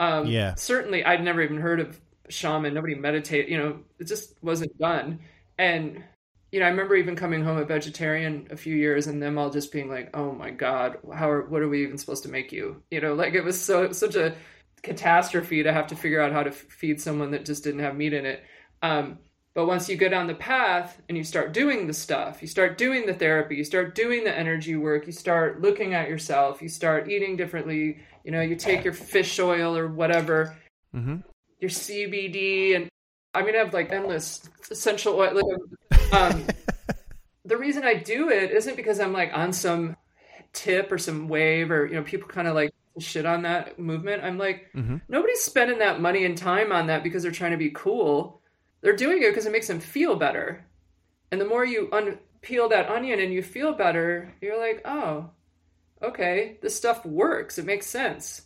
Um, 0.00 0.26
yeah. 0.26 0.54
Certainly, 0.54 1.04
I'd 1.04 1.22
never 1.22 1.42
even 1.42 1.60
heard 1.60 1.80
of 1.80 2.00
shaman, 2.28 2.74
nobody 2.74 2.94
meditate, 2.94 3.48
you 3.48 3.58
know, 3.58 3.78
it 3.98 4.04
just 4.04 4.34
wasn't 4.42 4.76
done. 4.78 5.20
And, 5.58 6.02
you 6.52 6.60
know, 6.60 6.66
I 6.66 6.70
remember 6.70 6.96
even 6.96 7.16
coming 7.16 7.44
home 7.44 7.58
a 7.58 7.64
vegetarian 7.64 8.48
a 8.50 8.56
few 8.56 8.74
years 8.74 9.06
and 9.06 9.22
them 9.22 9.38
all 9.38 9.50
just 9.50 9.72
being 9.72 9.88
like, 9.88 10.16
oh 10.16 10.32
my 10.32 10.50
God, 10.50 10.98
how 11.12 11.30
are, 11.30 11.42
what 11.42 11.62
are 11.62 11.68
we 11.68 11.82
even 11.82 11.98
supposed 11.98 12.22
to 12.24 12.28
make 12.28 12.52
you? 12.52 12.82
You 12.90 13.00
know, 13.00 13.14
like 13.14 13.34
it 13.34 13.44
was 13.44 13.60
so, 13.60 13.92
such 13.92 14.16
a 14.16 14.34
catastrophe 14.82 15.62
to 15.62 15.72
have 15.72 15.88
to 15.88 15.96
figure 15.96 16.20
out 16.20 16.32
how 16.32 16.42
to 16.42 16.52
feed 16.52 17.00
someone 17.00 17.30
that 17.32 17.44
just 17.44 17.64
didn't 17.64 17.80
have 17.80 17.96
meat 17.96 18.12
in 18.12 18.26
it. 18.26 18.42
Um, 18.82 19.18
but 19.54 19.66
once 19.66 19.88
you 19.88 19.96
go 19.96 20.08
down 20.08 20.26
the 20.26 20.34
path 20.34 21.00
and 21.08 21.16
you 21.16 21.22
start 21.22 21.52
doing 21.52 21.86
the 21.86 21.92
stuff, 21.92 22.42
you 22.42 22.48
start 22.48 22.76
doing 22.76 23.06
the 23.06 23.14
therapy, 23.14 23.54
you 23.54 23.64
start 23.64 23.94
doing 23.94 24.24
the 24.24 24.36
energy 24.36 24.74
work, 24.74 25.06
you 25.06 25.12
start 25.12 25.62
looking 25.62 25.94
at 25.94 26.08
yourself, 26.08 26.60
you 26.60 26.68
start 26.68 27.08
eating 27.08 27.36
differently, 27.36 27.98
you 28.24 28.32
know, 28.32 28.40
you 28.40 28.56
take 28.56 28.82
your 28.82 28.92
fish 28.92 29.38
oil 29.38 29.76
or 29.76 29.86
whatever, 29.86 30.56
mm-hmm 30.94 31.20
your 31.64 31.70
CBD, 31.70 32.76
and 32.76 32.90
I 33.32 33.42
mean, 33.42 33.54
I 33.54 33.58
have 33.58 33.72
like 33.72 33.90
endless 33.90 34.48
essential 34.70 35.14
oil. 35.14 35.34
Like, 35.34 36.12
um, 36.12 36.46
the 37.46 37.56
reason 37.56 37.84
I 37.84 37.94
do 37.94 38.28
it 38.28 38.50
isn't 38.50 38.76
because 38.76 39.00
I'm 39.00 39.14
like 39.14 39.30
on 39.32 39.54
some 39.54 39.96
tip 40.52 40.92
or 40.92 40.98
some 40.98 41.26
wave 41.26 41.70
or 41.70 41.86
you 41.86 41.94
know 41.94 42.02
people 42.02 42.28
kind 42.28 42.46
of 42.46 42.54
like 42.54 42.74
shit 42.98 43.24
on 43.24 43.42
that 43.42 43.78
movement. 43.78 44.22
I'm 44.22 44.36
like 44.36 44.70
mm-hmm. 44.74 44.98
nobody's 45.08 45.40
spending 45.40 45.78
that 45.78 46.02
money 46.02 46.26
and 46.26 46.36
time 46.36 46.70
on 46.70 46.88
that 46.88 47.02
because 47.02 47.22
they're 47.22 47.32
trying 47.32 47.52
to 47.52 47.56
be 47.56 47.70
cool. 47.70 48.42
They're 48.82 48.94
doing 48.94 49.22
it 49.22 49.30
because 49.30 49.46
it 49.46 49.52
makes 49.52 49.68
them 49.68 49.80
feel 49.80 50.16
better. 50.16 50.66
And 51.32 51.40
the 51.40 51.46
more 51.46 51.64
you 51.64 51.88
un- 51.90 52.18
peel 52.42 52.68
that 52.68 52.90
onion 52.90 53.18
and 53.18 53.32
you 53.32 53.42
feel 53.42 53.72
better, 53.72 54.34
you're 54.42 54.60
like, 54.60 54.82
oh, 54.84 55.30
okay, 56.02 56.58
this 56.60 56.76
stuff 56.76 57.06
works. 57.06 57.56
It 57.56 57.64
makes 57.64 57.86
sense. 57.86 58.42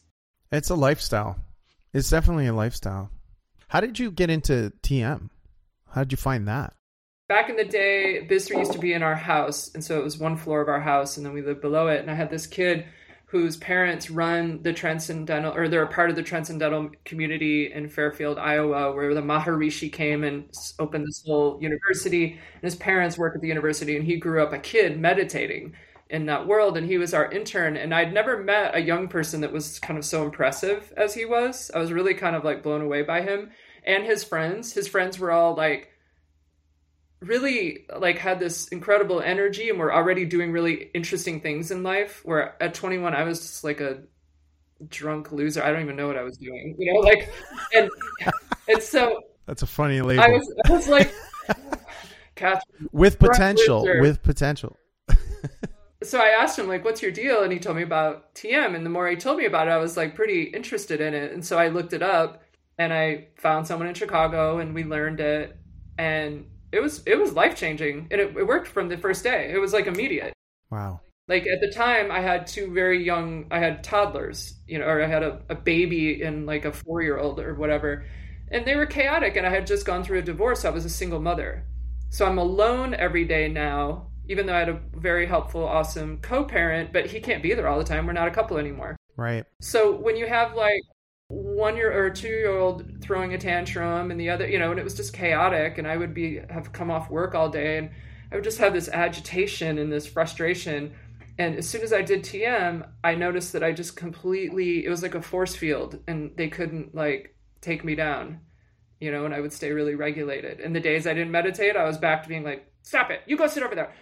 It's 0.53 0.71
a 0.71 0.77
lifestyle. 0.77 1.37
It's 1.93 2.11
definitely 2.11 2.47
a 2.47 2.53
lifestyle. 2.53 3.11
How 3.69 3.81
did 3.81 3.99
you 3.99 4.11
get 4.11 4.31
into 4.31 4.73
TM? 4.83 5.31
How 5.91 6.03
did 6.03 6.13
you 6.13 6.17
find 6.17 6.47
that? 6.49 6.75
Back 7.29 7.51
in 7.51 7.57
the 7.57 7.65
day, 7.65 8.23
Biz 8.23 8.49
3 8.49 8.59
used 8.59 8.73
to 8.73 8.79
be 8.79 8.93
in 8.93 9.03
our 9.03 9.15
house, 9.15 9.71
and 9.75 9.85
so 9.85 9.99
it 9.99 10.05
was 10.05 10.19
one 10.19 10.37
floor 10.37 10.61
of 10.61 10.69
our 10.69 10.81
house, 10.81 11.17
and 11.17 11.25
then 11.27 11.35
we 11.35 11.43
lived 11.43 11.61
below 11.61 11.89
it. 11.89 12.01
And 12.01 12.11
I 12.11 12.15
had 12.15 12.31
this 12.31 12.47
kid 12.47 12.87
whose 13.27 13.59
parents 13.59 14.11
run 14.11 14.63
the 14.63 14.73
Transcendental, 14.73 15.55
or 15.55 15.69
they're 15.69 15.83
a 15.83 15.93
part 15.93 16.09
of 16.09 16.17
the 16.17 16.23
Transcendental 16.23 16.91
community 17.05 17.71
in 17.71 17.89
Fairfield, 17.89 18.39
Iowa, 18.39 18.95
where 18.95 19.15
the 19.15 19.21
Maharishi 19.21 19.93
came 19.93 20.25
and 20.25 20.51
opened 20.79 21.07
this 21.07 21.23
whole 21.27 21.59
university. 21.61 22.33
And 22.33 22.63
his 22.63 22.77
parents 22.77 23.19
work 23.19 23.35
at 23.35 23.43
the 23.43 23.49
university, 23.49 23.97
and 23.97 24.07
he 24.07 24.17
grew 24.17 24.43
up 24.43 24.55
a 24.55 24.59
kid 24.59 24.99
meditating 24.99 25.75
in 26.11 26.27
that 26.27 26.47
world 26.47 26.77
and 26.77 26.87
he 26.87 26.97
was 26.97 27.13
our 27.13 27.31
intern 27.31 27.77
and 27.77 27.95
I'd 27.95 28.15
never 28.15 28.43
met 28.43 28.75
a 28.75 28.81
young 28.81 29.09
person 29.09 29.43
that 29.43 29.53
was 29.53 29.79
kind 29.79 29.99
of 29.99 30.05
so 30.05 30.25
impressive 30.25 30.93
as 30.97 31.15
he 31.15 31.25
was. 31.25 31.71
I 31.75 31.79
was 31.79 31.93
really 31.93 32.15
kind 32.15 32.35
of 32.35 32.45
like 32.45 32.63
blown 32.63 32.81
away 32.81 33.03
by 33.03 33.23
him 33.23 33.51
and 33.85 34.05
his 34.05 34.25
friends. 34.25 34.73
His 34.73 34.89
friends 34.89 35.19
were 35.19 35.31
all 35.31 35.55
like 35.55 35.91
really 37.21 37.87
like 37.95 38.19
had 38.19 38.39
this 38.39 38.69
incredible 38.69 39.21
energy 39.21 39.69
and 39.69 39.79
were 39.79 39.93
already 39.93 40.25
doing 40.25 40.53
really 40.53 40.91
interesting 40.95 41.41
things 41.41 41.71
in 41.71 41.83
life 41.83 42.23
where 42.25 42.61
at 42.63 42.75
21 42.75 43.15
I 43.15 43.25
was 43.25 43.41
just 43.41 43.65
like 43.65 43.81
a 43.81 44.03
drunk 44.89 45.33
loser. 45.33 45.63
I 45.63 45.71
don't 45.73 45.83
even 45.83 45.97
know 45.97 46.07
what 46.07 46.17
I 46.17 46.23
was 46.23 46.39
doing. 46.39 46.75
You 46.79 46.95
know 46.95 47.01
like 47.01 47.31
and 47.75 47.91
and 48.69 48.83
so 48.83 49.21
That's 49.47 49.63
a 49.63 49.67
funny 49.67 50.01
label. 50.01 50.23
I 50.23 50.29
was 50.29 50.55
I 50.67 50.73
was 50.73 50.89
like 50.89 51.13
Kathryn, 52.37 52.61
with 52.93 53.19
potential, 53.19 53.83
with 54.01 54.23
potential 54.23 54.79
so 56.03 56.21
I 56.21 56.29
asked 56.29 56.59
him 56.59 56.69
like, 56.69 56.85
"What's 56.85 57.03
your 57.03 57.11
deal?" 57.11 57.43
And 57.43 57.53
he 57.53 57.59
told 57.59 57.77
me 57.77 57.83
about 57.83 58.35
TM. 58.35 58.75
And 58.75 58.85
the 58.87 58.91
more 58.91 59.09
he 59.09 59.17
told 59.17 59.39
me 59.39 59.47
about 59.47 59.69
it, 59.69 59.73
I 59.73 59.79
was 59.79 59.97
like 59.97 60.15
pretty 60.15 60.45
interested 60.45 61.01
in 61.01 61.15
it. 61.15 61.33
And 61.33 61.45
so 61.45 61.59
I 61.59 61.69
looked 61.69 61.93
it 61.93 62.03
up, 62.03 62.43
and 62.79 62.93
I 62.93 63.29
found 63.37 63.67
someone 63.67 63.89
in 63.89 63.95
Chicago, 63.95 64.59
and 64.59 64.75
we 64.75 64.85
learned 64.85 65.21
it, 65.21 65.57
and 65.99 66.47
it 66.73 66.81
was 66.81 67.03
it 67.07 67.19
was 67.19 67.33
life 67.33 67.57
changing, 67.57 68.09
and 68.11 68.21
it, 68.21 68.37
it 68.37 68.47
worked 68.47 68.69
from 68.69 68.89
the 68.89 68.97
first 68.97 69.25
day. 69.25 69.51
It 69.53 69.59
was 69.59 69.73
like 69.73 69.87
immediate. 69.87 70.33
Wow. 70.71 71.01
Like 71.27 71.47
at 71.47 71.61
the 71.61 71.71
time, 71.71 72.11
I 72.11 72.21
had 72.21 72.47
two 72.47 72.73
very 72.73 73.05
young. 73.05 73.47
I 73.51 73.59
had 73.59 73.85
toddlers, 73.85 74.55
you 74.67 74.79
know, 74.79 74.87
or 74.87 75.03
I 75.03 75.07
had 75.07 75.23
a, 75.23 75.43
a 75.51 75.55
baby 75.55 76.23
and 76.23 76.47
like 76.47 76.65
a 76.65 76.73
four 76.73 77.03
year 77.03 77.19
old 77.19 77.41
or 77.41 77.55
whatever, 77.55 78.07
and 78.51 78.65
they 78.65 78.77
were 78.77 78.87
chaotic. 78.87 79.37
And 79.37 79.47
I 79.47 79.51
had 79.51 79.67
just 79.67 79.85
gone 79.85 80.05
through 80.05 80.21
a 80.21 80.23
divorce. 80.23 80.65
I 80.65 80.71
was 80.71 80.85
a 80.85 80.91
single 80.91 81.21
mother, 81.21 81.65
so 82.11 82.25
I'm 82.25 82.39
alone 82.39 82.95
every 82.95 83.25
day 83.25 83.49
now 83.49 84.07
even 84.29 84.47
though 84.47 84.55
I 84.55 84.61
had 84.61 84.69
a 84.69 84.81
very 84.95 85.27
helpful, 85.27 85.65
awesome 85.65 86.19
co 86.19 86.45
parent, 86.45 86.93
but 86.93 87.07
he 87.07 87.21
can't 87.21 87.43
be 87.43 87.55
there 87.55 87.69
all 87.69 87.79
the 87.79 87.85
time. 87.85 88.07
We're 88.07 88.13
not 88.13 88.29
a 88.29 88.33
couple 88.33 88.59
anymore. 88.59 88.97
Right. 89.17 89.45
So 89.61 89.97
when 89.97 90.17
you 90.17 90.27
have 90.27 90.55
like 90.55 90.83
one 91.29 91.77
year 91.77 91.93
or 91.93 92.11
two 92.11 92.29
year 92.29 92.57
old 92.57 93.03
throwing 93.03 93.35
a 93.35 93.39
tantrum 93.39 94.11
and 94.11 94.21
the 94.21 94.31
other, 94.31 94.49
you 94.49 94.59
know, 94.59 94.71
and 94.71 94.81
it 94.81 94.85
was 94.85 94.95
just 94.95 95.13
chaotic, 95.13 95.79
and 95.79 95.87
I 95.87 95.97
would 95.97 96.15
be 96.15 96.41
have 96.51 96.73
come 96.73 96.91
off 96.91 97.11
work 97.11 97.35
all 97.35 97.49
day 97.49 97.79
and 97.79 97.91
I 98.31 98.35
would 98.35 98.45
just 98.45 98.59
have 98.59 98.75
this 98.75 98.89
agitation 98.89 99.79
and 99.79 99.93
this 99.93 100.07
frustration. 100.07 100.93
And 101.39 101.57
as 101.57 101.69
soon 101.69 101.83
as 101.83 101.93
I 101.93 102.03
did 102.03 102.23
TM, 102.23 102.87
I 103.05 103.15
noticed 103.15 103.53
that 103.53 103.63
I 103.63 103.73
just 103.73 103.97
completely, 103.97 104.85
it 104.85 104.91
was 104.91 105.03
like 105.03 105.15
a 105.15 105.23
force 105.23 105.55
field 105.55 106.01
and 106.07 106.33
they 106.37 106.49
couldn't 106.49 106.95
like 106.95 107.35
take 107.61 107.85
me 107.85 107.95
down, 107.95 108.41
you 109.01 109.13
know, 109.13 109.25
and 109.25 109.35
I 109.35 109.41
would 109.41 109.53
stay 109.53 109.71
really 109.71 109.95
regulated. 109.95 110.61
And 110.61 110.75
the 110.75 110.81
days 110.81 111.07
I 111.07 111.15
didn't 111.15 111.31
meditate, 111.31 111.77
I 111.77 111.85
was 111.85 111.99
back 111.99 112.23
to 112.23 112.29
being 112.29 112.45
like, 112.45 112.71
stop 112.83 113.11
it, 113.11 113.23
you 113.27 113.37
go 113.37 113.47
sit 113.47 113.63
over 113.63 113.75
there. 113.75 113.93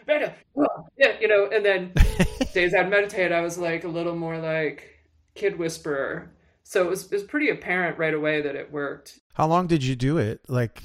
Yeah, 0.97 1.13
you 1.21 1.29
know, 1.29 1.49
and 1.53 1.65
then 1.65 1.93
days 2.55 2.75
I'd 2.75 2.91
meditate, 2.91 3.33
I 3.33 3.41
was 3.41 3.59
like 3.59 3.85
a 3.85 3.89
little 3.89 4.17
more 4.17 4.39
like 4.39 4.89
kid 5.35 5.59
whisperer. 5.59 6.33
So 6.63 6.85
it 6.85 6.91
was, 6.91 7.05
it 7.05 7.13
was 7.13 7.23
pretty 7.23 7.51
apparent 7.51 7.99
right 7.99 8.15
away 8.15 8.43
that 8.43 8.57
it 8.57 8.73
worked. 8.73 9.21
How 9.35 9.47
long 9.47 9.67
did 9.67 9.85
you 9.85 9.95
do 9.95 10.19
it? 10.19 10.41
Like, 10.49 10.83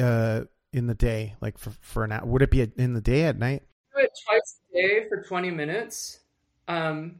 uh, 0.00 0.42
in 0.72 0.86
the 0.86 0.94
day, 0.94 1.34
like 1.40 1.58
for, 1.58 1.70
for 1.80 2.04
an 2.04 2.12
hour? 2.12 2.24
Would 2.24 2.42
it 2.42 2.50
be 2.50 2.60
in 2.76 2.94
the 2.94 3.00
day 3.00 3.24
at 3.24 3.38
night? 3.38 3.62
do 3.94 4.02
it 4.02 4.10
twice 4.26 4.60
a 4.70 4.76
day 4.76 5.08
for 5.08 5.22
20 5.22 5.50
minutes. 5.50 6.20
Um, 6.68 7.16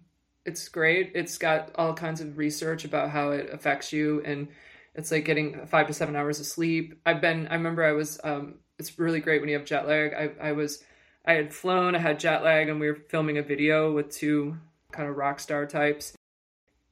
it's 0.47 0.69
great. 0.69 1.13
It's 1.15 1.39
got 1.39 1.71
all 1.75 1.95
kinds 1.95 2.21
of 2.21 2.39
research 2.39 2.85
about 2.85 3.11
how 3.11 3.31
it 3.31 3.51
affects 3.53 3.93
you, 3.93 4.23
and 4.25 4.49
it's 4.95 5.11
like 5.11 5.25
getting 5.25 5.67
five 5.67 5.87
to 5.87 5.93
seven 5.93 6.17
hours 6.17 6.41
of 6.41 6.47
sleep. 6.47 7.01
I've 7.07 7.21
been. 7.21 7.49
I 7.49 7.55
remember 7.55 7.85
I 7.85 7.93
was. 7.93 8.21
Um, 8.23 8.57
it's 8.79 8.99
really 8.99 9.21
great 9.21 9.41
when 9.41 9.51
you 9.51 9.57
have 9.57 9.67
jet 9.67 9.87
lag. 9.87 10.13
I, 10.15 10.49
I 10.49 10.53
was. 10.53 10.83
I 11.25 11.35
had 11.35 11.53
flown. 11.53 11.95
I 11.95 11.99
had 11.99 12.19
jet 12.19 12.43
lag, 12.43 12.69
and 12.69 12.81
we 12.81 12.89
were 12.89 12.99
filming 13.09 13.39
a 13.39 13.43
video 13.43 13.93
with 13.93 14.11
two 14.11 14.57
kind 14.93 15.09
of 15.09 15.17
rock 15.17 15.41
star 15.41 15.67
types. 15.67 16.15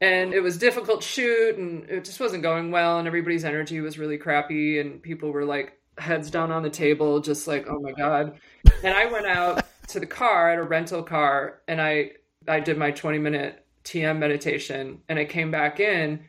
And 0.00 0.32
it 0.32 0.40
was 0.40 0.58
difficult 0.58 1.02
shoot, 1.02 1.56
and 1.56 1.88
it 1.90 2.04
just 2.04 2.20
wasn't 2.20 2.42
going 2.42 2.70
well, 2.70 2.98
and 2.98 3.08
everybody's 3.08 3.44
energy 3.44 3.80
was 3.80 3.98
really 3.98 4.18
crappy, 4.18 4.78
and 4.78 5.02
people 5.02 5.32
were 5.32 5.44
like 5.44 5.78
heads 5.98 6.30
down 6.30 6.52
on 6.52 6.62
the 6.62 6.70
table, 6.70 7.20
just 7.20 7.46
like, 7.46 7.66
oh 7.68 7.80
my 7.80 7.92
God. 7.92 8.38
And 8.82 8.94
I 8.94 9.06
went 9.06 9.26
out 9.26 9.64
to 9.88 10.00
the 10.00 10.06
car 10.06 10.50
at 10.50 10.58
a 10.58 10.62
rental 10.62 11.02
car 11.02 11.60
and 11.66 11.80
I, 11.80 12.12
I 12.46 12.60
did 12.60 12.78
my 12.78 12.90
20 12.90 13.18
minute 13.18 13.64
TM 13.84 14.18
meditation 14.18 15.00
and 15.08 15.18
I 15.18 15.24
came 15.24 15.50
back 15.50 15.80
in 15.80 16.24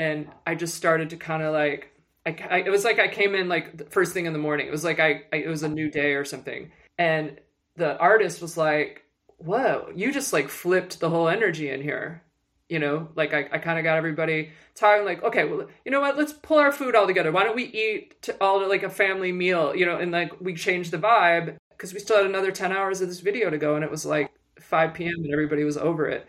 and 0.00 0.28
I 0.46 0.54
just 0.54 0.76
started 0.76 1.10
to 1.10 1.18
kind 1.18 1.42
of 1.42 1.52
like, 1.52 1.92
I, 2.24 2.34
I, 2.48 2.56
it 2.60 2.70
was 2.70 2.84
like 2.84 2.98
I 2.98 3.06
came 3.06 3.34
in 3.34 3.50
like 3.50 3.92
first 3.92 4.14
thing 4.14 4.24
in 4.24 4.32
the 4.32 4.38
morning. 4.38 4.66
It 4.66 4.70
was 4.70 4.82
like 4.82 4.98
I, 4.98 5.24
I, 5.30 5.36
it 5.36 5.48
was 5.48 5.62
a 5.62 5.68
new 5.68 5.90
day 5.90 6.14
or 6.14 6.24
something. 6.24 6.72
And 6.96 7.38
the 7.76 7.98
artist 7.98 8.40
was 8.40 8.56
like, 8.56 9.04
whoa, 9.36 9.90
you 9.94 10.10
just 10.10 10.32
like 10.32 10.48
flipped 10.48 11.00
the 11.00 11.10
whole 11.10 11.28
energy 11.28 11.68
in 11.68 11.82
here. 11.82 12.22
You 12.70 12.78
know 12.78 13.08
like 13.16 13.34
i, 13.34 13.48
I 13.50 13.58
kind 13.58 13.80
of 13.80 13.84
got 13.84 13.96
everybody 13.96 14.50
talking 14.76 15.04
like 15.04 15.24
okay 15.24 15.44
well 15.44 15.66
you 15.84 15.90
know 15.90 16.00
what? 16.00 16.16
Let's 16.16 16.32
pull 16.32 16.58
our 16.58 16.70
food 16.70 16.94
all 16.94 17.08
together. 17.08 17.32
Why 17.32 17.42
don't 17.42 17.56
we 17.56 17.64
eat 17.64 18.22
to, 18.22 18.36
all 18.40 18.66
like 18.68 18.84
a 18.84 18.88
family 18.88 19.32
meal? 19.32 19.74
You 19.74 19.86
know 19.86 19.96
and 19.96 20.12
like 20.12 20.40
we 20.40 20.54
changed 20.54 20.92
the 20.92 20.98
vibe 20.98 21.56
because 21.70 21.92
we 21.92 21.98
still 21.98 22.18
had 22.18 22.26
another 22.26 22.52
10 22.52 22.70
hours 22.70 23.00
of 23.00 23.08
this 23.08 23.18
video 23.18 23.50
to 23.50 23.58
go 23.58 23.74
and 23.74 23.84
it 23.84 23.90
was 23.90 24.06
like 24.06 24.30
5 24.60 24.94
p.m 24.94 25.16
and 25.16 25.32
everybody 25.32 25.64
was 25.64 25.76
over 25.76 26.06
it 26.06 26.28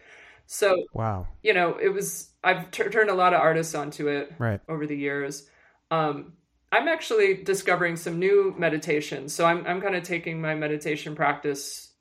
so 0.52 0.86
wow 0.94 1.28
you 1.44 1.54
know 1.54 1.78
it 1.82 1.90
was 1.90 2.30
i've 2.44 2.70
t- 2.72 2.84
turned 2.84 3.10
a 3.10 3.16
lot 3.16 3.34
of 3.34 3.42
artists 3.42 3.76
onto 3.76 4.08
it 4.08 4.34
right 4.38 4.62
over 4.68 4.86
the 4.86 4.98
years 4.98 5.48
um 5.92 6.34
i'm 6.72 6.88
actually 6.88 7.44
discovering 7.44 7.96
some 7.96 8.20
new 8.20 8.54
meditations 8.58 9.34
so 9.34 9.46
i'm, 9.46 9.66
I'm 9.66 9.82
kind 9.82 9.96
of 9.96 10.04
taking 10.04 10.42
my 10.42 10.56
meditation 10.56 11.16
practice 11.16 11.94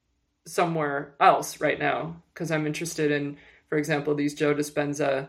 somewhere 0.46 1.14
else 1.20 1.60
right 1.60 1.78
now 1.78 2.22
because 2.32 2.50
i'm 2.50 2.66
interested 2.66 3.10
in 3.10 3.36
for 3.70 3.78
example, 3.78 4.14
these 4.14 4.34
Joe 4.34 4.52
Dispenza 4.52 5.28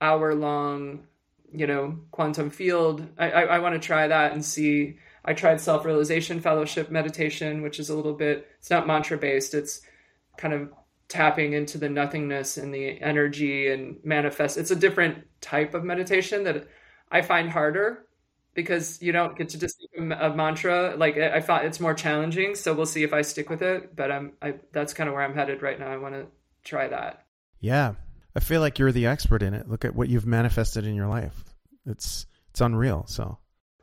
hour 0.00 0.34
long, 0.34 1.06
you 1.52 1.66
know, 1.66 1.98
quantum 2.10 2.50
field. 2.50 3.04
I, 3.18 3.30
I, 3.30 3.42
I 3.42 3.58
want 3.58 3.74
to 3.74 3.84
try 3.84 4.06
that 4.06 4.32
and 4.32 4.44
see. 4.44 4.98
I 5.24 5.32
tried 5.32 5.60
self 5.60 5.84
realization 5.84 6.40
fellowship 6.40 6.90
meditation, 6.90 7.62
which 7.62 7.80
is 7.80 7.88
a 7.88 7.96
little 7.96 8.12
bit, 8.12 8.46
it's 8.58 8.70
not 8.70 8.86
mantra 8.86 9.16
based. 9.16 9.54
It's 9.54 9.80
kind 10.36 10.54
of 10.54 10.70
tapping 11.10 11.52
into 11.52 11.76
the 11.76 11.88
nothingness 11.88 12.56
and 12.56 12.72
the 12.72 12.98
energy 13.02 13.68
and 13.68 13.98
manifest. 14.04 14.56
It's 14.56 14.70
a 14.70 14.76
different 14.76 15.26
type 15.40 15.74
of 15.74 15.84
meditation 15.84 16.44
that 16.44 16.68
I 17.10 17.20
find 17.20 17.50
harder 17.50 18.06
because 18.54 19.02
you 19.02 19.12
don't 19.12 19.36
get 19.36 19.50
to 19.50 19.58
just 19.58 19.84
a 19.98 20.30
mantra. 20.30 20.94
Like 20.96 21.18
I 21.18 21.40
thought 21.40 21.64
it's 21.64 21.80
more 21.80 21.94
challenging. 21.94 22.54
So 22.54 22.72
we'll 22.72 22.86
see 22.86 23.02
if 23.02 23.12
I 23.12 23.22
stick 23.22 23.50
with 23.50 23.60
it. 23.60 23.94
But 23.94 24.12
I'm, 24.12 24.32
I, 24.40 24.54
that's 24.72 24.94
kind 24.94 25.08
of 25.08 25.14
where 25.14 25.24
I'm 25.24 25.34
headed 25.34 25.62
right 25.62 25.78
now. 25.78 25.88
I 25.88 25.96
want 25.96 26.14
to 26.14 26.26
try 26.64 26.88
that. 26.88 27.26
Yeah. 27.58 27.94
I 28.36 28.40
feel 28.40 28.60
like 28.60 28.78
you're 28.78 28.92
the 28.92 29.06
expert 29.06 29.42
in 29.42 29.52
it. 29.52 29.68
Look 29.68 29.84
at 29.84 29.94
what 29.96 30.08
you've 30.08 30.26
manifested 30.26 30.86
in 30.86 30.94
your 30.94 31.08
life. 31.08 31.44
It's 31.84 32.26
it's 32.50 32.60
unreal. 32.60 33.04
So 33.08 33.38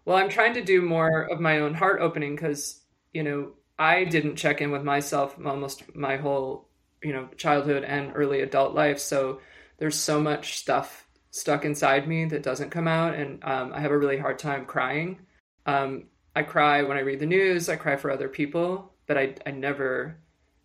Well, 0.05 0.17
I'm 0.17 0.29
trying 0.29 0.53
to 0.53 0.63
do 0.63 0.81
more 0.81 1.23
of 1.23 1.41
my 1.41 1.59
own 1.59 1.73
heart 1.73 1.99
opening 2.01 2.37
cuz, 2.37 2.81
you 3.13 3.23
know, 3.23 3.51
I 3.77 4.05
didn't 4.05 4.37
check 4.37 4.61
in 4.61 4.71
with 4.71 4.83
myself 4.83 5.35
almost 5.45 5.95
my 5.95 6.17
whole, 6.17 6.66
you 7.03 7.13
know, 7.13 7.27
childhood 7.37 7.83
and 7.83 8.11
early 8.15 8.41
adult 8.41 8.73
life. 8.73 8.99
So 8.99 9.39
there's 9.77 9.95
so 9.95 10.19
much 10.19 10.57
stuff 10.57 11.07
stuck 11.31 11.65
inside 11.65 12.07
me 12.07 12.25
that 12.25 12.43
doesn't 12.43 12.71
come 12.71 12.87
out 12.87 13.13
and 13.13 13.43
um, 13.43 13.71
I 13.73 13.79
have 13.79 13.91
a 13.91 13.97
really 13.97 14.17
hard 14.17 14.39
time 14.39 14.65
crying. 14.65 15.19
Um, 15.65 16.05
I 16.35 16.43
cry 16.43 16.83
when 16.83 16.97
I 16.97 17.01
read 17.01 17.19
the 17.19 17.25
news, 17.25 17.69
I 17.69 17.75
cry 17.75 17.95
for 17.95 18.11
other 18.11 18.29
people, 18.29 18.93
but 19.05 19.17
I, 19.17 19.35
I 19.45 19.51
never 19.51 20.17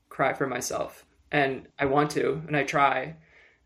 cry 0.09 0.33
for 0.33 0.47
myself 0.47 1.05
and 1.31 1.66
I 1.79 1.87
want 1.87 2.11
to, 2.12 2.42
and 2.47 2.57
I 2.57 2.62
try, 2.62 3.16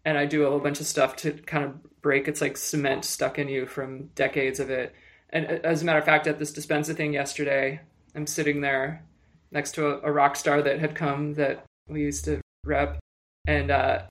and 0.05 0.17
I 0.17 0.25
do 0.25 0.47
a 0.47 0.51
whole 0.51 0.61
bunch 0.61 0.81
of 0.81 0.87
stuff 0.87 1.17
to 1.17 1.33
kind 1.33 1.65
of 1.65 2.01
break. 2.01 2.29
It's 2.29 2.41
like 2.41 2.57
cement 2.57 3.05
stuck 3.05 3.39
in 3.39 3.49
you 3.49 3.67
from 3.67 4.07
decades 4.15 4.61
of 4.61 4.71
it. 4.71 4.95
And 5.31 5.47
as 5.47 5.83
a 5.83 5.85
matter 5.85 5.99
of 5.99 6.05
fact, 6.05 6.29
at 6.29 6.39
this 6.39 6.53
Dispenza 6.53 6.97
thing 6.97 7.13
yesterday, 7.13 7.81
I'm 8.15 8.27
sitting 8.27 8.61
there 8.61 9.05
next 9.51 9.73
to 9.73 9.89
a, 9.89 10.09
a 10.09 10.13
rock 10.13 10.37
star 10.37 10.63
that 10.63 10.79
had 10.79 10.95
come 10.95 11.35
that 11.35 11.65
we 11.89 12.03
used 12.03 12.25
to 12.27 12.41
rep, 12.67 12.99
and 13.47 13.71
uh, 13.71 14.03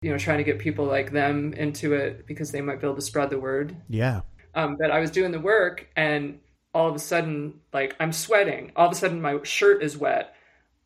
you 0.00 0.10
know, 0.10 0.18
trying 0.18 0.38
to 0.38 0.44
get 0.44 0.58
people 0.58 0.84
like 0.84 1.12
them 1.12 1.54
into 1.54 1.94
it 1.94 2.26
because 2.26 2.50
they 2.50 2.60
might 2.60 2.80
be 2.80 2.86
able 2.86 2.96
to 2.96 3.02
spread 3.02 3.30
the 3.30 3.38
word. 3.38 3.76
Yeah. 3.88 4.22
Um, 4.54 4.76
but 4.78 4.90
I 4.90 5.00
was 5.00 5.10
doing 5.10 5.32
the 5.32 5.40
work, 5.40 5.88
and 5.96 6.40
all 6.74 6.88
of 6.88 6.94
a 6.94 6.98
sudden, 6.98 7.60
like 7.72 7.96
I'm 8.00 8.12
sweating. 8.12 8.72
All 8.76 8.86
of 8.86 8.92
a 8.92 8.96
sudden, 8.96 9.22
my 9.22 9.38
shirt 9.42 9.82
is 9.82 9.96
wet 9.96 10.34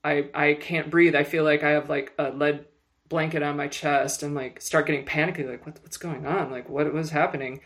I 0.07 0.31
I 0.33 0.55
can't 0.55 0.91
breathe. 0.91 1.17
I 1.17 1.25
feel 1.25 1.43
like 1.43 1.65
I 1.65 1.71
have 1.71 1.91
like 1.91 2.13
a 2.17 2.31
lead 2.31 2.65
blanket 3.09 3.43
on 3.43 3.57
my 3.57 3.67
chest 3.67 4.23
and 4.23 4.35
like 4.35 4.61
start 4.61 4.87
getting 4.87 5.05
panicky 5.05 5.45
like 5.45 5.65
what, 5.67 5.79
what's 5.83 5.97
going 5.97 6.27
on 6.27 6.51
like 6.51 6.69
what 6.69 6.93
was 6.93 7.09
happening 7.09 7.61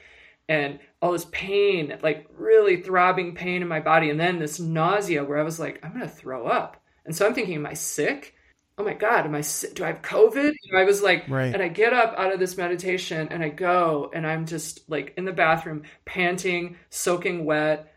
and 0.51 0.79
all 1.01 1.13
this 1.13 1.25
pain 1.33 1.99
like 2.03 2.27
really 2.37 2.77
throbbing 2.77 3.35
pain 3.35 3.63
in 3.63 3.69
my 3.69 3.81
body 3.81 4.11
and 4.11 4.21
then 4.21 4.39
this 4.39 4.61
nausea 4.61 5.25
where 5.25 5.39
i 5.39 5.43
was 5.43 5.59
like 5.59 5.81
i'm 5.83 5.95
gonna 5.95 6.07
throw 6.07 6.47
up 6.47 6.77
and 7.07 7.17
so 7.17 7.27
i'm 7.27 7.33
thinking 7.33 7.55
am 7.55 7.65
i 7.65 7.73
sick 7.73 8.35
oh 8.81 8.85
my 8.85 8.95
god 8.95 9.27
am 9.27 9.35
i 9.35 9.40
sick 9.40 9.75
do 9.75 9.85
i 9.85 9.88
have 9.88 10.03
covid 10.03 10.53
you 10.62 10.73
know, 10.73 10.79
i 10.79 10.85
was 10.85 11.03
like 11.03 11.29
right. 11.29 11.53
and 11.53 11.62
i 11.62 11.69
get 11.69 11.93
up 11.93 12.14
out 12.16 12.33
of 12.33 12.40
this 12.40 12.57
meditation 12.57 13.29
and 13.31 13.43
i 13.43 13.49
go 13.49 14.11
and 14.14 14.27
i'm 14.27 14.47
just 14.47 14.88
like 14.88 15.12
in 15.16 15.25
the 15.25 15.33
bathroom 15.33 15.83
panting 16.05 16.77
soaking 16.88 17.45
wet 17.45 17.90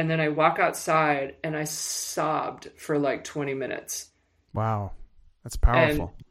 and 0.00 0.08
then 0.08 0.18
I 0.18 0.28
walk 0.28 0.58
outside 0.58 1.36
and 1.44 1.54
I 1.54 1.64
sobbed 1.64 2.70
for 2.78 2.98
like 2.98 3.22
20 3.22 3.52
minutes. 3.52 4.08
Wow. 4.54 4.92
That's 5.44 5.56
powerful. 5.56 6.14
And 6.16 6.24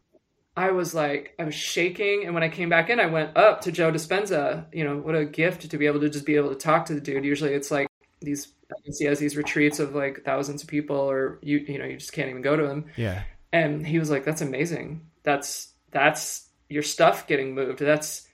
I 0.57 0.71
was 0.71 0.95
like, 0.95 1.35
I 1.37 1.43
was 1.43 1.53
shaking. 1.53 2.23
And 2.25 2.33
when 2.33 2.41
I 2.41 2.49
came 2.49 2.69
back 2.69 2.89
in, 2.89 2.99
I 2.99 3.05
went 3.05 3.37
up 3.37 3.61
to 3.61 3.71
Joe 3.71 3.91
Dispenza. 3.91 4.65
You 4.73 4.85
know, 4.85 4.97
what 4.97 5.13
a 5.13 5.23
gift 5.23 5.69
to 5.69 5.77
be 5.77 5.85
able 5.85 5.99
to 5.99 6.09
just 6.09 6.25
be 6.25 6.35
able 6.35 6.49
to 6.49 6.55
talk 6.55 6.87
to 6.87 6.95
the 6.95 6.99
dude. 6.99 7.23
Usually 7.23 7.53
it's 7.53 7.69
like 7.69 7.87
these, 8.21 8.51
he 8.97 9.05
has 9.05 9.19
these 9.19 9.37
retreats 9.37 9.79
of 9.79 9.93
like 9.93 10.23
thousands 10.25 10.63
of 10.63 10.67
people 10.67 10.97
or 10.97 11.37
you, 11.43 11.59
you 11.59 11.77
know, 11.77 11.85
you 11.85 11.97
just 11.97 12.11
can't 12.11 12.29
even 12.29 12.41
go 12.41 12.55
to 12.55 12.65
them. 12.65 12.85
Yeah. 12.97 13.21
And 13.51 13.85
he 13.85 13.99
was 13.99 14.09
like, 14.09 14.25
that's 14.25 14.41
amazing. 14.41 15.07
That's, 15.23 15.73
that's 15.91 16.49
your 16.69 16.83
stuff 16.83 17.27
getting 17.27 17.55
moved. 17.55 17.79
That's, 17.79 18.27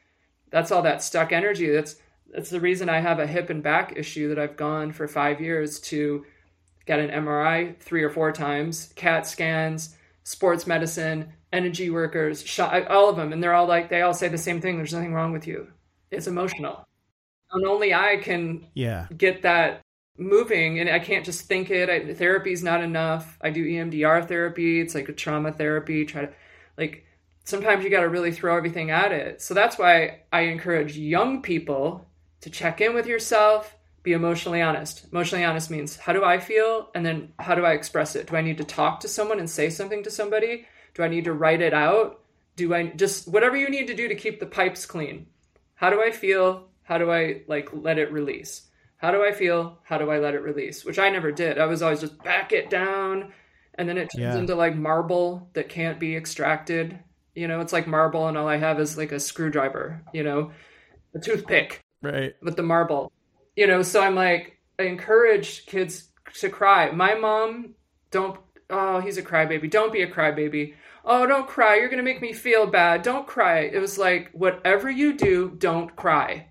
that's 0.51 0.71
all 0.71 0.81
that 0.83 1.01
stuck 1.01 1.31
energy. 1.31 1.69
That's, 1.69 1.95
that's 2.33 2.49
the 2.49 2.59
reason 2.59 2.89
I 2.89 2.99
have 2.99 3.19
a 3.19 3.27
hip 3.27 3.49
and 3.49 3.63
back 3.63 3.93
issue 3.95 4.29
that 4.29 4.39
I've 4.39 4.57
gone 4.57 4.91
for 4.91 5.07
five 5.07 5.39
years 5.39 5.79
to 5.81 6.25
get 6.85 6.99
an 6.99 7.09
MRI 7.09 7.77
three 7.79 8.03
or 8.03 8.09
four 8.09 8.31
times, 8.31 8.91
CAT 8.95 9.25
scans, 9.25 9.95
sports 10.23 10.67
medicine, 10.67 11.33
energy 11.53 11.89
workers, 11.89 12.43
shot, 12.45 12.87
all 12.87 13.09
of 13.09 13.15
them. 13.15 13.31
And 13.31 13.41
they're 13.41 13.53
all 13.53 13.67
like, 13.67 13.89
they 13.89 14.01
all 14.01 14.13
say 14.13 14.27
the 14.27 14.37
same 14.37 14.61
thing. 14.61 14.77
There's 14.77 14.93
nothing 14.93 15.13
wrong 15.13 15.31
with 15.31 15.47
you. 15.47 15.67
It's 16.11 16.27
emotional. 16.27 16.85
And 17.51 17.65
only 17.65 17.93
I 17.93 18.17
can 18.17 18.67
yeah. 18.73 19.07
get 19.15 19.43
that 19.43 19.81
moving. 20.17 20.79
And 20.79 20.89
I 20.89 20.99
can't 20.99 21.25
just 21.25 21.47
think 21.47 21.69
it. 21.69 22.17
Therapy 22.17 22.51
is 22.51 22.63
not 22.63 22.81
enough. 22.81 23.37
I 23.41 23.49
do 23.49 23.65
EMDR 23.65 24.27
therapy. 24.27 24.79
It's 24.79 24.95
like 24.95 25.09
a 25.09 25.13
trauma 25.13 25.51
therapy. 25.51 26.05
Try 26.05 26.25
to, 26.25 26.33
like, 26.77 27.05
sometimes 27.43 27.83
you 27.83 27.89
got 27.89 28.01
to 28.01 28.09
really 28.09 28.31
throw 28.31 28.57
everything 28.57 28.91
at 28.91 29.11
it. 29.11 29.41
So 29.41 29.53
that's 29.53 29.77
why 29.77 30.21
I 30.31 30.41
encourage 30.41 30.97
young 30.97 31.41
people 31.41 32.05
to 32.41 32.49
check 32.49 32.81
in 32.81 32.93
with 32.93 33.07
yourself, 33.07 33.75
be 34.03 34.13
emotionally 34.13 34.61
honest. 34.61 35.07
Emotionally 35.11 35.45
honest 35.45 35.71
means 35.71 35.97
how 35.97 36.13
do 36.13 36.23
I 36.23 36.39
feel? 36.39 36.89
And 36.93 37.05
then 37.05 37.33
how 37.39 37.55
do 37.55 37.65
I 37.65 37.71
express 37.71 38.15
it? 38.15 38.27
Do 38.27 38.35
I 38.35 38.41
need 38.41 38.57
to 38.57 38.63
talk 38.63 38.99
to 38.99 39.07
someone 39.07 39.39
and 39.39 39.49
say 39.49 39.69
something 39.69 40.03
to 40.03 40.11
somebody? 40.11 40.67
Do 40.93 41.03
I 41.03 41.07
need 41.07 41.25
to 41.25 41.33
write 41.33 41.61
it 41.61 41.73
out? 41.73 42.21
Do 42.55 42.73
I 42.73 42.87
just 42.87 43.27
whatever 43.27 43.57
you 43.57 43.69
need 43.69 43.87
to 43.87 43.95
do 43.95 44.07
to 44.07 44.15
keep 44.15 44.39
the 44.39 44.45
pipes 44.45 44.85
clean? 44.85 45.27
How 45.73 45.89
do 45.89 46.01
I 46.01 46.11
feel? 46.11 46.67
How 46.83 46.97
do 46.97 47.11
I 47.11 47.41
like 47.47 47.69
let 47.73 47.97
it 47.97 48.11
release? 48.11 48.67
How 49.05 49.11
do 49.11 49.23
I 49.23 49.33
feel? 49.33 49.77
How 49.83 49.99
do 49.99 50.09
I 50.09 50.17
let 50.17 50.33
it 50.33 50.41
release? 50.41 50.83
Which 50.83 50.97
I 50.97 51.09
never 51.11 51.31
did. 51.31 51.59
I 51.59 51.67
was 51.67 51.83
always 51.83 51.99
just 52.01 52.23
back 52.23 52.51
it 52.51 52.71
down. 52.71 53.33
And 53.75 53.87
then 53.87 53.99
it 53.99 54.09
turns 54.09 54.33
Yeah. 54.33 54.35
into 54.35 54.55
like 54.55 54.75
marble 54.75 55.47
that 55.53 55.69
can't 55.69 55.99
be 55.99 56.15
extracted. 56.15 56.97
You 57.35 57.47
know, 57.47 57.61
it's 57.61 57.71
like 57.71 57.85
marble, 57.85 58.27
and 58.27 58.35
all 58.35 58.47
I 58.47 58.57
have 58.57 58.79
is 58.79 58.97
like 58.97 59.11
a 59.11 59.19
screwdriver, 59.19 60.01
you 60.11 60.23
know, 60.23 60.53
a 61.13 61.19
toothpick 61.19 61.81
Right. 62.01 62.33
with 62.41 62.55
the 62.55 62.63
marble. 62.63 63.11
You 63.55 63.67
know, 63.67 63.83
so 63.83 64.01
I'm 64.01 64.15
like, 64.15 64.57
I 64.79 64.83
encourage 64.83 65.67
kids 65.67 66.09
to 66.39 66.49
cry. 66.49 66.89
My 66.89 67.13
mom, 67.13 67.75
don't, 68.09 68.39
oh, 68.71 69.01
he's 69.01 69.19
a 69.19 69.21
crybaby. 69.21 69.69
Don't 69.69 69.93
be 69.93 70.01
a 70.01 70.09
crybaby. 70.11 70.73
Oh, 71.03 71.27
don't 71.27 71.47
cry. 71.47 71.75
You're 71.75 71.89
going 71.89 72.03
to 72.03 72.11
make 72.11 72.23
me 72.23 72.33
feel 72.33 72.65
bad. 72.65 73.03
Don't 73.03 73.27
cry. 73.27 73.59
It 73.59 73.77
was 73.77 73.99
like, 73.99 74.31
whatever 74.33 74.89
you 74.89 75.13
do, 75.13 75.51
don't 75.59 75.95
cry. 75.95 76.47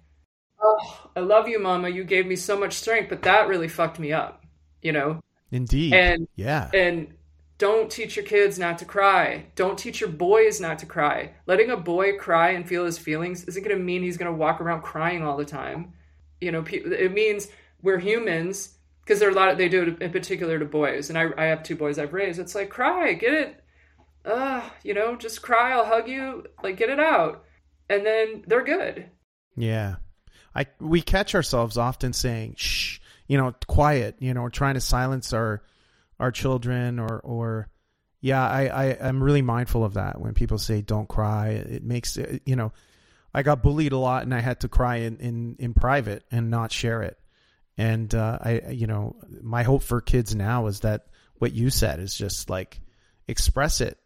Oh, 0.64 1.10
I 1.14 1.20
love 1.20 1.46
you, 1.46 1.58
mama. 1.58 1.90
You 1.90 2.04
gave 2.04 2.26
me 2.26 2.36
so 2.36 2.58
much 2.58 2.72
strength, 2.72 3.10
but 3.10 3.22
that 3.22 3.48
really 3.48 3.68
fucked 3.68 3.98
me 3.98 4.12
up, 4.12 4.44
you 4.80 4.92
know? 4.92 5.20
Indeed. 5.50 5.92
And 5.92 6.26
yeah. 6.36 6.70
and 6.72 7.12
don't 7.58 7.90
teach 7.90 8.16
your 8.16 8.24
kids 8.24 8.58
not 8.58 8.78
to 8.78 8.84
cry. 8.84 9.46
Don't 9.54 9.78
teach 9.78 10.00
your 10.00 10.10
boys 10.10 10.60
not 10.60 10.78
to 10.80 10.86
cry. 10.86 11.32
Letting 11.46 11.70
a 11.70 11.76
boy 11.76 12.16
cry 12.16 12.50
and 12.50 12.66
feel 12.66 12.84
his 12.84 12.98
feelings 12.98 13.44
isn't 13.44 13.62
going 13.62 13.76
to 13.76 13.82
mean 13.82 14.02
he's 14.02 14.16
going 14.16 14.30
to 14.30 14.36
walk 14.36 14.60
around 14.60 14.82
crying 14.82 15.22
all 15.22 15.36
the 15.36 15.44
time. 15.44 15.92
You 16.40 16.50
know, 16.50 16.64
it 16.66 17.12
means 17.12 17.48
we're 17.82 17.98
humans 17.98 18.76
because 19.04 19.20
there 19.20 19.28
are 19.28 19.32
a 19.32 19.34
lot 19.34 19.50
of, 19.50 19.58
they 19.58 19.68
do 19.68 19.82
it 19.82 20.02
in 20.02 20.10
particular 20.10 20.58
to 20.58 20.64
boys. 20.64 21.10
And 21.10 21.18
I, 21.18 21.28
I 21.36 21.44
have 21.44 21.62
two 21.62 21.76
boys 21.76 21.98
I've 21.98 22.14
raised. 22.14 22.40
It's 22.40 22.54
like, 22.54 22.70
cry, 22.70 23.12
get 23.12 23.34
it. 23.34 23.64
Uh, 24.24 24.62
you 24.82 24.94
know, 24.94 25.14
just 25.14 25.42
cry. 25.42 25.72
I'll 25.72 25.84
hug 25.84 26.08
you. 26.08 26.44
Like, 26.62 26.76
get 26.76 26.88
it 26.88 26.98
out. 26.98 27.44
And 27.88 28.04
then 28.04 28.44
they're 28.46 28.64
good. 28.64 29.10
Yeah. 29.56 29.96
I 30.54 30.66
we 30.80 31.02
catch 31.02 31.34
ourselves 31.34 31.76
often 31.76 32.12
saying 32.12 32.54
shh, 32.56 33.00
you 33.26 33.38
know, 33.38 33.54
quiet, 33.66 34.16
you 34.20 34.34
know, 34.34 34.48
trying 34.48 34.74
to 34.74 34.80
silence 34.80 35.32
our 35.32 35.62
our 36.20 36.30
children 36.30 36.98
or 36.98 37.18
or 37.20 37.68
yeah, 38.20 38.46
I 38.46 38.66
I 38.66 38.98
I'm 39.00 39.22
really 39.22 39.42
mindful 39.42 39.84
of 39.84 39.94
that 39.94 40.20
when 40.20 40.34
people 40.34 40.58
say 40.58 40.80
don't 40.80 41.08
cry. 41.08 41.48
It 41.48 41.82
makes 41.82 42.16
you 42.16 42.56
know, 42.56 42.72
I 43.32 43.42
got 43.42 43.62
bullied 43.62 43.92
a 43.92 43.98
lot 43.98 44.22
and 44.22 44.34
I 44.34 44.40
had 44.40 44.60
to 44.60 44.68
cry 44.68 44.96
in 44.96 45.18
in 45.18 45.56
in 45.58 45.74
private 45.74 46.24
and 46.30 46.50
not 46.50 46.72
share 46.72 47.02
it. 47.02 47.18
And 47.76 48.14
uh 48.14 48.38
I 48.40 48.62
you 48.70 48.86
know, 48.86 49.16
my 49.42 49.62
hope 49.64 49.82
for 49.82 50.00
kids 50.00 50.34
now 50.34 50.68
is 50.68 50.80
that 50.80 51.06
what 51.34 51.52
you 51.52 51.70
said 51.70 51.98
is 51.98 52.14
just 52.14 52.48
like 52.48 52.80
express 53.26 53.80
it, 53.80 53.98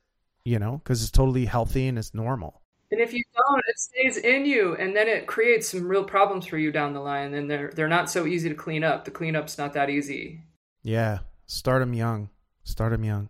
you 0.45 0.59
know, 0.59 0.81
cuz 0.85 1.03
it's 1.03 1.11
totally 1.11 1.45
healthy 1.45 1.89
and 1.89 1.99
it's 1.99 2.15
normal. 2.15 2.58
And 2.91 3.01
if 3.01 3.12
you 3.12 3.22
don't, 3.36 3.62
it 3.68 3.78
stays 3.78 4.16
in 4.16 4.47
you, 4.47 4.74
and 4.74 4.97
then 4.97 5.09
it 5.09 5.26
creates 5.26 5.68
some 5.68 5.86
real 5.86 6.05
problems 6.05 6.47
for 6.47 6.57
you 6.57 6.72
down 6.72 6.95
the 6.95 7.01
line. 7.01 7.34
And 7.34 7.51
they're 7.51 7.70
they're 7.74 7.89
not 7.89 8.11
so 8.11 8.26
easy 8.26 8.49
to 8.49 8.55
clean 8.55 8.82
up. 8.82 9.05
The 9.05 9.11
cleanup's 9.11 9.59
not 9.59 9.74
that 9.74 9.91
easy. 9.91 10.41
Yeah, 10.82 11.18
start 11.47 11.80
them 11.80 11.93
young. 11.93 12.30
Start 12.64 12.93
them 12.93 13.05
young. 13.05 13.28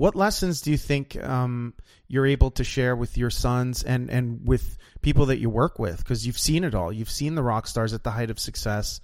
What 0.00 0.16
lessons 0.16 0.62
do 0.62 0.70
you 0.70 0.78
think 0.78 1.22
um, 1.22 1.74
you're 2.08 2.26
able 2.26 2.50
to 2.52 2.64
share 2.64 2.96
with 2.96 3.18
your 3.18 3.30
sons 3.30 3.82
and, 3.82 4.10
and 4.10 4.40
with 4.46 4.78
people 5.02 5.26
that 5.26 5.40
you 5.40 5.50
work 5.50 5.78
with? 5.78 5.98
Because 5.98 6.26
you've 6.26 6.38
seen 6.38 6.64
it 6.64 6.74
all. 6.74 6.92
You've 6.92 7.10
seen 7.10 7.34
the 7.34 7.42
rock 7.42 7.66
stars 7.66 7.92
at 7.92 8.02
the 8.02 8.10
height 8.10 8.30
of 8.30 8.38
success 8.38 9.00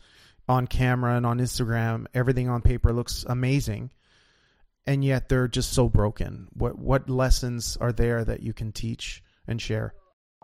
on 0.48 0.66
camera 0.66 1.16
and 1.16 1.26
on 1.26 1.38
Instagram. 1.38 2.06
Everything 2.14 2.48
on 2.48 2.62
paper 2.62 2.92
looks 2.92 3.26
amazing, 3.28 3.90
and 4.86 5.04
yet 5.04 5.28
they're 5.28 5.48
just 5.48 5.72
so 5.72 5.88
broken. 5.88 6.48
What 6.54 6.78
what 6.78 7.10
lessons 7.10 7.76
are 7.80 7.92
there 7.92 8.24
that 8.24 8.42
you 8.42 8.52
can 8.52 8.72
teach 8.72 9.22
and 9.46 9.60
share? 9.60 9.94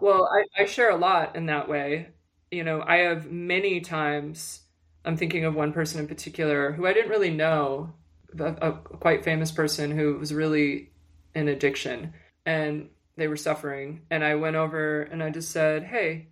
Well, 0.00 0.28
I, 0.32 0.62
I 0.62 0.66
share 0.66 0.90
a 0.90 0.96
lot 0.96 1.36
in 1.36 1.46
that 1.46 1.68
way. 1.68 2.08
You 2.50 2.64
know, 2.64 2.82
I 2.86 2.98
have 2.98 3.30
many 3.30 3.80
times. 3.80 4.62
I'm 5.04 5.16
thinking 5.16 5.44
of 5.44 5.54
one 5.54 5.72
person 5.72 6.00
in 6.00 6.08
particular 6.08 6.72
who 6.72 6.86
I 6.86 6.92
didn't 6.92 7.10
really 7.10 7.30
know, 7.30 7.94
a, 8.38 8.54
a 8.68 8.72
quite 8.72 9.24
famous 9.24 9.50
person 9.50 9.90
who 9.90 10.18
was 10.18 10.34
really 10.34 10.90
in 11.34 11.48
addiction, 11.48 12.14
and 12.46 12.88
they 13.16 13.28
were 13.28 13.36
suffering. 13.36 14.02
And 14.10 14.24
I 14.24 14.34
went 14.34 14.56
over 14.56 15.02
and 15.02 15.22
I 15.22 15.30
just 15.30 15.50
said, 15.50 15.84
"Hey," 15.84 16.28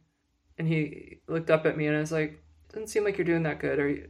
and 0.59 0.69
he 0.69 1.21
looked 1.29 1.51
up 1.51 1.67
at 1.67 1.77
me 1.77 1.87
and 1.87 1.97
I 1.97 2.01
was 2.01 2.13
like, 2.13 2.43
"Doesn't 2.73 2.89
seem 2.89 3.05
like 3.05 3.19
you're 3.19 3.25
doing 3.25 3.45
that 3.45 3.61
good. 3.61 3.79
Are 3.79 3.89
you 3.89 4.09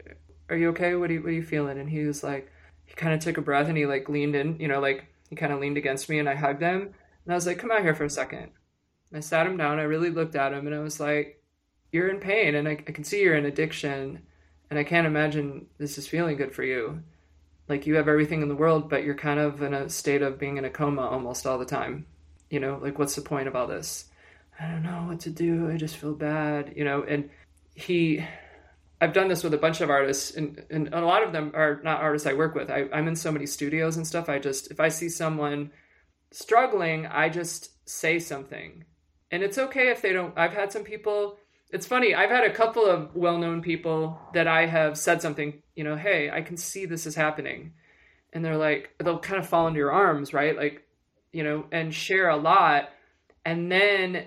are 0.48 0.56
you 0.56 0.68
okay? 0.70 0.94
What 0.94 1.10
are 1.10 1.14
you 1.14 1.22
what 1.22 1.30
are 1.30 1.32
you 1.32 1.42
feeling?" 1.42 1.78
And 1.78 1.88
he 1.88 2.04
was 2.04 2.22
like, 2.22 2.50
he 2.90 2.94
kind 2.96 3.14
of 3.14 3.20
took 3.20 3.38
a 3.38 3.42
breath 3.42 3.68
and 3.68 3.78
he 3.78 3.86
like 3.86 4.08
leaned 4.08 4.34
in, 4.34 4.58
you 4.58 4.68
know, 4.68 4.80
like 4.80 5.06
he 5.28 5.36
kind 5.36 5.52
of 5.52 5.60
leaned 5.60 5.76
against 5.76 6.08
me 6.08 6.18
and 6.18 6.28
I 6.28 6.34
hugged 6.34 6.60
him 6.60 6.92
and 7.24 7.32
I 7.32 7.34
was 7.34 7.46
like, 7.46 7.58
"Come 7.58 7.70
out 7.70 7.82
here 7.82 7.94
for 7.94 8.04
a 8.04 8.10
second. 8.10 8.50
And 9.10 9.18
I 9.18 9.20
sat 9.20 9.46
him 9.46 9.56
down. 9.56 9.78
I 9.78 9.82
really 9.82 10.10
looked 10.10 10.36
at 10.36 10.52
him 10.52 10.66
and 10.66 10.74
I 10.74 10.80
was 10.80 11.00
like, 11.00 11.42
"You're 11.92 12.08
in 12.08 12.20
pain 12.20 12.54
and 12.54 12.68
I, 12.68 12.72
I 12.72 12.92
can 12.92 13.04
see 13.04 13.22
you're 13.22 13.36
in 13.36 13.46
addiction, 13.46 14.22
and 14.70 14.78
I 14.78 14.84
can't 14.84 15.06
imagine 15.06 15.66
this 15.78 15.98
is 15.98 16.06
feeling 16.06 16.36
good 16.36 16.54
for 16.54 16.64
you. 16.64 17.02
Like 17.68 17.86
you 17.86 17.96
have 17.96 18.08
everything 18.08 18.42
in 18.42 18.48
the 18.48 18.56
world, 18.56 18.88
but 18.88 19.04
you're 19.04 19.14
kind 19.14 19.40
of 19.40 19.62
in 19.62 19.74
a 19.74 19.88
state 19.88 20.22
of 20.22 20.38
being 20.38 20.56
in 20.56 20.64
a 20.64 20.70
coma 20.70 21.02
almost 21.02 21.46
all 21.46 21.58
the 21.58 21.64
time. 21.64 22.06
You 22.50 22.60
know, 22.60 22.78
like 22.82 22.98
what's 22.98 23.14
the 23.14 23.22
point 23.22 23.48
of 23.48 23.56
all 23.56 23.66
this? 23.66 24.06
I 24.58 24.66
don't 24.66 24.82
know 24.82 25.06
what 25.08 25.20
to 25.20 25.30
do. 25.30 25.70
I 25.70 25.76
just 25.76 25.96
feel 25.96 26.14
bad. 26.14 26.74
You 26.76 26.84
know, 26.84 27.02
and 27.02 27.30
he." 27.74 28.24
I've 29.00 29.14
done 29.14 29.28
this 29.28 29.42
with 29.42 29.54
a 29.54 29.58
bunch 29.58 29.80
of 29.80 29.88
artists, 29.88 30.32
and, 30.36 30.62
and 30.68 30.92
a 30.92 31.00
lot 31.00 31.22
of 31.22 31.32
them 31.32 31.52
are 31.54 31.80
not 31.82 32.02
artists 32.02 32.26
I 32.26 32.34
work 32.34 32.54
with. 32.54 32.70
I, 32.70 32.86
I'm 32.92 33.08
in 33.08 33.16
so 33.16 33.32
many 33.32 33.46
studios 33.46 33.96
and 33.96 34.06
stuff. 34.06 34.28
I 34.28 34.38
just, 34.38 34.70
if 34.70 34.78
I 34.78 34.90
see 34.90 35.08
someone 35.08 35.70
struggling, 36.32 37.06
I 37.06 37.28
just 37.28 37.70
say 37.88 38.18
something. 38.18 38.84
And 39.30 39.42
it's 39.42 39.58
okay 39.58 39.90
if 39.90 40.02
they 40.02 40.12
don't. 40.12 40.36
I've 40.36 40.52
had 40.52 40.72
some 40.72 40.82
people, 40.82 41.38
it's 41.70 41.86
funny, 41.86 42.14
I've 42.14 42.30
had 42.30 42.44
a 42.44 42.52
couple 42.52 42.84
of 42.84 43.14
well 43.14 43.38
known 43.38 43.62
people 43.62 44.18
that 44.34 44.48
I 44.48 44.66
have 44.66 44.98
said 44.98 45.22
something, 45.22 45.62
you 45.74 45.84
know, 45.84 45.96
hey, 45.96 46.30
I 46.30 46.42
can 46.42 46.56
see 46.56 46.86
this 46.86 47.06
is 47.06 47.14
happening. 47.14 47.72
And 48.32 48.44
they're 48.44 48.56
like, 48.56 48.94
they'll 48.98 49.18
kind 49.18 49.40
of 49.40 49.48
fall 49.48 49.66
into 49.66 49.78
your 49.78 49.92
arms, 49.92 50.32
right? 50.32 50.56
Like, 50.56 50.86
you 51.32 51.44
know, 51.44 51.66
and 51.72 51.94
share 51.94 52.28
a 52.28 52.36
lot. 52.36 52.90
And 53.44 53.70
then 53.70 54.26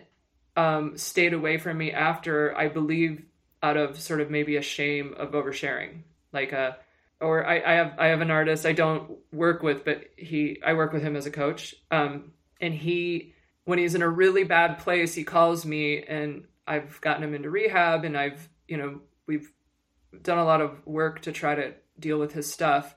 um, 0.55 0.97
stayed 0.97 1.33
away 1.33 1.57
from 1.57 1.77
me 1.77 1.91
after, 1.91 2.57
I 2.57 2.67
believe, 2.67 3.23
out 3.61 3.77
of 3.77 3.99
sort 3.99 4.19
of 4.19 4.29
maybe 4.29 4.57
a 4.57 4.61
shame 4.61 5.13
of 5.17 5.31
oversharing. 5.31 6.01
Like, 6.33 6.51
a, 6.51 6.77
or 7.23 7.45
I, 7.45 7.61
I 7.61 7.73
have 7.73 7.93
I 7.97 8.07
have 8.07 8.21
an 8.21 8.31
artist 8.31 8.65
I 8.65 8.73
don't 8.73 9.17
work 9.31 9.63
with, 9.63 9.85
but 9.85 10.05
he 10.17 10.59
I 10.65 10.73
work 10.73 10.93
with 10.93 11.03
him 11.03 11.15
as 11.15 11.25
a 11.25 11.31
coach. 11.31 11.75
Um, 11.91 12.31
and 12.61 12.73
he 12.73 13.33
when 13.65 13.79
he's 13.79 13.95
in 13.95 14.01
a 14.01 14.09
really 14.09 14.43
bad 14.43 14.79
place, 14.79 15.13
he 15.15 15.23
calls 15.23 15.65
me 15.65 16.03
and 16.03 16.45
I've 16.67 16.99
gotten 17.01 17.23
him 17.23 17.33
into 17.33 17.49
rehab 17.49 18.05
and 18.05 18.17
I've 18.17 18.49
you 18.67 18.77
know 18.77 19.01
we've 19.27 19.51
done 20.21 20.37
a 20.37 20.45
lot 20.45 20.61
of 20.61 20.85
work 20.85 21.21
to 21.23 21.31
try 21.31 21.55
to 21.55 21.73
deal 21.99 22.19
with 22.19 22.33
his 22.33 22.51
stuff. 22.51 22.95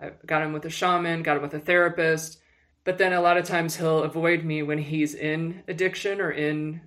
I 0.00 0.12
got 0.26 0.42
him 0.42 0.52
with 0.52 0.64
a 0.64 0.70
shaman, 0.70 1.22
got 1.22 1.36
him 1.36 1.42
with 1.42 1.54
a 1.54 1.60
therapist, 1.60 2.38
but 2.84 2.98
then 2.98 3.12
a 3.12 3.20
lot 3.20 3.36
of 3.36 3.46
times 3.46 3.76
he'll 3.76 4.02
avoid 4.02 4.44
me 4.44 4.62
when 4.62 4.78
he's 4.78 5.14
in 5.14 5.62
addiction 5.68 6.20
or 6.20 6.30
in 6.30 6.80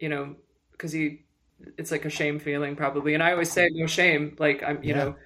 you 0.00 0.08
know 0.08 0.36
because 0.72 0.92
he 0.92 1.24
it's 1.78 1.90
like 1.90 2.04
a 2.04 2.10
shame 2.10 2.38
feeling 2.38 2.76
probably 2.76 3.14
and 3.14 3.22
i 3.22 3.32
always 3.32 3.50
say 3.50 3.68
no 3.72 3.86
shame 3.86 4.36
like 4.38 4.62
i'm 4.62 4.82
you 4.82 4.92
Yeah. 4.92 4.94
know 4.94 5.16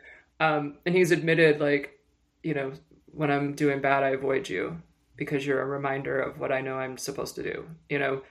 um 0.41 0.77
and 0.87 0.95
he's 0.95 1.11
admitted 1.11 1.61
like 1.61 1.99
you 2.43 2.55
know 2.55 2.73
when 3.13 3.31
i'm 3.31 3.55
doing 3.55 3.81
bad 3.81 4.03
i 4.03 4.11
avoid 4.11 4.49
you 4.49 4.81
because 5.17 5.47
you're 5.47 5.63
a 5.63 5.67
reminder 5.67 6.21
of 6.21 6.39
what 6.39 6.53
i 6.53 6.61
know 6.61 6.77
i'm 6.77 6.97
supposed 6.97 7.35
to 7.35 7.43
do 7.43 7.67
you 7.89 7.99
know? 7.99 8.23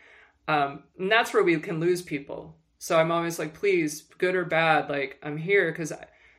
Um 0.48 0.84
and 0.98 1.12
that's 1.12 1.34
where 1.34 1.44
we 1.44 1.60
can 1.60 1.80
lose 1.80 2.02
people. 2.02 2.56
So 2.80 2.98
i'm 2.98 3.12
always 3.12 3.40
like 3.40 3.54
please 3.54 4.04
good 4.18 4.36
or 4.36 4.46
bad 4.46 4.90
like 4.90 5.20
i'm 5.24 5.38
here 5.38 5.72
because 5.72 5.92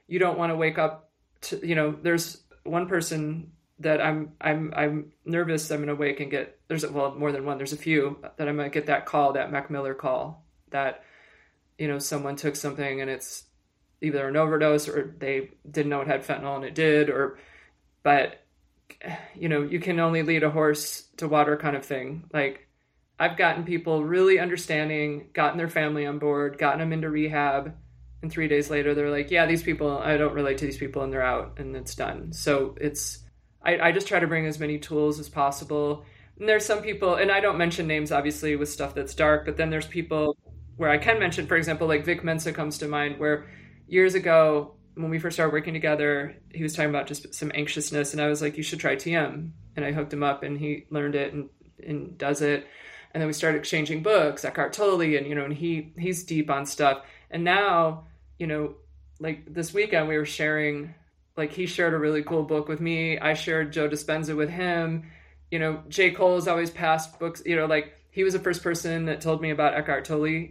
you 0.06 0.18
don't 0.18 0.38
want 0.38 0.50
to 0.50 0.56
wake 0.56 0.78
up 0.78 1.10
to 1.42 1.66
you 1.66 1.74
know 1.74 1.94
there's 2.02 2.42
one 2.64 2.86
person 2.86 3.52
that 3.78 4.00
i'm 4.00 4.32
i'm 4.40 4.72
i'm 4.76 5.12
nervous 5.24 5.70
i'm 5.70 5.80
gonna 5.80 5.94
wake 5.94 6.20
and 6.20 6.30
get 6.30 6.58
there's 6.68 6.86
well 6.86 7.14
more 7.14 7.30
than 7.30 7.44
one 7.44 7.58
there's 7.58 7.72
a 7.72 7.76
few 7.76 8.18
that 8.36 8.48
i 8.48 8.52
might 8.52 8.72
get 8.72 8.86
that 8.86 9.06
call 9.06 9.32
that 9.32 9.52
mac 9.52 9.70
miller 9.70 9.94
call 9.94 10.44
that 10.70 11.04
you 11.78 11.86
know 11.86 11.98
someone 11.98 12.36
took 12.36 12.56
something 12.56 13.00
and 13.00 13.10
it's 13.10 13.44
either 14.00 14.28
an 14.28 14.36
overdose 14.36 14.88
or 14.88 15.14
they 15.18 15.50
didn't 15.68 15.90
know 15.90 16.00
it 16.00 16.06
had 16.06 16.24
fentanyl 16.24 16.56
and 16.56 16.64
it 16.64 16.74
did 16.74 17.10
or 17.10 17.38
but 18.02 18.44
you 19.34 19.48
know 19.48 19.62
you 19.62 19.80
can 19.80 20.00
only 20.00 20.22
lead 20.22 20.42
a 20.42 20.50
horse 20.50 21.08
to 21.16 21.28
water 21.28 21.56
kind 21.56 21.76
of 21.76 21.84
thing. 21.84 22.24
Like 22.32 22.66
i've 23.20 23.36
gotten 23.36 23.64
people 23.64 24.04
really 24.04 24.38
understanding 24.38 25.28
gotten 25.32 25.58
their 25.58 25.68
family 25.68 26.06
on 26.06 26.20
board 26.20 26.56
gotten 26.56 26.78
them 26.78 26.92
into 26.92 27.10
rehab 27.10 27.74
and 28.22 28.30
three 28.30 28.46
days 28.46 28.70
later 28.70 28.94
they're 28.94 29.10
like 29.10 29.32
yeah 29.32 29.44
these 29.44 29.64
people 29.64 29.98
i 29.98 30.16
don't 30.16 30.34
relate 30.34 30.58
to 30.58 30.64
these 30.64 30.78
people 30.78 31.02
and 31.02 31.12
they're 31.12 31.20
out 31.22 31.58
and 31.58 31.74
it's 31.74 31.94
done. 31.94 32.32
So 32.32 32.76
it's 32.80 33.18
i, 33.62 33.78
I 33.78 33.92
just 33.92 34.06
try 34.06 34.20
to 34.20 34.26
bring 34.26 34.46
as 34.46 34.60
many 34.60 34.78
tools 34.78 35.18
as 35.18 35.28
possible. 35.28 36.04
And 36.38 36.48
there's 36.48 36.64
some 36.64 36.82
people 36.82 37.16
and 37.16 37.32
i 37.32 37.40
don't 37.40 37.58
mention 37.58 37.88
names 37.88 38.12
obviously 38.12 38.54
with 38.54 38.68
stuff 38.68 38.94
that's 38.94 39.14
dark 39.14 39.44
but 39.44 39.56
then 39.56 39.70
there's 39.70 39.86
people 39.86 40.36
where 40.78 40.90
I 40.90 40.96
can 40.96 41.18
mention, 41.18 41.46
for 41.46 41.56
example, 41.56 41.86
like 41.86 42.04
Vic 42.04 42.24
Mensa 42.24 42.52
comes 42.52 42.78
to 42.78 42.88
mind, 42.88 43.18
where 43.18 43.46
years 43.88 44.14
ago 44.14 44.74
when 44.94 45.10
we 45.10 45.18
first 45.18 45.36
started 45.36 45.52
working 45.52 45.74
together, 45.74 46.36
he 46.52 46.62
was 46.62 46.74
talking 46.74 46.90
about 46.90 47.06
just 47.06 47.32
some 47.32 47.52
anxiousness, 47.54 48.12
and 48.12 48.20
I 48.20 48.28
was 48.28 48.42
like, 48.42 48.56
"You 48.56 48.62
should 48.62 48.80
try 48.80 48.96
TM," 48.96 49.50
and 49.76 49.84
I 49.84 49.92
hooked 49.92 50.12
him 50.12 50.22
up, 50.22 50.42
and 50.42 50.58
he 50.58 50.86
learned 50.90 51.14
it 51.14 51.32
and 51.32 51.48
and 51.86 52.18
does 52.18 52.42
it, 52.42 52.66
and 53.14 53.20
then 53.20 53.28
we 53.28 53.32
started 53.32 53.58
exchanging 53.58 54.02
books, 54.02 54.44
Eckhart 54.44 54.72
Tolle, 54.72 55.16
and 55.16 55.26
you 55.26 55.34
know, 55.34 55.44
and 55.44 55.54
he 55.54 55.92
he's 55.98 56.24
deep 56.24 56.50
on 56.50 56.66
stuff, 56.66 57.02
and 57.30 57.44
now 57.44 58.04
you 58.38 58.46
know 58.46 58.74
like 59.20 59.52
this 59.52 59.72
weekend 59.72 60.08
we 60.08 60.16
were 60.16 60.24
sharing 60.24 60.94
like 61.36 61.52
he 61.52 61.66
shared 61.66 61.94
a 61.94 61.98
really 61.98 62.22
cool 62.22 62.42
book 62.42 62.68
with 62.68 62.80
me. 62.80 63.18
I 63.18 63.34
shared 63.34 63.72
Joe 63.72 63.88
Dispenza 63.88 64.36
with 64.36 64.50
him. 64.50 65.10
You 65.50 65.60
know, 65.60 65.82
J. 65.88 66.10
Cole 66.10 66.34
has 66.34 66.48
always 66.48 66.70
passed 66.70 67.18
books, 67.18 67.42
you 67.46 67.56
know, 67.56 67.66
like 67.66 67.94
he 68.10 68.24
was 68.24 68.34
the 68.34 68.40
first 68.40 68.62
person 68.62 69.06
that 69.06 69.20
told 69.20 69.40
me 69.40 69.50
about 69.50 69.74
Eckhart 69.74 70.04
Tolle, 70.04 70.48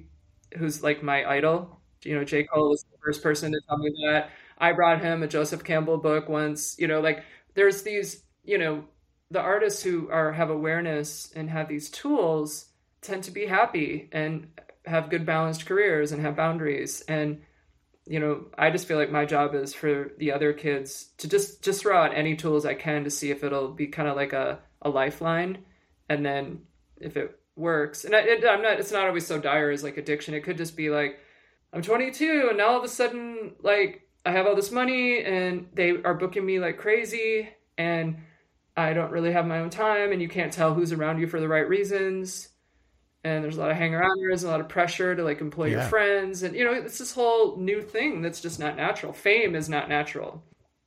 who's 0.57 0.81
like 0.81 1.03
my 1.03 1.29
idol. 1.29 1.76
You 2.04 2.16
know, 2.16 2.24
J. 2.24 2.43
Cole 2.43 2.70
was 2.70 2.84
the 2.84 2.98
first 3.04 3.24
person 3.24 3.52
to 3.52 3.60
tell 3.68 3.78
me 3.78 3.91
that. 4.06 4.30
I 4.58 4.72
brought 4.74 5.02
him 5.02 5.24
a 5.24 5.28
Joseph 5.28 5.64
Campbell 5.64 5.98
book 5.98 6.30
once, 6.30 6.76
you 6.80 6.88
know, 6.88 7.00
like 7.00 7.24
there's 7.54 7.84
these, 7.84 8.24
you 8.43 8.58
know, 8.58 8.86
the 9.30 9.41
artists 9.41 9.84
who 9.84 10.10
are 10.10 10.32
have 10.32 10.50
awareness 10.50 11.32
and 11.36 11.50
have 11.50 11.68
these 11.68 11.89
tools 11.89 12.66
tend 13.02 13.24
to 13.24 13.32
be 13.32 13.45
happy 13.45 14.10
and 14.12 14.48
have 14.86 15.10
good 15.10 15.26
balanced 15.26 15.66
careers 15.66 16.12
and 16.12 16.22
have 16.22 16.36
boundaries 16.36 17.02
and 17.08 17.41
you 18.06 18.20
know 18.20 18.45
i 18.58 18.70
just 18.70 18.88
feel 18.88 18.98
like 18.98 19.12
my 19.12 19.26
job 19.26 19.54
is 19.54 19.74
for 19.74 20.12
the 20.18 20.32
other 20.32 20.54
kids 20.54 21.10
to 21.18 21.28
just 21.28 21.62
just 21.62 21.82
throw 21.82 21.98
out 21.98 22.16
any 22.16 22.36
tools 22.36 22.66
i 22.66 22.74
can 22.74 23.04
to 23.04 23.10
see 23.10 23.30
if 23.30 23.43
it'll 23.43 23.70
be 23.70 23.88
kind 23.88 24.08
of 24.08 24.16
like 24.16 24.34
a, 24.34 24.60
a 24.82 24.89
lifeline 24.89 25.58
and 26.10 26.26
then 26.26 26.62
if 27.02 27.18
it 27.18 27.38
works 27.56 28.06
and 28.06 28.16
I, 28.16 28.20
it, 28.20 28.45
i'm 28.45 28.62
not 28.62 28.80
it's 28.80 28.91
not 28.91 29.08
always 29.08 29.28
so 29.28 29.39
dire 29.39 29.72
as 29.72 29.84
like 29.84 29.98
addiction 29.98 30.34
it 30.34 30.41
could 30.41 30.58
just 30.58 30.78
be 30.78 30.89
like 30.89 31.20
i'm 31.74 31.82
22 31.82 32.47
and 32.49 32.57
now 32.57 32.70
all 32.70 32.78
of 32.78 32.84
a 32.84 32.89
sudden 32.89 33.53
like 33.61 34.07
i 34.26 34.32
have 34.32 34.45
all 34.47 34.55
this 34.55 34.72
money 34.72 35.24
and 35.24 35.68
they 35.74 35.91
are 36.03 36.13
booking 36.13 36.45
me 36.45 36.59
like 36.59 36.78
crazy 36.78 37.49
and 37.78 38.18
i 38.76 38.93
don't 38.93 39.11
really 39.11 39.32
have 39.32 39.45
my 39.45 39.59
own 39.59 39.70
time 39.70 40.11
and 40.11 40.22
you 40.22 40.30
can't 40.30 40.53
tell 40.53 40.74
who's 40.74 40.91
around 40.91 41.20
you 41.20 41.28
for 41.28 41.39
the 41.39 41.47
right 41.47 41.68
reasons 41.68 42.49
and 43.24 43.43
there's 43.43 43.57
a 43.57 43.59
lot 43.59 43.72
of 43.72 43.78
hang 43.78 43.91
arounders, 43.91 44.43
a 44.43 44.47
lot 44.47 44.61
of 44.61 44.70
pressure 44.70 45.15
to 45.15 45.24
like 45.24 45.41
employ 45.41 45.65
yeah. 45.65 45.82
your 45.82 45.84
friends, 45.84 46.43
and 46.43 46.55
you 46.55 46.63
know 46.63 46.72
it's 46.72 46.97
this 46.97 47.13
whole 47.13 47.57
new 47.57 47.82
thing 47.82 48.22
that's 48.22 48.41
just 48.41 48.59
not 48.59 48.78
natural. 48.78 49.11
Fame 49.11 49.55
is 49.55 49.68
not 49.70 49.89
natural. 49.89 50.43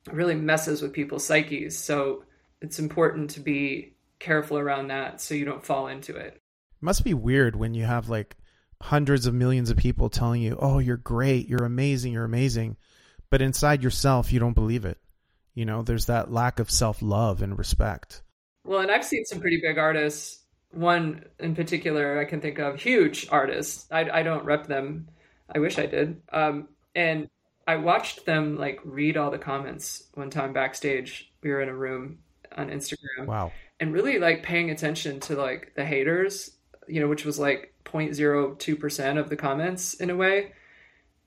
It 0.07 0.13
really 0.13 0.35
messes 0.35 0.81
with 0.81 0.93
people's 0.93 1.25
psyches. 1.25 1.77
So 1.77 2.23
it's 2.61 2.79
important 2.79 3.31
to 3.31 3.39
be 3.39 3.93
careful 4.19 4.57
around 4.57 4.87
that 4.87 5.21
so 5.21 5.35
you 5.35 5.45
don't 5.45 5.63
fall 5.63 5.87
into 5.87 6.15
it. 6.15 6.33
It 6.35 6.81
must 6.81 7.03
be 7.03 7.13
weird 7.13 7.55
when 7.55 7.73
you 7.73 7.85
have 7.85 8.09
like 8.09 8.37
hundreds 8.81 9.25
of 9.25 9.33
millions 9.33 9.69
of 9.69 9.77
people 9.77 10.09
telling 10.09 10.41
you, 10.41 10.57
"Oh, 10.59 10.79
you're 10.79 10.97
great, 10.97 11.47
you're 11.47 11.65
amazing, 11.65 12.13
you're 12.13 12.25
amazing," 12.25 12.77
but 13.29 13.41
inside 13.41 13.83
yourself 13.83 14.31
you 14.31 14.39
don't 14.39 14.53
believe 14.53 14.85
it. 14.85 14.97
You 15.53 15.65
know, 15.65 15.81
there's 15.81 16.05
that 16.07 16.31
lack 16.31 16.59
of 16.59 16.71
self-love 16.71 17.41
and 17.41 17.57
respect. 17.57 18.23
Well, 18.63 18.79
and 18.79 18.91
I've 18.91 19.05
seen 19.05 19.25
some 19.25 19.39
pretty 19.39 19.59
big 19.61 19.77
artists 19.77 20.41
one 20.71 21.25
in 21.39 21.55
particular 21.55 22.19
I 22.19 22.25
can 22.25 22.41
think 22.41 22.59
of, 22.59 22.79
huge 22.79 23.27
artists. 23.29 23.87
I, 23.91 24.09
I 24.09 24.23
don't 24.23 24.45
rep 24.45 24.67
them. 24.67 25.07
I 25.53 25.59
wish 25.59 25.77
I 25.77 25.85
did. 25.85 26.21
Um, 26.31 26.69
and 26.95 27.29
I 27.67 27.75
watched 27.77 28.25
them 28.25 28.57
like 28.57 28.79
read 28.83 29.17
all 29.17 29.31
the 29.31 29.37
comments 29.37 30.03
one 30.13 30.29
time 30.29 30.53
backstage. 30.53 31.31
We 31.43 31.51
were 31.51 31.61
in 31.61 31.69
a 31.69 31.75
room 31.75 32.19
on 32.55 32.69
Instagram. 32.69 33.25
Wow. 33.25 33.51
And 33.79 33.93
really 33.93 34.19
like 34.19 34.43
paying 34.43 34.69
attention 34.69 35.19
to 35.21 35.35
like 35.35 35.73
the 35.75 35.85
haters, 35.85 36.51
you 36.87 36.99
know, 36.99 37.07
which 37.07 37.25
was 37.25 37.39
like 37.39 37.73
0.02% 37.85 39.17
of 39.17 39.29
the 39.29 39.35
comments 39.35 39.93
in 39.95 40.09
a 40.09 40.15
way. 40.15 40.53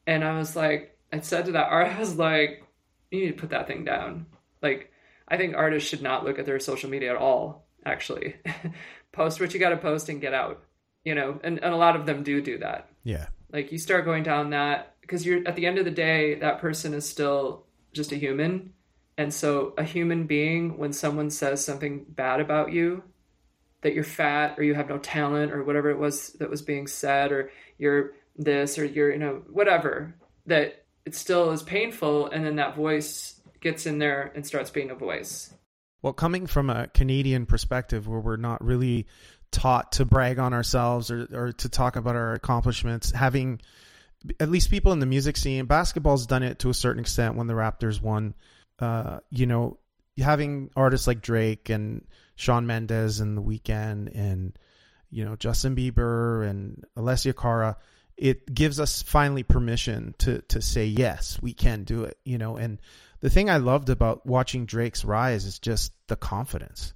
And 0.06 0.24
I 0.24 0.36
was 0.38 0.54
like, 0.54 0.96
I 1.12 1.20
said 1.20 1.46
to 1.46 1.52
that 1.52 1.68
art, 1.70 1.88
I 1.96 1.98
was 1.98 2.16
like, 2.16 2.64
you 3.10 3.20
need 3.20 3.32
to 3.32 3.40
put 3.40 3.50
that 3.50 3.66
thing 3.66 3.84
down. 3.84 4.26
Like, 4.62 4.92
I 5.28 5.36
think 5.36 5.54
artists 5.54 5.88
should 5.88 6.02
not 6.02 6.24
look 6.24 6.38
at 6.38 6.46
their 6.46 6.60
social 6.60 6.90
media 6.90 7.10
at 7.10 7.16
all, 7.16 7.66
actually. 7.84 8.36
post 9.14 9.40
what 9.40 9.54
you 9.54 9.60
got 9.60 9.70
to 9.70 9.76
post 9.76 10.08
and 10.08 10.20
get 10.20 10.34
out 10.34 10.64
you 11.04 11.14
know 11.14 11.38
and, 11.42 11.62
and 11.62 11.72
a 11.72 11.76
lot 11.76 11.96
of 11.96 12.04
them 12.04 12.22
do 12.22 12.42
do 12.42 12.58
that 12.58 12.88
yeah 13.04 13.26
like 13.52 13.70
you 13.70 13.78
start 13.78 14.04
going 14.04 14.22
down 14.22 14.50
that 14.50 14.96
because 15.00 15.24
you're 15.24 15.46
at 15.46 15.56
the 15.56 15.66
end 15.66 15.78
of 15.78 15.84
the 15.84 15.90
day 15.90 16.34
that 16.34 16.60
person 16.60 16.92
is 16.92 17.08
still 17.08 17.64
just 17.92 18.12
a 18.12 18.16
human 18.16 18.72
and 19.16 19.32
so 19.32 19.72
a 19.78 19.84
human 19.84 20.26
being 20.26 20.76
when 20.76 20.92
someone 20.92 21.30
says 21.30 21.64
something 21.64 22.04
bad 22.08 22.40
about 22.40 22.72
you 22.72 23.02
that 23.84 23.94
you're 23.94 24.02
fat 24.02 24.56
or 24.58 24.64
you 24.64 24.74
have 24.74 24.88
no 24.88 24.98
talent 24.98 25.52
or 25.52 25.62
whatever 25.62 25.90
it 25.90 25.98
was 25.98 26.30
that 26.40 26.50
was 26.50 26.62
being 26.62 26.86
said 26.86 27.30
or 27.30 27.50
you're 27.78 28.12
this 28.36 28.78
or 28.78 28.84
you're 28.84 29.12
you 29.12 29.18
know 29.18 29.42
whatever 29.50 30.12
that 30.46 30.84
it 31.06 31.14
still 31.14 31.52
is 31.52 31.62
painful 31.62 32.26
and 32.26 32.44
then 32.44 32.56
that 32.56 32.74
voice 32.74 33.40
gets 33.60 33.86
in 33.86 33.98
there 33.98 34.32
and 34.34 34.44
starts 34.44 34.70
being 34.70 34.90
a 34.90 34.94
voice 34.94 35.54
well, 36.04 36.12
coming 36.12 36.46
from 36.46 36.68
a 36.68 36.88
Canadian 36.88 37.46
perspective 37.46 38.06
where 38.06 38.20
we're 38.20 38.36
not 38.36 38.62
really 38.62 39.06
taught 39.50 39.92
to 39.92 40.04
brag 40.04 40.38
on 40.38 40.52
ourselves 40.52 41.10
or, 41.10 41.26
or 41.32 41.52
to 41.52 41.70
talk 41.70 41.96
about 41.96 42.14
our 42.14 42.34
accomplishments, 42.34 43.10
having 43.10 43.62
at 44.38 44.50
least 44.50 44.68
people 44.68 44.92
in 44.92 44.98
the 44.98 45.06
music 45.06 45.38
scene, 45.38 45.64
basketball's 45.64 46.26
done 46.26 46.42
it 46.42 46.58
to 46.58 46.68
a 46.68 46.74
certain 46.74 47.00
extent 47.00 47.36
when 47.36 47.46
the 47.46 47.54
Raptors 47.54 48.02
won. 48.02 48.34
Uh, 48.78 49.20
you 49.30 49.46
know, 49.46 49.78
having 50.18 50.70
artists 50.76 51.06
like 51.06 51.20
Drake 51.20 51.70
and 51.70 52.06
Shawn 52.36 52.66
Mendes 52.66 53.20
and 53.20 53.36
The 53.36 53.42
Weeknd 53.42 54.10
and, 54.14 54.58
you 55.10 55.24
know, 55.24 55.36
Justin 55.36 55.76
Bieber 55.76 56.48
and 56.48 56.84
Alessia 56.96 57.36
Cara, 57.36 57.76
it 58.16 58.52
gives 58.52 58.78
us 58.78 59.02
finally 59.02 59.42
permission 59.42 60.14
to 60.18 60.40
to 60.42 60.62
say 60.62 60.86
yes, 60.86 61.38
we 61.42 61.52
can 61.52 61.84
do 61.84 62.04
it, 62.04 62.16
you 62.24 62.38
know, 62.38 62.56
and 62.56 62.80
the 63.20 63.30
thing 63.30 63.48
I 63.48 63.56
loved 63.56 63.88
about 63.88 64.26
watching 64.26 64.66
Drake's 64.66 65.02
rise 65.02 65.46
is 65.46 65.58
just 65.58 65.92
the 66.08 66.16
confidence. 66.16 66.92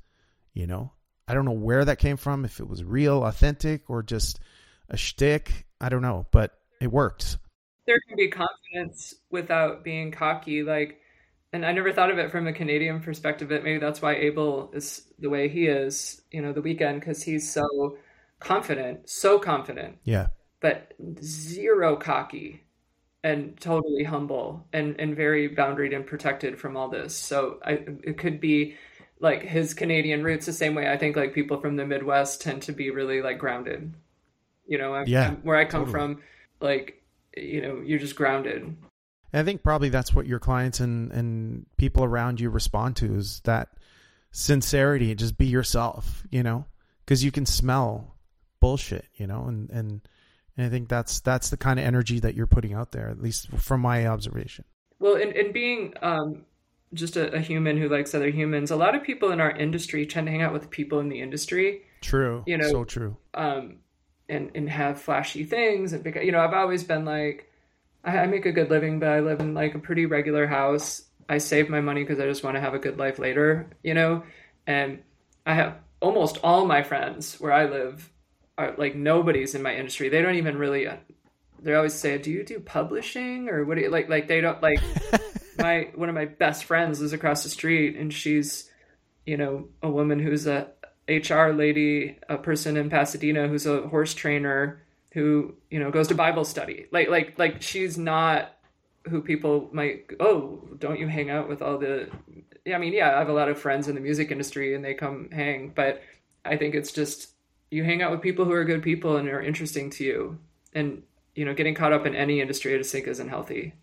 You 0.52 0.66
know, 0.66 0.92
I 1.26 1.34
don't 1.34 1.46
know 1.46 1.52
where 1.52 1.84
that 1.84 1.98
came 1.98 2.18
from, 2.18 2.44
if 2.44 2.60
it 2.60 2.68
was 2.68 2.84
real, 2.84 3.24
authentic, 3.24 3.88
or 3.88 4.02
just 4.02 4.38
a 4.88 4.96
shtick. 4.96 5.66
I 5.80 5.88
don't 5.88 6.02
know, 6.02 6.26
but 6.30 6.52
it 6.80 6.92
worked. 6.92 7.38
There 7.86 7.98
can 8.06 8.16
be 8.16 8.28
confidence 8.28 9.14
without 9.30 9.84
being 9.84 10.12
cocky. 10.12 10.62
Like, 10.62 11.00
and 11.52 11.64
I 11.64 11.72
never 11.72 11.92
thought 11.92 12.10
of 12.10 12.18
it 12.18 12.30
from 12.30 12.46
a 12.46 12.52
Canadian 12.52 13.00
perspective. 13.00 13.48
But 13.48 13.64
maybe 13.64 13.78
that's 13.78 14.02
why 14.02 14.16
Abel 14.16 14.70
is 14.74 15.02
the 15.18 15.30
way 15.30 15.48
he 15.48 15.66
is. 15.66 16.20
You 16.30 16.42
know, 16.42 16.52
the 16.52 16.62
Weeknd, 16.62 17.00
because 17.00 17.22
he's 17.22 17.50
so 17.50 17.98
confident, 18.40 19.08
so 19.08 19.38
confident. 19.38 19.98
Yeah. 20.04 20.28
But 20.60 20.92
zero 21.22 21.96
cocky 21.96 22.64
and 23.24 23.58
totally 23.60 24.04
humble 24.04 24.66
and 24.72 24.98
and 25.00 25.16
very 25.16 25.48
boundaried 25.48 25.94
and 25.94 26.06
protected 26.06 26.58
from 26.58 26.76
all 26.76 26.88
this. 26.88 27.16
So 27.16 27.58
I, 27.64 27.84
it 28.02 28.18
could 28.18 28.40
be 28.40 28.76
like 29.20 29.42
his 29.42 29.74
Canadian 29.74 30.22
roots 30.22 30.46
the 30.46 30.52
same 30.52 30.74
way 30.74 30.90
I 30.90 30.96
think 30.96 31.16
like 31.16 31.34
people 31.34 31.60
from 31.60 31.76
the 31.76 31.86
Midwest 31.86 32.40
tend 32.40 32.62
to 32.62 32.72
be 32.72 32.90
really 32.90 33.22
like 33.22 33.38
grounded. 33.38 33.94
You 34.66 34.78
know, 34.78 34.94
I'm, 34.94 35.06
yeah, 35.08 35.28
I'm, 35.28 35.36
where 35.36 35.56
I 35.56 35.64
come 35.64 35.86
totally. 35.86 35.92
from, 35.92 36.22
like 36.60 37.02
you 37.36 37.62
know, 37.62 37.82
you're 37.84 37.98
just 37.98 38.16
grounded. 38.16 38.76
And 39.32 39.40
I 39.40 39.44
think 39.44 39.62
probably 39.62 39.88
that's 39.88 40.14
what 40.14 40.26
your 40.26 40.38
clients 40.38 40.80
and 40.80 41.12
and 41.12 41.66
people 41.76 42.04
around 42.04 42.40
you 42.40 42.50
respond 42.50 42.96
to 42.96 43.14
is 43.14 43.40
that 43.44 43.68
sincerity. 44.30 45.14
Just 45.14 45.36
be 45.36 45.46
yourself, 45.46 46.24
you 46.30 46.42
know, 46.42 46.64
because 47.04 47.22
you 47.22 47.30
can 47.30 47.46
smell 47.46 48.16
bullshit, 48.60 49.06
you 49.14 49.26
know, 49.26 49.44
and 49.44 49.70
and 49.70 50.00
and 50.56 50.66
I 50.66 50.68
think 50.68 50.88
that's 50.88 51.20
that's 51.20 51.50
the 51.50 51.56
kind 51.56 51.78
of 51.78 51.86
energy 51.86 52.20
that 52.20 52.34
you're 52.34 52.46
putting 52.46 52.74
out 52.74 52.92
there, 52.92 53.08
at 53.08 53.22
least 53.22 53.48
from 53.52 53.80
my 53.80 54.06
observation. 54.06 54.64
Well, 54.98 55.14
and, 55.14 55.32
and 55.36 55.52
being 55.52 55.94
um, 56.02 56.44
just 56.92 57.16
a, 57.16 57.32
a, 57.32 57.38
human 57.38 57.76
who 57.76 57.88
likes 57.88 58.14
other 58.14 58.30
humans, 58.30 58.72
a 58.72 58.76
lot 58.76 58.96
of 58.96 59.04
people 59.04 59.30
in 59.30 59.40
our 59.40 59.52
industry 59.52 60.04
tend 60.06 60.26
to 60.26 60.32
hang 60.32 60.42
out 60.42 60.52
with 60.52 60.70
people 60.70 60.98
in 60.98 61.08
the 61.08 61.20
industry. 61.20 61.82
True. 62.00 62.42
You 62.46 62.58
know, 62.58 62.68
so 62.68 62.84
true. 62.84 63.16
Um, 63.34 63.76
and 64.28 64.50
and 64.54 64.68
have 64.68 65.00
flashy 65.00 65.44
things 65.44 65.92
and 65.92 66.04
because 66.04 66.24
you 66.24 66.32
know 66.32 66.40
I've 66.40 66.52
always 66.52 66.84
been 66.84 67.04
like, 67.04 67.47
I, 68.04 68.18
I 68.18 68.26
make 68.26 68.46
a 68.46 68.52
good 68.52 68.70
living, 68.70 68.98
but 68.98 69.08
I 69.08 69.20
live 69.20 69.40
in 69.40 69.54
like 69.54 69.74
a 69.74 69.78
pretty 69.78 70.06
regular 70.06 70.46
house. 70.46 71.02
I 71.28 71.38
save 71.38 71.68
my 71.68 71.80
money 71.80 72.02
because 72.02 72.20
I 72.20 72.26
just 72.26 72.42
want 72.42 72.56
to 72.56 72.60
have 72.60 72.74
a 72.74 72.78
good 72.78 72.98
life 72.98 73.18
later, 73.18 73.68
you 73.82 73.94
know, 73.94 74.22
and 74.66 75.02
I 75.44 75.54
have 75.54 75.76
almost 76.00 76.38
all 76.42 76.66
my 76.66 76.82
friends 76.82 77.38
where 77.40 77.52
I 77.52 77.66
live 77.66 78.10
are 78.56 78.74
like 78.76 78.94
nobody's 78.94 79.54
in 79.54 79.62
my 79.62 79.74
industry. 79.74 80.08
They 80.08 80.22
don't 80.22 80.36
even 80.36 80.56
really. 80.56 80.86
Uh, 80.86 80.96
they 81.60 81.74
always 81.74 81.94
say, 81.94 82.18
"Do 82.18 82.30
you 82.30 82.44
do 82.44 82.60
publishing 82.60 83.48
or 83.48 83.64
what?" 83.64 83.76
Do 83.76 83.82
you 83.82 83.90
like? 83.90 84.08
Like 84.08 84.28
they 84.28 84.40
don't 84.40 84.62
like. 84.62 84.80
my 85.58 85.90
one 85.94 86.08
of 86.08 86.14
my 86.14 86.24
best 86.24 86.64
friends 86.64 87.00
lives 87.00 87.12
across 87.12 87.42
the 87.42 87.50
street, 87.50 87.96
and 87.96 88.12
she's, 88.12 88.70
you 89.26 89.36
know, 89.36 89.68
a 89.82 89.90
woman 89.90 90.18
who's 90.18 90.46
a 90.46 90.70
HR 91.08 91.48
lady, 91.48 92.18
a 92.28 92.38
person 92.38 92.76
in 92.76 92.90
Pasadena 92.90 93.48
who's 93.48 93.66
a 93.66 93.82
horse 93.88 94.14
trainer 94.14 94.82
who 95.12 95.54
you 95.70 95.78
know 95.78 95.90
goes 95.90 96.08
to 96.08 96.14
Bible 96.14 96.44
study. 96.44 96.86
Like 96.92 97.08
like 97.08 97.38
like 97.38 97.62
she's 97.62 97.98
not 97.98 98.54
who 99.08 99.22
people 99.22 99.68
might 99.72 100.10
oh 100.20 100.68
don't 100.78 100.98
you 100.98 101.08
hang 101.08 101.30
out 101.30 101.48
with 101.48 101.62
all 101.62 101.78
the 101.78 102.10
yeah 102.66 102.76
i 102.76 102.78
mean 102.78 102.92
yeah 102.92 103.14
i 103.16 103.18
have 103.18 103.30
a 103.30 103.32
lot 103.32 103.48
of 103.48 103.58
friends 103.58 103.88
in 103.88 103.94
the 103.94 104.02
music 104.02 104.30
industry 104.30 104.74
and 104.74 104.84
they 104.84 104.92
come 104.92 105.30
hang 105.30 105.72
but 105.74 106.02
i 106.44 106.58
think 106.58 106.74
it's 106.74 106.92
just 106.92 107.30
you 107.70 107.84
hang 107.84 108.02
out 108.02 108.10
with 108.10 108.22
people 108.22 108.44
who 108.44 108.52
are 108.52 108.64
good 108.64 108.82
people 108.82 109.16
and 109.16 109.28
are 109.28 109.42
interesting 109.42 109.90
to 109.90 110.04
you. 110.04 110.38
And, 110.72 111.02
you 111.34 111.44
know, 111.44 111.54
getting 111.54 111.74
caught 111.74 111.92
up 111.92 112.06
in 112.06 112.14
any 112.14 112.40
industry 112.40 112.74
I 112.74 112.78
just 112.78 112.92
think 112.92 113.06
isn't 113.06 113.28
healthy. 113.28 113.74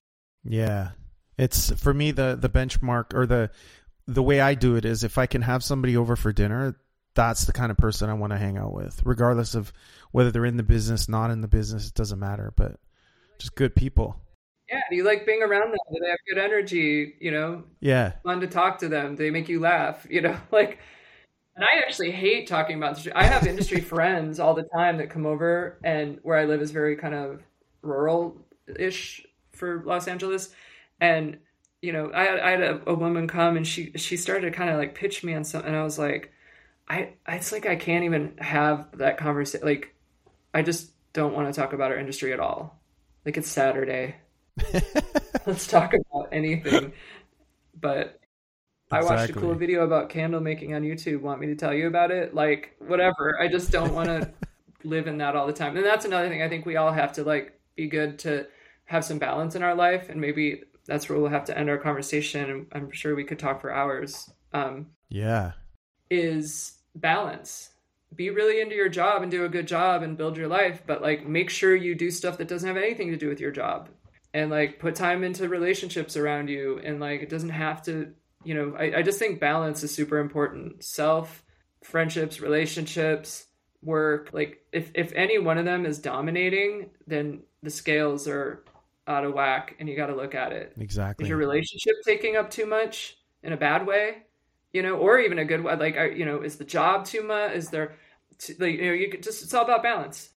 Yeah. 0.44 0.92
It's 1.38 1.72
for 1.72 1.94
me 1.94 2.12
the 2.12 2.38
the 2.40 2.50
benchmark 2.50 3.14
or 3.14 3.26
the 3.26 3.52
the 4.08 4.24
way 4.24 4.40
I 4.40 4.54
do 4.54 4.76
it 4.76 4.86
is 4.86 5.04
if 5.04 5.18
I 5.18 5.26
can 5.26 5.42
have 5.42 5.64
somebody 5.64 5.98
over 5.98 6.16
for 6.16 6.32
dinner, 6.32 6.80
that's 7.14 7.46
the 7.46 7.54
kind 7.54 7.72
of 7.72 7.78
person 7.78 8.10
I 8.10 8.14
want 8.14 8.32
to 8.32 8.38
hang 8.38 8.58
out 8.58 8.74
with, 8.74 9.02
regardless 9.04 9.56
of 9.56 9.74
whether 10.16 10.32
they're 10.32 10.46
in 10.46 10.56
the 10.56 10.64
business, 10.64 11.10
not 11.10 11.30
in 11.30 11.42
the 11.42 11.48
business, 11.50 11.90
it 11.90 11.94
doesn't 11.94 12.20
matter, 12.20 12.54
but 12.56 12.80
just 13.38 13.54
good 13.54 13.76
people. 13.76 14.16
Yeah, 14.70 14.80
do 14.90 14.96
you 14.96 15.04
like 15.04 15.26
being 15.26 15.44
around 15.44 15.72
them. 15.72 15.78
They 16.02 16.10
have 16.10 16.20
good 16.30 16.38
energy, 16.42 17.16
you 17.20 17.32
know. 17.32 17.66
Yeah. 17.82 18.14
Fun 18.24 18.40
to 18.40 18.48
talk 18.48 18.78
to 18.78 18.88
them. 18.88 19.18
They 19.18 19.30
make 19.30 19.50
you 19.50 19.60
laugh, 19.60 20.08
you 20.10 20.22
know. 20.22 20.38
Like, 20.54 20.80
and 21.58 21.66
I 21.66 21.80
actually 21.86 22.12
hate 22.12 22.48
talking 22.48 22.78
about. 22.78 22.92
Industry. 22.92 23.12
I 23.12 23.24
have 23.24 23.46
industry 23.46 23.82
friends 23.94 24.40
all 24.40 24.54
the 24.54 24.64
time 24.74 25.00
that 25.00 25.10
come 25.10 25.26
over, 25.26 25.80
and 25.84 26.20
where 26.24 26.38
I 26.38 26.46
live 26.46 26.62
is 26.62 26.72
very 26.72 26.96
kind 26.96 27.14
of 27.14 27.42
rural-ish 27.82 29.26
for 29.52 29.84
Los 29.86 30.08
Angeles, 30.08 30.56
and 31.02 31.40
you 31.82 31.92
know, 31.92 32.10
I, 32.12 32.48
I 32.48 32.52
had 32.52 32.62
a, 32.62 32.90
a, 32.90 32.94
woman 32.94 33.28
come 33.28 33.58
and 33.58 33.68
she 33.68 33.92
she 33.98 34.16
started 34.16 34.50
to 34.50 34.58
kind 34.58 34.70
of 34.70 34.78
like 34.78 34.96
pitch 34.96 35.26
me 35.26 35.34
on 35.34 35.44
something, 35.44 35.68
and 35.68 35.78
I 35.78 35.84
was 35.84 36.00
like, 36.00 36.32
I 36.88 37.16
it's 37.28 37.52
like 37.52 37.66
I 37.66 37.76
can't 37.76 38.06
even 38.06 38.38
have 38.38 38.98
that 38.98 39.18
conversation. 39.18 39.68
Like, 39.68 39.95
I 40.56 40.62
just 40.62 40.92
don't 41.12 41.34
want 41.34 41.54
to 41.54 41.60
talk 41.60 41.74
about 41.74 41.92
our 41.92 41.98
industry 41.98 42.32
at 42.32 42.40
all. 42.40 42.82
Like 43.26 43.36
it's 43.36 43.50
Saturday. 43.50 44.16
Let's 45.46 45.68
talk 45.68 45.94
about 45.94 46.30
anything. 46.32 46.94
But 47.78 48.22
I 48.90 49.04
watched 49.04 49.32
a 49.32 49.34
cool 49.34 49.54
video 49.54 49.84
about 49.84 50.10
candle 50.10 50.40
making 50.40 50.74
on 50.74 50.84
YouTube. 50.84 51.20
Want 51.20 51.42
me 51.42 51.48
to 51.48 51.56
tell 51.56 51.74
you 51.74 51.88
about 51.88 52.10
it? 52.10 52.34
Like 52.34 52.78
whatever. 52.80 53.38
I 53.38 53.50
just 53.50 53.70
don't 53.70 53.94
want 53.94 54.08
to 54.08 54.32
live 54.86 55.08
in 55.08 55.18
that 55.18 55.36
all 55.36 55.46
the 55.46 55.52
time. 55.52 55.76
And 55.76 55.86
that's 55.86 56.06
another 56.06 56.30
thing. 56.30 56.42
I 56.42 56.48
think 56.48 56.66
we 56.66 56.78
all 56.78 56.94
have 56.94 57.12
to 57.14 57.26
like 57.26 57.60
be 57.76 57.88
good 57.88 58.18
to 58.20 58.48
have 58.86 59.04
some 59.04 59.20
balance 59.20 59.56
in 59.56 59.64
our 59.64 59.76
life, 59.76 60.08
and 60.08 60.22
maybe 60.22 60.64
that's 60.86 61.10
where 61.10 61.20
we'll 61.20 61.32
have 61.32 61.46
to 61.46 61.58
end 61.58 61.70
our 61.70 61.78
conversation. 61.78 62.68
I'm 62.72 62.92
sure 62.92 63.14
we 63.14 63.26
could 63.26 63.40
talk 63.40 63.60
for 63.60 63.74
hours. 63.74 64.32
Um, 64.54 64.88
yeah, 65.10 65.52
is 66.10 66.78
balance. 66.96 67.72
Be 68.16 68.30
really 68.30 68.62
into 68.62 68.76
your 68.76 68.90
job 68.90 69.22
and 69.22 69.32
do 69.32 69.46
a 69.46 69.50
good 69.50 69.68
job 69.68 70.04
and 70.04 70.18
build 70.18 70.38
your 70.38 70.48
life, 70.48 70.84
but 70.86 71.02
like 71.02 71.28
make 71.28 71.50
sure 71.50 71.76
you 71.76 71.96
do 71.96 72.12
stuff 72.12 72.38
that 72.38 72.48
doesn't 72.48 72.68
have 72.68 72.78
anything 72.78 73.12
to 73.12 73.18
do 73.18 73.30
with 73.30 73.40
your 73.40 73.52
job. 73.52 73.90
And 74.34 74.52
like 74.52 74.80
put 74.80 74.96
time 74.96 75.24
into 75.24 75.48
relationships 75.48 76.18
around 76.18 76.50
you 76.50 76.80
and 76.84 77.00
like 77.00 77.22
it 77.22 77.30
doesn't 77.30 77.50
have 77.50 77.84
to 77.84 78.14
you 78.44 78.54
know 78.54 78.76
I, 78.78 78.98
I 78.98 79.02
just 79.02 79.20
think 79.20 79.40
balance 79.40 79.84
is 79.84 79.94
super 79.94 80.20
important. 80.20 80.84
Self 80.84 81.44
friendships 81.84 82.40
relationships 82.40 83.46
work 83.84 84.32
like 84.34 84.66
if 84.72 84.92
if 84.96 85.14
any 85.14 85.38
one 85.38 85.60
of 85.60 85.66
them 85.66 85.86
is 85.86 86.00
dominating 86.00 86.90
then 87.06 87.44
the 87.62 87.70
scales 87.70 88.28
are 88.28 88.64
out 89.08 89.24
of 89.24 89.36
whack 89.36 89.76
and 89.80 89.88
you 89.88 89.96
got 89.96 90.08
to 90.08 90.16
look 90.16 90.34
at 90.36 90.52
it. 90.52 90.74
Exactly. 90.80 91.24
Is 91.24 91.30
your 91.30 91.38
relationship 91.38 91.94
taking 92.04 92.36
up 92.36 92.50
too 92.50 92.66
much 92.66 93.18
in 93.44 93.54
a 93.54 93.58
bad 93.58 93.86
way 93.86 94.24
you 94.76 94.82
know 94.82 94.98
or 94.98 95.20
even 95.20 95.40
a 95.40 95.46
good 95.46 95.64
way 95.64 95.76
like 95.78 95.96
you 96.18 96.26
know 96.26 96.42
is 96.42 96.58
the 96.58 96.66
job 96.66 97.06
too 97.06 97.24
much 97.24 97.54
is 97.54 97.70
there 97.70 97.96
like 98.60 98.76
you 98.76 98.86
know 98.86 98.94
you 98.94 99.10
could 99.10 99.24
just 99.24 99.44
it's 99.44 99.54
all 99.54 99.64
about 99.64 99.84
balance 99.84 100.30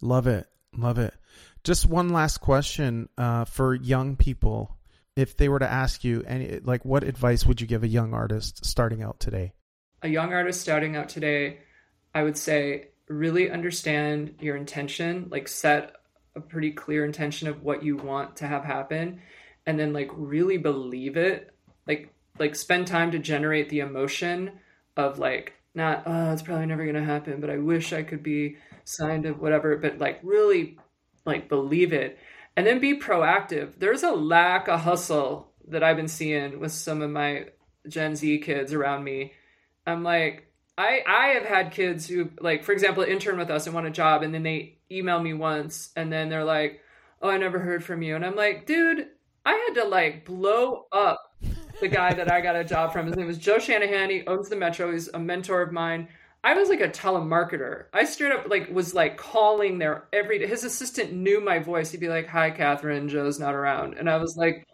love 0.00 0.26
it 0.26 0.46
love 0.76 0.98
it 0.98 1.14
just 1.64 1.86
one 1.86 2.10
last 2.10 2.38
question 2.38 3.08
uh, 3.18 3.44
for 3.44 3.74
young 3.74 4.16
people. 4.16 4.76
If 5.16 5.36
they 5.36 5.48
were 5.48 5.58
to 5.58 5.70
ask 5.70 6.04
you 6.04 6.22
any, 6.26 6.60
like, 6.60 6.84
what 6.84 7.02
advice 7.02 7.44
would 7.44 7.60
you 7.60 7.66
give 7.66 7.82
a 7.82 7.88
young 7.88 8.14
artist 8.14 8.64
starting 8.64 9.02
out 9.02 9.18
today? 9.18 9.52
A 10.02 10.08
young 10.08 10.32
artist 10.32 10.60
starting 10.60 10.96
out 10.96 11.08
today, 11.08 11.58
I 12.14 12.22
would 12.22 12.38
say 12.38 12.88
really 13.08 13.50
understand 13.50 14.36
your 14.40 14.56
intention, 14.56 15.28
like 15.30 15.48
set 15.48 15.96
a 16.36 16.40
pretty 16.40 16.70
clear 16.70 17.04
intention 17.04 17.48
of 17.48 17.62
what 17.62 17.82
you 17.82 17.96
want 17.96 18.36
to 18.36 18.46
have 18.46 18.64
happen 18.64 19.20
and 19.66 19.78
then 19.78 19.92
like 19.92 20.10
really 20.14 20.56
believe 20.56 21.16
it. 21.16 21.52
Like 21.86 22.14
like 22.38 22.54
spend 22.54 22.86
time 22.86 23.10
to 23.10 23.18
generate 23.18 23.68
the 23.68 23.80
emotion 23.80 24.52
of 24.96 25.18
like 25.18 25.54
not 25.74 26.04
oh 26.06 26.32
it's 26.32 26.42
probably 26.42 26.66
never 26.66 26.84
going 26.84 26.96
to 26.96 27.04
happen, 27.04 27.40
but 27.40 27.50
I 27.50 27.58
wish 27.58 27.92
I 27.92 28.02
could 28.02 28.22
be 28.22 28.56
signed 28.84 29.24
to 29.24 29.32
whatever, 29.32 29.76
but 29.76 29.98
like 29.98 30.20
really 30.22 30.78
like 31.24 31.48
believe 31.48 31.92
it. 31.92 32.18
And 32.56 32.66
then 32.66 32.80
be 32.80 32.98
proactive. 32.98 33.78
There's 33.78 34.02
a 34.02 34.10
lack 34.10 34.68
of 34.68 34.80
hustle 34.80 35.52
that 35.68 35.82
i've 35.82 35.96
been 35.96 36.08
seeing 36.08 36.60
with 36.60 36.72
some 36.72 37.02
of 37.02 37.10
my 37.10 37.46
gen 37.88 38.16
z 38.16 38.38
kids 38.38 38.72
around 38.72 39.04
me. 39.04 39.32
I'm 39.86 40.02
like 40.02 40.48
i 40.78 41.02
i 41.06 41.26
have 41.28 41.44
had 41.44 41.72
kids 41.72 42.06
who 42.06 42.30
like 42.40 42.64
for 42.64 42.72
example 42.72 43.02
intern 43.02 43.36
with 43.36 43.50
us 43.50 43.66
and 43.66 43.74
want 43.74 43.86
a 43.86 43.90
job 43.90 44.22
and 44.22 44.32
then 44.32 44.44
they 44.44 44.78
email 44.90 45.20
me 45.20 45.34
once 45.34 45.90
and 45.96 46.10
then 46.10 46.28
they're 46.28 46.44
like 46.44 46.80
oh 47.20 47.28
i 47.28 47.36
never 47.36 47.58
heard 47.58 47.84
from 47.84 48.00
you 48.00 48.14
and 48.14 48.24
i'm 48.24 48.36
like 48.36 48.64
dude 48.64 49.06
i 49.44 49.52
had 49.52 49.82
to 49.82 49.88
like 49.88 50.24
blow 50.24 50.86
up 50.92 51.27
the 51.80 51.88
guy 51.88 52.12
that 52.14 52.30
i 52.30 52.40
got 52.40 52.56
a 52.56 52.64
job 52.64 52.92
from 52.92 53.06
his 53.06 53.16
name 53.16 53.26
was 53.26 53.38
joe 53.38 53.58
shanahan 53.58 54.10
he 54.10 54.26
owns 54.26 54.48
the 54.48 54.56
metro 54.56 54.92
he's 54.92 55.08
a 55.08 55.18
mentor 55.18 55.62
of 55.62 55.72
mine 55.72 56.08
I 56.44 56.54
was 56.54 56.68
like 56.68 56.80
a 56.80 56.88
telemarketer. 56.88 57.86
I 57.92 58.04
straight 58.04 58.32
up 58.32 58.48
like 58.48 58.70
was 58.70 58.94
like 58.94 59.16
calling 59.16 59.78
there 59.78 60.04
every 60.12 60.38
day. 60.38 60.46
His 60.46 60.64
assistant 60.64 61.12
knew 61.12 61.40
my 61.40 61.58
voice. 61.58 61.90
He'd 61.90 62.00
be 62.00 62.08
like, 62.08 62.28
"Hi, 62.28 62.50
Kathryn. 62.50 63.08
Joe's 63.08 63.40
not 63.40 63.54
around," 63.54 63.94
and 63.94 64.08
I 64.08 64.18
was 64.18 64.36
like, 64.36 64.66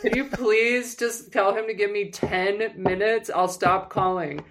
"Could 0.00 0.16
you 0.16 0.24
please 0.24 0.94
just 0.96 1.30
tell 1.30 1.54
him 1.54 1.66
to 1.66 1.74
give 1.74 1.90
me 1.90 2.10
ten 2.10 2.72
minutes? 2.82 3.30
I'll 3.30 3.48
stop 3.48 3.90
calling." 3.90 4.42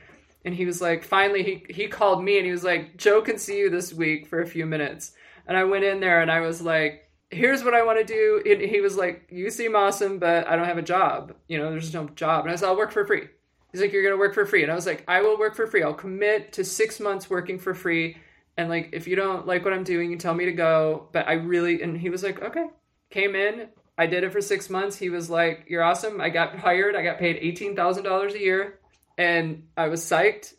And 0.46 0.56
he 0.56 0.66
was 0.66 0.82
like, 0.82 1.04
finally, 1.04 1.44
he 1.44 1.74
he 1.74 1.88
called 1.88 2.24
me 2.24 2.38
and 2.38 2.46
he 2.46 2.52
was 2.52 2.64
like, 2.64 2.98
"Joe 2.98 3.22
can 3.22 3.40
see 3.40 3.58
you 3.60 3.70
this 3.70 3.94
week 3.94 4.28
for 4.28 4.42
a 4.42 4.48
few 4.48 4.66
minutes." 4.66 5.14
And 5.48 5.58
I 5.58 5.64
went 5.64 5.84
in 5.84 6.00
there 6.00 6.22
and 6.22 6.32
I 6.32 6.42
was 6.42 6.62
like, 6.62 7.09
"Here's 7.30 7.64
what 7.64 7.74
I 7.74 7.84
want 7.84 8.00
to 8.00 8.06
do." 8.06 8.42
And 8.46 8.62
he 8.62 8.82
was 8.82 8.98
like, 8.98 9.28
"You 9.32 9.50
seem 9.50 9.76
awesome, 9.76 10.20
but 10.20 10.48
I 10.48 10.56
don't 10.56 10.66
have 10.66 10.78
a 10.78 10.84
job. 10.84 11.34
You 11.48 11.58
know, 11.58 11.72
there's 11.72 11.94
no 11.94 12.08
job." 12.10 12.46
And 12.46 12.52
I 12.52 12.56
said, 12.56 12.68
"I'll 12.68 12.78
work 12.78 12.92
for 12.92 13.06
free." 13.06 13.28
He's 13.72 13.82
like, 13.82 13.94
you're 13.94 14.04
going 14.04 14.14
to 14.16 14.20
work 14.20 14.34
for 14.34 14.46
free. 14.46 14.64
And 14.64 14.72
I 14.72 14.76
was 14.76 14.86
like, 14.86 15.04
I 15.08 15.22
will 15.22 15.38
work 15.38 15.56
for 15.56 15.68
free. 15.68 15.84
I'll 15.84 15.94
commit 15.94 16.54
to 16.54 16.64
six 16.64 17.00
months 17.00 17.30
working 17.30 17.60
for 17.60 17.74
free. 17.74 18.18
And 18.58 18.68
like, 18.68 18.90
if 18.94 19.08
you 19.08 19.16
don't 19.16 19.46
like 19.46 19.64
what 19.64 19.74
I'm 19.74 19.84
doing, 19.84 20.12
you 20.12 20.18
tell 20.18 20.34
me 20.34 20.46
to 20.46 20.52
go. 20.52 21.08
But 21.12 21.28
I 21.28 21.34
really, 21.34 21.82
and 21.82 21.96
he 21.96 22.10
was 22.10 22.24
like, 22.24 22.42
okay. 22.42 22.66
Came 23.12 23.36
in. 23.36 23.70
I 23.98 24.08
did 24.08 24.24
it 24.24 24.32
for 24.32 24.42
six 24.42 24.70
months. 24.70 24.96
He 24.96 25.10
was 25.10 25.30
like, 25.30 25.66
you're 25.68 25.84
awesome. 25.84 26.20
I 26.22 26.30
got 26.30 26.56
hired. 26.56 26.96
I 26.96 27.04
got 27.04 27.20
paid 27.20 27.42
$18,000 27.42 28.34
a 28.34 28.40
year. 28.40 28.80
And 29.18 29.68
I 29.78 29.88
was 29.88 30.02
psyched. 30.02 30.54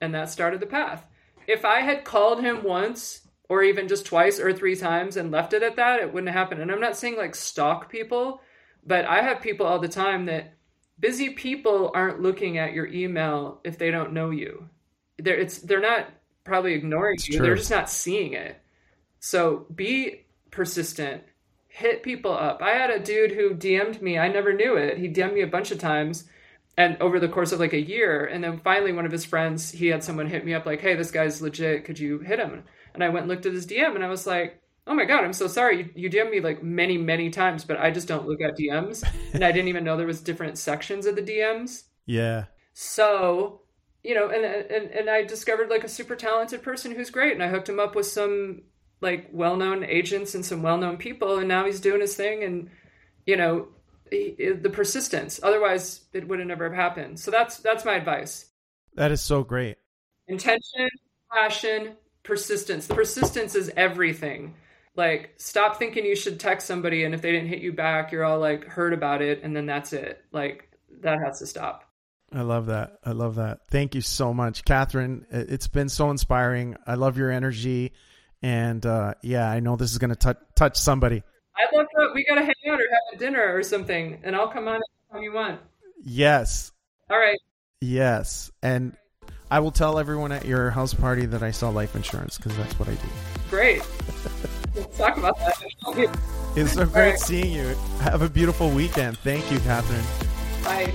And 0.00 0.14
that 0.14 0.30
started 0.30 0.60
the 0.60 0.66
path. 0.66 1.04
If 1.46 1.64
I 1.64 1.80
had 1.80 2.04
called 2.04 2.40
him 2.40 2.62
once 2.62 3.22
or 3.48 3.62
even 3.62 3.88
just 3.88 4.06
twice 4.06 4.40
or 4.40 4.52
three 4.52 4.76
times 4.76 5.16
and 5.16 5.30
left 5.30 5.52
it 5.52 5.62
at 5.62 5.76
that, 5.76 6.00
it 6.00 6.12
wouldn't 6.12 6.32
happen. 6.32 6.60
And 6.60 6.70
I'm 6.70 6.80
not 6.80 6.96
saying 6.96 7.16
like 7.16 7.34
stalk 7.34 7.90
people, 7.90 8.40
but 8.84 9.04
I 9.04 9.22
have 9.22 9.40
people 9.40 9.66
all 9.66 9.78
the 9.78 9.88
time 9.88 10.26
that 10.26 10.54
busy 10.98 11.30
people 11.30 11.90
aren't 11.94 12.22
looking 12.22 12.58
at 12.58 12.72
your 12.72 12.86
email 12.86 13.60
if 13.64 13.78
they 13.78 13.90
don't 13.90 14.12
know 14.12 14.30
you. 14.30 14.68
They're 15.18 15.38
it's 15.38 15.58
they're 15.58 15.80
not 15.80 16.08
probably 16.44 16.74
ignoring 16.74 17.16
it's 17.16 17.28
you. 17.28 17.38
True. 17.38 17.46
They're 17.46 17.56
just 17.56 17.70
not 17.70 17.90
seeing 17.90 18.32
it. 18.32 18.60
So 19.20 19.66
be 19.74 20.24
persistent. 20.50 21.22
Hit 21.68 22.02
people 22.02 22.32
up. 22.32 22.60
I 22.60 22.72
had 22.72 22.90
a 22.90 22.98
dude 22.98 23.32
who 23.32 23.54
DM'd 23.54 24.02
me. 24.02 24.18
I 24.18 24.28
never 24.28 24.52
knew 24.52 24.76
it. 24.76 24.98
He 24.98 25.08
DM'd 25.08 25.34
me 25.34 25.42
a 25.42 25.46
bunch 25.46 25.70
of 25.70 25.78
times 25.78 26.24
and 26.76 26.96
over 27.00 27.20
the 27.20 27.28
course 27.28 27.52
of 27.52 27.60
like 27.60 27.72
a 27.72 27.80
year 27.80 28.24
and 28.24 28.42
then 28.42 28.60
finally 28.64 28.92
one 28.92 29.06
of 29.06 29.12
his 29.12 29.24
friends 29.24 29.70
he 29.70 29.88
had 29.88 30.02
someone 30.02 30.26
hit 30.26 30.44
me 30.44 30.54
up 30.54 30.66
like 30.66 30.80
hey 30.80 30.94
this 30.94 31.10
guy's 31.10 31.42
legit 31.42 31.84
could 31.84 31.98
you 31.98 32.18
hit 32.20 32.38
him 32.38 32.64
and 32.94 33.02
i 33.02 33.08
went 33.08 33.24
and 33.24 33.28
looked 33.28 33.46
at 33.46 33.52
his 33.52 33.66
dm 33.66 33.94
and 33.94 34.04
i 34.04 34.08
was 34.08 34.26
like 34.26 34.60
oh 34.86 34.94
my 34.94 35.04
god 35.04 35.24
i'm 35.24 35.32
so 35.32 35.46
sorry. 35.46 35.78
You, 35.94 36.08
you 36.08 36.10
dm 36.10 36.30
me 36.30 36.40
like 36.40 36.62
many 36.62 36.98
many 36.98 37.30
times 37.30 37.64
but 37.64 37.78
i 37.78 37.90
just 37.90 38.08
don't 38.08 38.26
look 38.26 38.40
at 38.40 38.56
dms 38.56 39.04
and 39.32 39.44
i 39.44 39.52
didn't 39.52 39.68
even 39.68 39.84
know 39.84 39.96
there 39.96 40.06
was 40.06 40.20
different 40.20 40.58
sections 40.58 41.06
of 41.06 41.16
the 41.16 41.22
dms 41.22 41.84
yeah. 42.06 42.44
So 42.74 43.60
you 44.02 44.14
know 44.14 44.28
and 44.28 44.44
and, 44.44 44.90
and 44.90 45.10
i 45.10 45.22
discovered 45.22 45.70
like 45.70 45.84
a 45.84 45.88
super 45.88 46.16
talented 46.16 46.62
person 46.62 46.92
who's 46.92 47.10
great. 47.10 47.32
And 47.32 47.42
i 47.42 47.48
hooked 47.48 47.68
him 47.68 47.80
up 47.80 47.94
with 47.94 48.06
some 48.06 48.62
like 49.00 49.28
well-known 49.32 49.84
agents 49.84 50.34
and 50.34 50.44
some 50.44 50.62
well-known 50.62 50.96
people. 50.96 51.38
And 51.38 51.48
now 51.48 51.66
he's 51.66 51.80
doing 51.80 52.00
his 52.00 52.14
thing. 52.14 52.44
And 52.44 52.70
you 53.26 53.36
know 53.36 53.68
he, 54.10 54.52
the 54.60 54.70
persistence. 54.70 55.40
Otherwise 55.42 56.04
it 56.12 56.26
would 56.28 56.38
have 56.38 56.48
never 56.48 56.64
have 56.64 56.74
happened. 56.74 57.20
So 57.20 57.30
that's 57.30 57.58
that's 57.58 57.84
my 57.84 57.94
advice. 57.94 58.46
That 58.94 59.12
is 59.12 59.20
so 59.20 59.42
great. 59.42 59.76
Intention 60.28 60.88
passion 61.30 61.96
persistence. 62.22 62.86
Persistence 62.86 63.54
is 63.54 63.70
everything. 63.76 64.54
Like 64.94 65.34
stop 65.38 65.78
thinking 65.78 66.04
you 66.04 66.16
should 66.16 66.38
text 66.38 66.66
somebody 66.66 67.04
and 67.04 67.14
if 67.14 67.22
they 67.22 67.32
didn't 67.32 67.48
hit 67.48 67.62
you 67.62 67.72
back 67.72 68.12
you're 68.12 68.24
all 68.24 68.38
like 68.38 68.66
heard 68.66 68.92
about 68.92 69.22
it 69.22 69.42
and 69.42 69.56
then 69.56 69.66
that's 69.66 69.92
it. 69.92 70.22
Like 70.32 70.70
that 71.00 71.18
has 71.24 71.38
to 71.38 71.46
stop. 71.46 71.84
I 72.30 72.42
love 72.42 72.66
that. 72.66 72.98
I 73.04 73.12
love 73.12 73.36
that. 73.36 73.60
Thank 73.68 73.94
you 73.94 74.00
so 74.00 74.34
much. 74.34 74.64
Kathryn 74.64 75.24
it's 75.30 75.68
been 75.68 75.88
so 75.88 76.10
inspiring. 76.10 76.76
I 76.86 76.94
love 76.94 77.16
your 77.16 77.30
energy 77.30 77.92
and 78.42 78.84
uh, 78.84 79.14
yeah 79.22 79.48
i 79.48 79.60
know 79.60 79.76
this 79.76 79.92
is 79.92 79.98
going 79.98 80.10
to 80.10 80.16
touch 80.16 80.38
touch 80.54 80.76
somebody. 80.76 81.22
I 81.56 81.76
love 81.76 81.86
that 81.94 82.10
we 82.14 82.24
gotta 82.24 82.42
hang 82.42 82.54
out 82.68 82.80
or 82.80 82.84
have 82.90 83.14
a 83.14 83.16
dinner 83.18 83.56
or 83.56 83.62
something 83.62 84.20
and 84.24 84.36
i'll 84.36 84.48
come 84.48 84.68
on 84.68 84.80
anytime 85.10 85.22
you 85.22 85.32
want. 85.32 85.60
Yes. 86.04 86.72
All 87.08 87.18
right. 87.18 87.38
Yes. 87.80 88.50
And 88.62 88.96
i 89.52 89.60
will 89.60 89.70
tell 89.70 89.98
everyone 89.98 90.32
at 90.32 90.44
your 90.44 90.70
house 90.70 90.94
party 90.94 91.26
that 91.26 91.42
i 91.42 91.50
sell 91.50 91.70
life 91.70 91.94
insurance 91.94 92.36
because 92.36 92.56
that's 92.56 92.78
what 92.78 92.88
i 92.88 92.94
do 92.94 93.08
great 93.50 93.82
Let's 94.74 94.96
talk 94.96 95.16
about 95.16 95.38
that. 95.38 95.62
It's 96.56 96.72
so 96.72 96.86
great 96.86 97.10
right. 97.10 97.18
seeing 97.18 97.52
you. 97.52 97.74
Have 98.00 98.22
a 98.22 98.28
beautiful 98.28 98.70
weekend. 98.70 99.18
Thank 99.18 99.50
you, 99.50 99.58
Kathryn. 99.58 100.64
Bye. 100.64 100.94